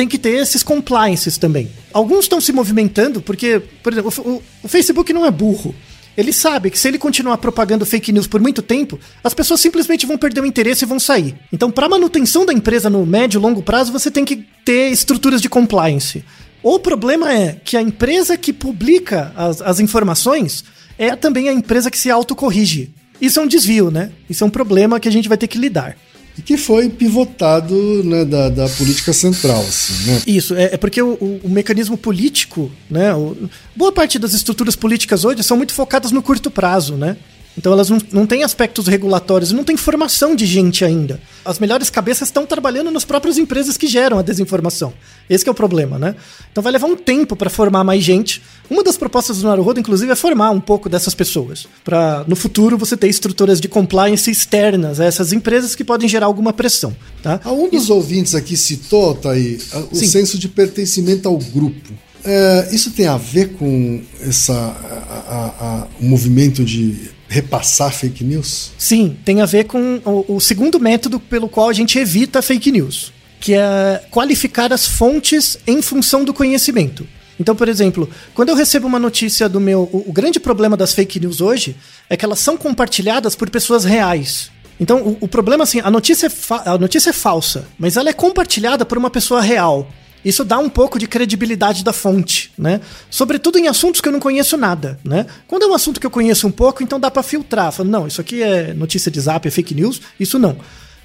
Tem 0.00 0.08
que 0.08 0.16
ter 0.16 0.30
esses 0.30 0.62
compliances 0.62 1.36
também. 1.36 1.68
Alguns 1.92 2.20
estão 2.24 2.40
se 2.40 2.52
movimentando 2.54 3.20
porque, 3.20 3.60
por 3.82 3.92
exemplo, 3.92 4.10
o, 4.24 4.42
o- 4.64 4.68
Facebook 4.68 5.12
não 5.12 5.26
é 5.26 5.30
burro. 5.30 5.74
Ele 6.16 6.32
sabe 6.32 6.70
que 6.70 6.78
se 6.78 6.88
ele 6.88 6.96
continuar 6.96 7.36
propagando 7.36 7.84
fake 7.84 8.10
news 8.10 8.26
por 8.26 8.40
muito 8.40 8.62
tempo, 8.62 8.98
as 9.22 9.34
pessoas 9.34 9.60
simplesmente 9.60 10.06
vão 10.06 10.16
perder 10.16 10.40
o 10.40 10.46
interesse 10.46 10.86
e 10.86 10.88
vão 10.88 10.98
sair. 10.98 11.34
Então, 11.52 11.70
para 11.70 11.86
manutenção 11.86 12.46
da 12.46 12.52
empresa 12.54 12.88
no 12.88 13.04
médio 13.04 13.38
e 13.38 13.42
longo 13.42 13.62
prazo, 13.62 13.92
você 13.92 14.10
tem 14.10 14.24
que 14.24 14.36
ter 14.64 14.88
estruturas 14.90 15.42
de 15.42 15.50
compliance. 15.50 16.24
O 16.62 16.78
problema 16.78 17.30
é 17.30 17.58
que 17.62 17.76
a 17.76 17.82
empresa 17.82 18.38
que 18.38 18.54
publica 18.54 19.34
as, 19.36 19.60
as 19.60 19.80
informações 19.80 20.64
é 20.96 21.14
também 21.14 21.46
a 21.50 21.52
empresa 21.52 21.90
que 21.90 21.98
se 21.98 22.10
autocorrige. 22.10 22.88
Isso 23.20 23.38
é 23.38 23.42
um 23.42 23.46
desvio, 23.46 23.90
né? 23.90 24.12
Isso 24.30 24.42
é 24.42 24.46
um 24.46 24.50
problema 24.50 24.98
que 24.98 25.08
a 25.08 25.12
gente 25.12 25.28
vai 25.28 25.36
ter 25.36 25.46
que 25.46 25.58
lidar. 25.58 25.94
E 26.40 26.42
que 26.42 26.56
foi 26.56 26.88
pivotado 26.88 28.02
né, 28.02 28.24
da, 28.24 28.48
da 28.48 28.66
política 28.70 29.12
central, 29.12 29.60
assim, 29.60 29.92
né? 30.10 30.22
Isso, 30.26 30.54
é, 30.54 30.70
é 30.72 30.76
porque 30.78 31.02
o, 31.02 31.10
o- 31.20 31.40
o 31.44 31.48
mecanismo 31.50 31.98
político, 31.98 32.70
né? 32.90 33.14
o- 33.14 33.36
boa 33.76 33.92
parte 33.92 34.18
das 34.18 34.32
estruturas 34.32 34.74
políticas 34.74 35.22
hoje 35.22 35.42
são 35.42 35.58
muito 35.58 35.74
focadas 35.74 36.10
no 36.12 36.22
curto 36.22 36.50
prazo, 36.50 36.94
né? 36.96 37.18
Então 37.56 37.72
elas 37.72 37.90
não, 37.90 37.98
não 38.12 38.26
têm 38.26 38.42
aspectos 38.42 38.86
regulatórios, 38.86 39.52
não 39.52 39.64
tem 39.64 39.76
formação 39.76 40.34
de 40.34 40.46
gente 40.46 40.84
ainda. 40.84 41.20
As 41.44 41.58
melhores 41.58 41.90
cabeças 41.90 42.28
estão 42.28 42.46
trabalhando 42.46 42.90
nas 42.90 43.04
próprias 43.04 43.38
empresas 43.38 43.76
que 43.76 43.86
geram 43.86 44.18
a 44.18 44.22
desinformação. 44.22 44.92
Esse 45.28 45.48
é 45.48 45.50
o 45.50 45.54
problema, 45.54 45.98
né? 45.98 46.14
Então 46.50 46.62
vai 46.62 46.72
levar 46.72 46.86
um 46.86 46.96
tempo 46.96 47.34
para 47.34 47.50
formar 47.50 47.84
mais 47.84 48.02
gente. 48.02 48.40
Uma 48.68 48.84
das 48.84 48.96
propostas 48.96 49.38
do 49.38 49.48
Naruhodo, 49.48 49.80
inclusive, 49.80 50.12
é 50.12 50.14
formar 50.14 50.50
um 50.50 50.60
pouco 50.60 50.88
dessas 50.88 51.14
pessoas. 51.14 51.66
Para 51.84 52.24
no 52.26 52.36
futuro 52.36 52.78
você 52.78 52.96
ter 52.96 53.08
estruturas 53.08 53.60
de 53.60 53.68
compliance 53.68 54.30
externas 54.30 55.00
a 55.00 55.04
essas 55.04 55.32
empresas 55.32 55.74
que 55.74 55.84
podem 55.84 56.08
gerar 56.08 56.26
alguma 56.26 56.52
pressão. 56.52 56.94
Tá? 57.22 57.40
Um 57.46 57.68
dos 57.68 57.84
Isso... 57.84 57.94
ouvintes 57.94 58.34
aqui 58.34 58.56
citou, 58.56 59.14
tá 59.14 59.32
aí, 59.32 59.58
o 59.90 59.96
Sim. 59.96 60.06
senso 60.06 60.38
de 60.38 60.48
pertencimento 60.48 61.28
ao 61.28 61.36
grupo. 61.36 61.92
É, 62.24 62.68
isso 62.70 62.90
tem 62.90 63.06
a 63.06 63.16
ver 63.16 63.54
com 63.54 64.02
essa, 64.20 64.52
a, 64.52 64.54
a, 64.54 65.46
a, 65.66 65.86
o 66.00 66.04
movimento 66.04 66.62
de 66.64 67.10
repassar 67.30 67.92
fake 67.92 68.24
news? 68.24 68.72
Sim, 68.76 69.16
tem 69.24 69.40
a 69.40 69.46
ver 69.46 69.64
com 69.64 70.00
o, 70.04 70.36
o 70.36 70.40
segundo 70.40 70.80
método 70.80 71.20
pelo 71.20 71.48
qual 71.48 71.68
a 71.68 71.72
gente 71.72 71.96
evita 71.96 72.42
fake 72.42 72.72
news, 72.72 73.12
que 73.40 73.54
é 73.54 74.02
qualificar 74.10 74.72
as 74.72 74.84
fontes 74.84 75.56
em 75.64 75.80
função 75.80 76.24
do 76.24 76.34
conhecimento. 76.34 77.06
Então, 77.38 77.54
por 77.54 77.68
exemplo, 77.68 78.10
quando 78.34 78.50
eu 78.50 78.56
recebo 78.56 78.86
uma 78.86 78.98
notícia 78.98 79.48
do 79.48 79.60
meu. 79.60 79.88
O, 79.90 80.12
grande 80.12 80.38
problema 80.38 80.76
das 80.76 80.92
fake 80.92 81.20
news 81.20 81.40
hoje 81.40 81.74
é 82.10 82.16
que 82.16 82.24
elas 82.24 82.40
são 82.40 82.56
compartilhadas 82.56 83.34
por 83.34 83.48
pessoas 83.48 83.84
reais. 83.84 84.50
Então, 84.78 84.98
o, 84.98 85.18
o 85.22 85.28
problema, 85.28 85.62
assim, 85.62 85.80
a 85.80 85.90
notícia, 85.90 86.26
é 86.26 86.30
a 86.68 86.76
notícia 86.76 87.10
é 87.10 87.12
falsa, 87.12 87.66
mas 87.78 87.96
ela 87.96 88.10
é 88.10 88.12
compartilhada 88.12 88.84
por 88.84 88.98
uma 88.98 89.08
pessoa 89.08 89.40
real. 89.40 89.90
Isso 90.24 90.44
dá 90.44 90.58
um 90.58 90.68
pouco 90.68 90.98
de 90.98 91.06
credibilidade 91.06 91.82
da 91.82 91.92
fonte, 91.92 92.52
né? 92.58 92.80
Sobretudo 93.10 93.58
em 93.58 93.68
assuntos 93.68 94.00
que 94.00 94.08
eu 94.08 94.12
não 94.12 94.20
conheço 94.20 94.56
nada, 94.56 94.98
né? 95.04 95.26
Quando 95.48 95.62
é 95.62 95.66
um 95.66 95.74
assunto 95.74 95.98
que 95.98 96.06
eu 96.06 96.10
conheço 96.10 96.46
um 96.46 96.50
pouco, 96.50 96.82
então 96.82 97.00
dá 97.00 97.10
para 97.10 97.22
filtrar. 97.22 97.72
Falo, 97.72 97.88
não, 97.88 98.06
isso 98.06 98.20
aqui 98.20 98.42
é 98.42 98.74
notícia 98.74 99.10
de 99.10 99.20
zap, 99.20 99.46
é 99.46 99.50
fake 99.50 99.74
news, 99.74 100.00
isso 100.18 100.38
não. 100.38 100.58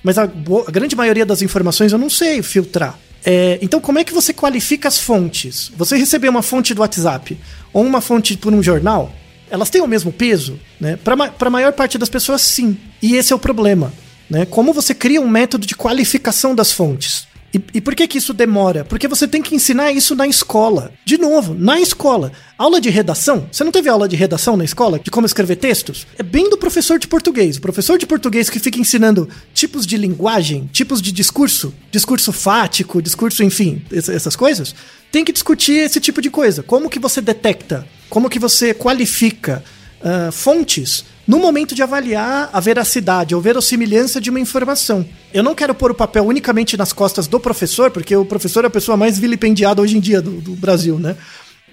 Mas 0.03 0.17
a, 0.17 0.23
a 0.23 0.71
grande 0.71 0.95
maioria 0.95 1.25
das 1.25 1.41
informações 1.41 1.91
eu 1.91 1.97
não 1.97 2.09
sei 2.09 2.41
filtrar. 2.43 2.99
É, 3.25 3.57
então, 3.59 3.81
como 3.81 3.97
é 3.97 4.03
que 4.03 4.13
você 4.13 4.31
qualifica 4.31 4.87
as 4.87 4.99
fontes? 4.99 5.71
Você 5.75 5.97
receber 5.97 6.29
uma 6.29 6.43
fonte 6.43 6.75
do 6.75 6.81
WhatsApp 6.81 7.35
ou 7.73 7.83
uma 7.83 7.99
fonte 7.99 8.37
por 8.37 8.53
um 8.53 8.61
jornal, 8.61 9.11
elas 9.49 9.71
têm 9.71 9.81
o 9.81 9.87
mesmo 9.87 10.11
peso? 10.11 10.59
Né? 10.79 10.95
Para 10.97 11.15
a 11.39 11.49
maior 11.49 11.73
parte 11.73 11.97
das 11.97 12.07
pessoas, 12.07 12.41
sim. 12.41 12.77
E 13.01 13.15
esse 13.15 13.33
é 13.33 13.35
o 13.35 13.39
problema. 13.39 13.91
Né? 14.29 14.45
Como 14.45 14.73
você 14.73 14.93
cria 14.93 15.19
um 15.19 15.27
método 15.27 15.65
de 15.65 15.75
qualificação 15.75 16.53
das 16.53 16.71
fontes? 16.71 17.27
E, 17.55 17.63
e, 17.75 17.79
por 17.79 17.95
que 17.95 18.05
que 18.05 18.17
isso 18.17 18.33
demora? 18.33 18.83
Porque 18.83 19.07
você 19.07 19.25
tem 19.25 19.41
que 19.41 19.55
ensinar 19.55 19.89
isso 19.89 20.13
na 20.13 20.27
escola. 20.27 20.91
De 21.05 21.17
novo, 21.17 21.53
na 21.53 21.79
escola. 21.79 22.33
Aula 22.57 22.81
de 22.81 22.89
redação? 22.89 23.47
Você 23.49 23.63
não 23.63 23.71
teve 23.71 23.87
aula 23.87 24.09
de 24.09 24.15
redação 24.17 24.57
na 24.57 24.65
escola? 24.65 24.99
De 24.99 25.09
como 25.09 25.25
escrever 25.25 25.55
textos? 25.55 26.05
É 26.17 26.23
bem 26.23 26.49
do 26.49 26.57
professor 26.57 26.99
de 26.99 27.07
português. 27.07 27.55
O 27.55 27.61
professor 27.61 27.97
de 27.97 28.05
português 28.05 28.49
que 28.49 28.59
fica 28.59 28.77
ensinando 28.77 29.29
tipos 29.53 29.87
de 29.87 29.95
linguagem, 29.95 30.69
tipos 30.73 31.01
de 31.01 31.13
discurso, 31.13 31.73
discurso 31.89 32.33
fático, 32.33 33.01
discurso, 33.01 33.41
enfim, 33.41 33.81
essas 33.89 34.35
coisas, 34.35 34.75
tem 35.09 35.23
que 35.23 35.31
discutir 35.31 35.75
esse 35.75 36.01
tipo 36.01 36.21
de 36.21 36.29
coisa. 36.29 36.61
Como 36.61 36.89
que 36.89 36.99
você 36.99 37.21
detecta? 37.21 37.87
Como 38.09 38.29
que 38.29 38.37
você 38.37 38.73
qualifica 38.73 39.63
uh, 40.05 40.31
fontes 40.31 41.03
no 41.27 41.39
momento 41.39 41.73
de 41.73 41.81
avaliar 41.81 42.49
a 42.53 42.59
veracidade 42.59 43.33
ou 43.33 43.41
verossimilhança 43.41 44.21
de 44.21 44.29
uma 44.29 44.39
informação. 44.39 45.05
Eu 45.33 45.41
não 45.41 45.55
quero 45.55 45.73
pôr 45.73 45.89
o 45.89 45.95
papel 45.95 46.23
unicamente 46.25 46.77
nas 46.77 46.93
costas 46.93 47.27
do 47.27 47.39
professor, 47.39 47.89
porque 47.89 48.15
o 48.15 48.23
professor 48.23 48.63
é 48.63 48.67
a 48.67 48.69
pessoa 48.69 48.95
mais 48.95 49.17
vilipendiada 49.17 49.81
hoje 49.81 49.97
em 49.97 49.99
dia 49.99 50.21
do, 50.21 50.39
do 50.39 50.51
Brasil, 50.51 50.99
né? 50.99 51.15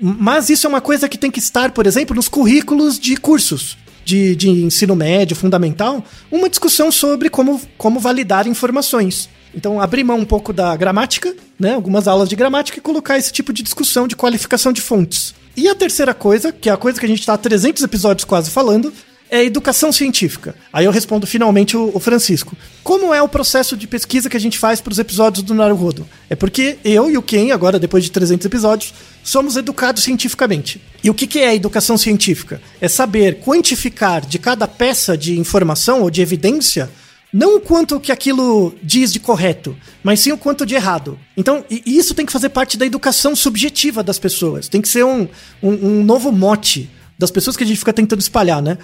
Mas 0.01 0.49
isso 0.49 0.67
é 0.67 0.71
uma 0.71 0.81
coisa 0.81 1.09
que 1.09 1.19
tem 1.19 1.31
que 1.31 1.39
estar, 1.39 1.71
por 1.71 1.87
exemplo, 1.87 2.17
nos 2.17 2.29
currículos 2.29 2.99
de 2.99 3.17
cursos. 3.17 3.77
De, 4.05 4.35
de, 4.35 4.51
ensino 4.51 4.97
médio, 4.97 5.37
fundamental, 5.37 6.05
uma 6.29 6.49
discussão 6.49 6.91
sobre 6.91 7.31
como, 7.31 7.61
como 7.79 8.01
validar 8.01 8.49
informações. 8.49 9.29
Então, 9.55 9.81
abrir 9.81 10.03
mão 10.03 10.19
um 10.19 10.25
pouco 10.25 10.53
da 10.53 10.75
gramática, 10.75 11.33
né, 11.57 11.75
algumas 11.75 12.09
aulas 12.09 12.29
de 12.29 12.35
gramática, 12.35 12.79
e 12.79 12.81
colocar 12.81 13.17
esse 13.17 13.33
tipo 13.33 13.53
de 13.53 13.63
discussão 13.63 14.09
de 14.09 14.17
qualificação 14.17 14.73
de 14.73 14.81
fontes. 14.81 15.37
E 15.57 15.69
a 15.69 15.75
terceira 15.75 16.15
coisa, 16.15 16.51
que 16.53 16.69
é 16.69 16.73
a 16.73 16.77
coisa 16.77 16.99
que 16.99 17.07
a 17.07 17.09
gente 17.09 17.21
está 17.21 17.35
há 17.35 17.39
300 17.39 17.83
episódios 17.83 18.25
quase 18.25 18.51
falando, 18.51 18.93
é 19.33 19.43
educação 19.43 19.91
científica. 19.91 20.55
Aí 20.71 20.85
eu 20.85 20.93
respondo 20.93 21.27
finalmente 21.27 21.75
o, 21.75 21.99
Francisco. 21.99 22.55
Como 22.85 23.15
é 23.15 23.23
o 23.23 23.29
processo 23.29 23.75
de 23.79 23.87
pesquisa 23.87 24.29
que 24.29 24.37
a 24.37 24.41
gente 24.41 24.59
faz 24.59 24.79
para 24.79 24.93
os 24.93 24.99
episódios 24.99 25.43
do 25.43 25.55
Naruhodo? 25.55 26.07
É 26.29 26.37
porque 26.37 26.77
eu 26.85 27.11
e 27.11 27.17
o 27.17 27.23
Ken, 27.23 27.51
agora 27.51 27.79
depois 27.79 28.05
de 28.05 28.11
300 28.11 28.45
episódios, 28.45 28.93
somos 29.25 29.57
educados 29.57 30.03
cientificamente. 30.03 30.83
E 31.03 31.09
o 31.09 31.15
que, 31.15 31.27
que 31.27 31.39
é 31.39 31.55
educação 31.55 31.97
científica? 31.97 32.61
É 32.79 32.89
saber 32.89 33.41
quantificar 33.41 34.21
de 34.21 34.39
cada 34.39 34.69
peça 34.69 35.17
de 35.17 35.39
informação 35.39 36.03
ou 36.03 36.11
de 36.11 36.21
evidência 36.21 36.91
não 37.33 37.57
o 37.57 37.61
quanto 37.61 37.99
que 37.99 38.13
aquilo 38.13 38.75
diz 38.83 39.13
de 39.13 39.19
correto, 39.19 39.77
mas 40.03 40.21
sim 40.21 40.33
o 40.33 40.39
quanto 40.39 40.67
de 40.67 40.75
errado. 40.75 41.19
Então, 41.37 41.65
isso 41.71 42.15
tem 42.15 42.27
que 42.27 42.33
fazer 42.33 42.51
parte 42.51 42.77
da 42.77 42.85
educação 42.85 43.35
subjetiva 43.35 44.03
das 44.03 44.19
pessoas. 44.19 44.69
Tem 44.69 44.83
que 44.83 44.89
ser 44.89 45.05
um, 45.05 45.27
um, 45.63 45.71
um 45.71 46.05
novo 46.05 46.31
mote 46.31 46.91
das 47.19 47.31
pessoas 47.31 47.57
que 47.57 47.65
a 47.65 47.67
gente 47.67 47.79
fica 47.79 47.93
tentando 47.93 48.21
espalhar, 48.21 48.61
né? 48.61 48.77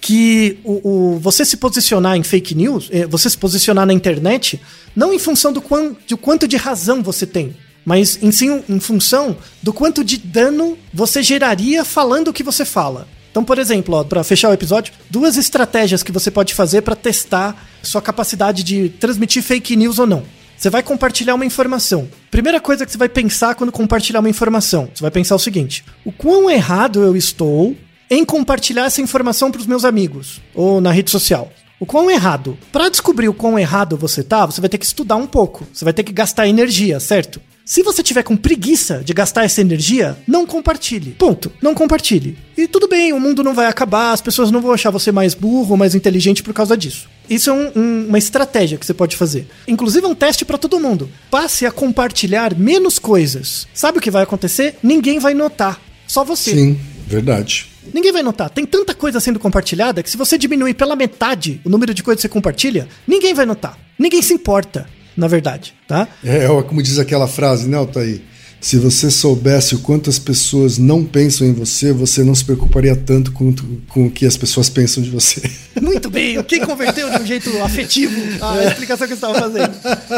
que 0.00 0.58
o, 0.62 1.14
o, 1.14 1.18
você 1.18 1.44
se 1.44 1.56
posicionar 1.56 2.16
em 2.16 2.22
fake 2.22 2.54
news, 2.54 2.88
eh, 2.92 3.06
você 3.06 3.30
se 3.30 3.38
posicionar 3.38 3.86
na 3.86 3.92
internet, 3.92 4.60
não 4.94 5.12
em 5.12 5.18
função 5.18 5.52
do, 5.52 5.60
quão, 5.60 5.96
do 6.08 6.16
quanto 6.16 6.46
de 6.46 6.56
razão 6.56 7.02
você 7.02 7.26
tem, 7.26 7.56
mas 7.84 8.18
em 8.22 8.30
sim 8.30 8.62
em 8.68 8.80
função 8.80 9.36
do 9.62 9.72
quanto 9.72 10.04
de 10.04 10.18
dano 10.18 10.76
você 10.92 11.22
geraria 11.22 11.84
falando 11.84 12.28
o 12.28 12.32
que 12.32 12.42
você 12.42 12.64
fala. 12.64 13.08
Então, 13.30 13.44
por 13.44 13.58
exemplo, 13.58 14.02
para 14.04 14.24
fechar 14.24 14.48
o 14.48 14.54
episódio, 14.54 14.94
duas 15.10 15.36
estratégias 15.36 16.02
que 16.02 16.10
você 16.10 16.30
pode 16.30 16.54
fazer 16.54 16.80
para 16.82 16.96
testar 16.96 17.68
sua 17.86 18.02
capacidade 18.02 18.62
de 18.62 18.88
transmitir 18.88 19.42
fake 19.42 19.76
news 19.76 19.98
ou 19.98 20.06
não. 20.06 20.22
Você 20.56 20.70
vai 20.70 20.82
compartilhar 20.82 21.34
uma 21.34 21.44
informação. 21.44 22.08
Primeira 22.30 22.60
coisa 22.60 22.86
que 22.86 22.92
você 22.92 22.98
vai 22.98 23.08
pensar 23.08 23.54
quando 23.54 23.70
compartilhar 23.70 24.20
uma 24.20 24.30
informação, 24.30 24.88
você 24.94 25.02
vai 25.02 25.10
pensar 25.10 25.34
o 25.34 25.38
seguinte: 25.38 25.84
o 26.04 26.10
quão 26.10 26.50
errado 26.50 27.02
eu 27.02 27.16
estou 27.16 27.76
em 28.10 28.24
compartilhar 28.24 28.86
essa 28.86 29.02
informação 29.02 29.50
para 29.50 29.60
os 29.60 29.66
meus 29.66 29.84
amigos 29.84 30.40
ou 30.54 30.80
na 30.80 30.92
rede 30.92 31.10
social. 31.10 31.52
O 31.78 31.84
quão 31.84 32.10
errado. 32.10 32.56
Para 32.72 32.88
descobrir 32.88 33.28
o 33.28 33.34
quão 33.34 33.58
errado 33.58 33.98
você 33.98 34.22
tá, 34.22 34.46
você 34.46 34.62
vai 34.62 34.70
ter 34.70 34.78
que 34.78 34.86
estudar 34.86 35.16
um 35.16 35.26
pouco. 35.26 35.66
Você 35.72 35.84
vai 35.84 35.92
ter 35.92 36.04
que 36.04 36.12
gastar 36.12 36.48
energia, 36.48 36.98
certo? 36.98 37.38
Se 37.66 37.82
você 37.82 38.02
tiver 38.02 38.22
com 38.22 38.36
preguiça 38.36 39.02
de 39.04 39.12
gastar 39.12 39.44
essa 39.44 39.60
energia, 39.60 40.16
não 40.26 40.46
compartilhe. 40.46 41.10
Ponto. 41.10 41.50
Não 41.60 41.74
compartilhe. 41.74 42.38
E 42.56 42.68
tudo 42.68 42.88
bem, 42.88 43.12
o 43.12 43.18
mundo 43.18 43.42
não 43.42 43.52
vai 43.52 43.66
acabar, 43.66 44.12
as 44.12 44.20
pessoas 44.20 44.52
não 44.52 44.62
vão 44.62 44.72
achar 44.72 44.90
você 44.90 45.10
mais 45.10 45.34
burro, 45.34 45.76
mais 45.76 45.92
inteligente 45.92 46.44
por 46.44 46.54
causa 46.54 46.76
disso. 46.76 47.08
Isso 47.28 47.50
é 47.50 47.52
um, 47.52 47.72
um, 47.74 48.06
uma 48.08 48.18
estratégia 48.18 48.78
que 48.78 48.86
você 48.86 48.94
pode 48.94 49.16
fazer. 49.16 49.46
Inclusive 49.66 50.06
é 50.06 50.08
um 50.08 50.14
teste 50.14 50.44
para 50.44 50.58
todo 50.58 50.80
mundo. 50.80 51.10
Passe 51.30 51.66
a 51.66 51.70
compartilhar 51.72 52.56
menos 52.56 52.98
coisas. 52.98 53.66
Sabe 53.74 53.98
o 53.98 54.00
que 54.00 54.10
vai 54.10 54.22
acontecer? 54.22 54.76
Ninguém 54.82 55.18
vai 55.18 55.34
notar. 55.34 55.80
Só 56.06 56.24
você. 56.24 56.52
Sim, 56.52 56.78
verdade. 57.06 57.68
Ninguém 57.92 58.12
vai 58.12 58.22
notar. 58.22 58.50
Tem 58.50 58.64
tanta 58.64 58.94
coisa 58.94 59.20
sendo 59.20 59.38
compartilhada 59.38 60.02
que 60.02 60.10
se 60.10 60.16
você 60.16 60.36
diminuir 60.36 60.74
pela 60.74 60.96
metade 60.96 61.60
o 61.64 61.68
número 61.68 61.94
de 61.94 62.02
coisas 62.02 62.20
que 62.20 62.28
você 62.28 62.32
compartilha, 62.32 62.88
ninguém 63.06 63.34
vai 63.34 63.46
notar. 63.46 63.78
Ninguém 63.98 64.22
se 64.22 64.34
importa, 64.34 64.86
na 65.16 65.28
verdade, 65.28 65.74
tá? 65.86 66.08
É, 66.24 66.44
é 66.44 66.62
como 66.62 66.82
diz 66.82 66.98
aquela 66.98 67.26
frase, 67.26 67.68
né, 67.68 67.76
Altair? 67.76 68.20
Se 68.66 68.78
você 68.78 69.12
soubesse 69.12 69.76
o 69.76 69.78
quanto 69.78 70.10
as 70.10 70.18
pessoas 70.18 70.76
não 70.76 71.04
pensam 71.04 71.46
em 71.46 71.52
você, 71.52 71.92
você 71.92 72.24
não 72.24 72.34
se 72.34 72.44
preocuparia 72.44 72.96
tanto 72.96 73.30
com, 73.30 73.54
com 73.86 74.06
o 74.08 74.10
que 74.10 74.26
as 74.26 74.36
pessoas 74.36 74.68
pensam 74.68 75.00
de 75.00 75.08
você. 75.08 75.40
Muito 75.80 76.10
bem, 76.10 76.36
o 76.36 76.42
que 76.42 76.58
converteu 76.58 77.08
de 77.08 77.22
um 77.22 77.24
jeito 77.24 77.48
afetivo 77.62 78.20
a 78.42 78.64
explicação 78.64 79.06
que 79.06 79.14
você 79.14 79.24
estava 79.24 79.38
fazendo. 79.38 79.72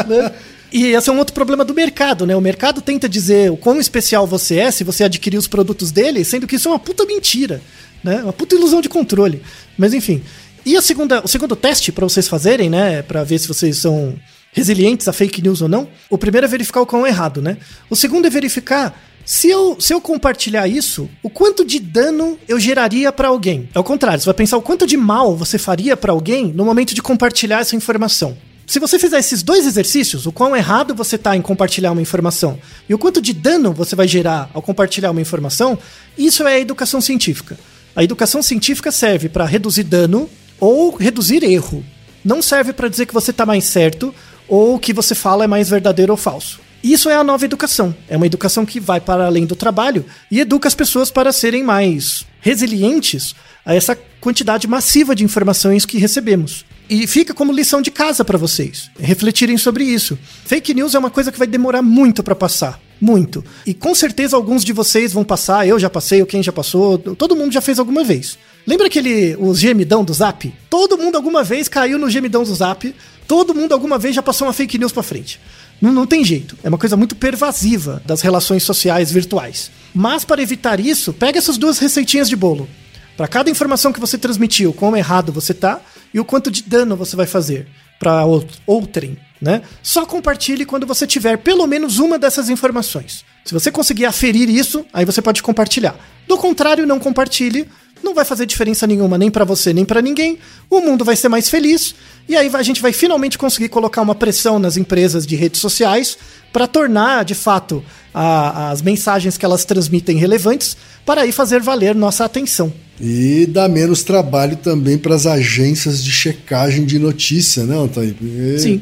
Né? 0.07 0.31
E 0.73 0.87
esse 0.87 1.07
é 1.07 1.13
um 1.13 1.19
outro 1.19 1.35
problema 1.35 1.63
do 1.63 1.75
mercado, 1.75 2.25
né? 2.25 2.35
O 2.35 2.41
mercado 2.41 2.81
tenta 2.81 3.07
dizer 3.07 3.51
o 3.51 3.55
quão 3.55 3.79
especial 3.79 4.25
você 4.25 4.55
é 4.55 4.71
se 4.71 4.83
você 4.83 5.03
adquirir 5.03 5.37
os 5.37 5.47
produtos 5.47 5.91
dele, 5.91 6.25
sendo 6.25 6.47
que 6.47 6.55
isso 6.55 6.69
é 6.69 6.71
uma 6.71 6.79
puta 6.79 7.05
mentira, 7.05 7.61
né? 8.03 8.23
Uma 8.23 8.33
puta 8.33 8.55
ilusão 8.55 8.81
de 8.81 8.89
controle. 8.89 9.43
Mas 9.77 9.93
enfim. 9.93 10.23
E 10.65 10.75
a 10.75 10.81
segunda, 10.81 11.23
o 11.23 11.27
segundo 11.27 11.55
teste 11.55 11.91
para 11.91 12.03
vocês 12.03 12.27
fazerem, 12.27 12.67
né, 12.67 13.03
para 13.03 13.23
ver 13.23 13.37
se 13.37 13.47
vocês 13.47 13.77
são 13.77 14.15
resilientes 14.51 15.07
a 15.07 15.13
fake 15.13 15.41
news 15.41 15.61
ou 15.61 15.67
não. 15.67 15.87
O 16.09 16.17
primeiro 16.17 16.45
é 16.45 16.49
verificar 16.49 16.81
o 16.81 16.85
quão 16.85 17.05
errado, 17.05 17.41
né? 17.41 17.57
O 17.89 17.95
segundo 17.95 18.25
é 18.25 18.29
verificar 18.29 18.99
se 19.25 19.47
eu, 19.47 19.77
se 19.79 19.93
eu 19.93 20.01
compartilhar 20.01 20.67
isso, 20.67 21.07
o 21.21 21.29
quanto 21.29 21.63
de 21.63 21.79
dano 21.79 22.37
eu 22.47 22.59
geraria 22.59 23.11
para 23.11 23.27
alguém. 23.27 23.69
É 23.75 23.79
o 23.79 23.83
contrário, 23.83 24.19
você 24.19 24.25
vai 24.25 24.33
pensar 24.33 24.57
o 24.57 24.61
quanto 24.61 24.87
de 24.87 24.97
mal 24.97 25.35
você 25.35 25.57
faria 25.57 25.95
para 25.95 26.11
alguém 26.11 26.47
no 26.51 26.65
momento 26.65 26.95
de 26.95 27.01
compartilhar 27.01 27.59
essa 27.59 27.75
informação. 27.75 28.35
Se 28.65 28.79
você 28.79 28.99
fizer 28.99 29.19
esses 29.19 29.41
dois 29.41 29.65
exercícios, 29.65 30.25
o 30.25 30.31
quão 30.31 30.55
errado 30.55 30.95
você 30.95 31.15
está 31.15 31.35
em 31.35 31.41
compartilhar 31.41 31.91
uma 31.91 32.01
informação 32.01 32.59
e 32.87 32.93
o 32.93 32.97
quanto 32.97 33.21
de 33.21 33.33
dano 33.33 33.73
você 33.73 33.95
vai 33.95 34.07
gerar 34.07 34.49
ao 34.53 34.61
compartilhar 34.61 35.11
uma 35.11 35.21
informação, 35.21 35.77
isso 36.17 36.47
é 36.47 36.53
a 36.53 36.59
educação 36.59 37.01
científica. 37.01 37.57
A 37.95 38.03
educação 38.03 38.41
científica 38.41 38.91
serve 38.91 39.27
para 39.27 39.45
reduzir 39.45 39.83
dano 39.83 40.29
ou 40.59 40.95
reduzir 40.95 41.43
erro. 41.43 41.83
Não 42.23 42.41
serve 42.41 42.73
para 42.73 42.87
dizer 42.87 43.05
que 43.05 43.13
você 43.13 43.31
está 43.31 43.45
mais 43.45 43.63
certo 43.63 44.13
ou 44.49 44.79
que 44.79 44.91
você 44.91 45.13
fala 45.15 45.43
é 45.43 45.47
mais 45.47 45.69
verdadeiro 45.69 46.11
ou 46.11 46.17
falso. 46.17 46.59
Isso 46.83 47.09
é 47.09 47.15
a 47.15 47.23
nova 47.23 47.45
educação. 47.45 47.95
É 48.07 48.17
uma 48.17 48.25
educação 48.25 48.65
que 48.65 48.79
vai 48.79 48.99
para 48.99 49.25
além 49.25 49.45
do 49.45 49.55
trabalho 49.55 50.05
e 50.31 50.39
educa 50.39 50.67
as 50.67 50.75
pessoas 50.75 51.11
para 51.11 51.31
serem 51.31 51.63
mais 51.63 52.25
resilientes 52.41 53.35
a 53.65 53.75
essa 53.75 53.97
quantidade 54.19 54.67
massiva 54.67 55.13
de 55.13 55.23
informações 55.23 55.85
que 55.85 55.97
recebemos. 55.97 56.65
E 56.89 57.05
fica 57.05 57.33
como 57.33 57.53
lição 57.53 57.81
de 57.81 57.91
casa 57.91 58.25
para 58.25 58.37
vocês, 58.37 58.89
refletirem 58.99 59.57
sobre 59.57 59.83
isso. 59.83 60.17
Fake 60.45 60.73
news 60.73 60.95
é 60.95 60.99
uma 60.99 61.11
coisa 61.11 61.31
que 61.31 61.37
vai 61.37 61.47
demorar 61.47 61.83
muito 61.83 62.23
para 62.23 62.33
passar. 62.33 62.79
Muito. 62.99 63.45
E 63.65 63.73
com 63.73 63.93
certeza 63.93 64.35
alguns 64.35 64.65
de 64.65 64.73
vocês 64.73 65.13
vão 65.13 65.23
passar, 65.23 65.67
eu 65.67 65.79
já 65.79 65.89
passei, 65.89 66.19
ou 66.19 66.27
quem 66.27 66.41
já 66.41 66.51
passou, 66.51 66.97
todo 66.97 67.35
mundo 67.35 67.53
já 67.53 67.61
fez 67.61 67.77
alguma 67.77 68.03
vez. 68.03 68.37
Lembra 68.65 68.87
aquele 68.87 69.37
o 69.37 69.53
gemidão 69.53 70.03
do 70.03 70.13
Zap? 70.13 70.51
Todo 70.69 70.97
mundo 70.97 71.15
alguma 71.15 71.43
vez 71.43 71.67
caiu 71.67 71.97
no 71.97 72.09
gemidão 72.09 72.43
do 72.43 72.53
Zap, 72.53 72.93
todo 73.29 73.53
mundo 73.53 73.73
alguma 73.73 73.99
vez 73.99 74.15
já 74.15 74.23
passou 74.23 74.47
uma 74.47 74.53
fake 74.53 74.79
news 74.79 74.91
para 74.91 75.03
frente. 75.03 75.39
Não, 75.79 75.93
não 75.93 76.07
tem 76.07 76.25
jeito. 76.25 76.57
É 76.63 76.67
uma 76.67 76.79
coisa 76.79 76.97
muito 76.97 77.15
pervasiva 77.15 78.01
das 78.03 78.21
relações 78.21 78.63
sociais 78.63 79.11
virtuais. 79.11 79.69
Mas 79.93 80.25
para 80.25 80.41
evitar 80.41 80.79
isso, 80.79 81.13
pega 81.13 81.37
essas 81.37 81.55
duas 81.55 81.77
receitinhas 81.77 82.27
de 82.27 82.35
bolo. 82.35 82.67
Para 83.15 83.27
cada 83.27 83.51
informação 83.51 83.93
que 83.93 83.99
você 83.99 84.17
transmitiu, 84.17 84.73
quão 84.73 84.97
errado 84.97 85.31
você 85.31 85.53
tá 85.53 85.79
e 86.11 86.19
o 86.19 86.25
quanto 86.25 86.49
de 86.49 86.63
dano 86.63 86.95
você 86.95 87.15
vai 87.15 87.27
fazer 87.27 87.67
para 87.99 88.25
outrem, 88.65 89.15
né? 89.39 89.61
Só 89.83 90.07
compartilhe 90.07 90.65
quando 90.65 90.87
você 90.87 91.05
tiver 91.05 91.37
pelo 91.37 91.67
menos 91.67 91.99
uma 91.99 92.17
dessas 92.17 92.49
informações. 92.49 93.23
Se 93.45 93.53
você 93.53 93.71
conseguir 93.71 94.05
aferir 94.05 94.49
isso, 94.49 94.83
aí 94.91 95.05
você 95.05 95.21
pode 95.21 95.43
compartilhar. 95.43 95.95
Do 96.27 96.35
contrário, 96.35 96.87
não 96.87 96.99
compartilhe, 96.99 97.67
não 98.03 98.13
vai 98.13 98.25
fazer 98.25 98.45
diferença 98.45 98.85
nenhuma 98.87 99.17
nem 99.17 99.29
para 99.29 99.45
você 99.45 99.73
nem 99.73 99.85
para 99.85 100.01
ninguém. 100.01 100.37
O 100.69 100.79
mundo 100.81 101.03
vai 101.05 101.15
ser 101.15 101.29
mais 101.29 101.49
feliz 101.49 101.95
e 102.27 102.35
aí 102.35 102.49
a 102.53 102.63
gente 102.63 102.81
vai 102.81 102.93
finalmente 102.93 103.37
conseguir 103.37 103.69
colocar 103.69 104.01
uma 104.01 104.15
pressão 104.15 104.59
nas 104.59 104.77
empresas 104.77 105.25
de 105.25 105.35
redes 105.35 105.59
sociais 105.59 106.17
para 106.51 106.67
tornar, 106.67 107.25
de 107.25 107.35
fato, 107.35 107.83
a, 108.13 108.71
as 108.71 108.81
mensagens 108.81 109.37
que 109.37 109.45
elas 109.45 109.65
transmitem 109.65 110.17
relevantes 110.17 110.75
para 111.05 111.21
aí 111.21 111.31
fazer 111.31 111.61
valer 111.61 111.95
nossa 111.95 112.25
atenção. 112.25 112.71
E 112.99 113.45
dá 113.45 113.67
menos 113.67 114.03
trabalho 114.03 114.57
também 114.57 114.97
para 114.97 115.15
as 115.15 115.25
agências 115.25 116.03
de 116.03 116.11
checagem 116.11 116.85
de 116.85 116.99
notícia, 116.99 117.63
né, 117.63 117.77
Antônio? 117.77 118.15
Sim. 118.57 118.81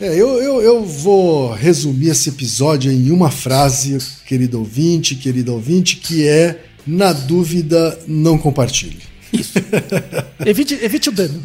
É, 0.00 0.08
eu, 0.14 0.42
eu, 0.42 0.60
eu 0.60 0.84
vou 0.84 1.52
resumir 1.52 2.08
esse 2.08 2.28
episódio 2.28 2.90
em 2.90 3.10
uma 3.10 3.30
frase, 3.30 3.98
querido 4.26 4.58
ouvinte, 4.58 5.14
querido 5.14 5.52
ouvinte, 5.52 5.96
que 5.96 6.26
é: 6.26 6.60
na 6.86 7.12
dúvida, 7.12 7.98
não 8.06 8.38
compartilhe. 8.38 9.00
Isso. 9.32 9.58
evite, 10.44 10.74
evite 10.82 11.08
o 11.08 11.12
dano. 11.12 11.42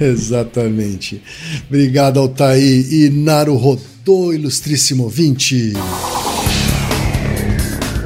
Exatamente. 0.00 1.22
Obrigado, 1.68 2.18
Altair 2.18 2.92
e 2.92 3.08
Naru 3.10 3.56
Rodô, 3.56 4.32
ilustríssimo 4.32 5.04
ouvinte. 5.04 5.72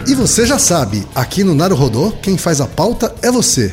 E 0.06 0.14
você 0.14 0.44
já 0.44 0.58
sabe, 0.58 1.06
aqui 1.14 1.44
no 1.44 1.54
Naruhodô, 1.54 2.10
quem 2.20 2.36
faz 2.36 2.60
a 2.60 2.66
pauta 2.66 3.14
é 3.22 3.30
você. 3.30 3.72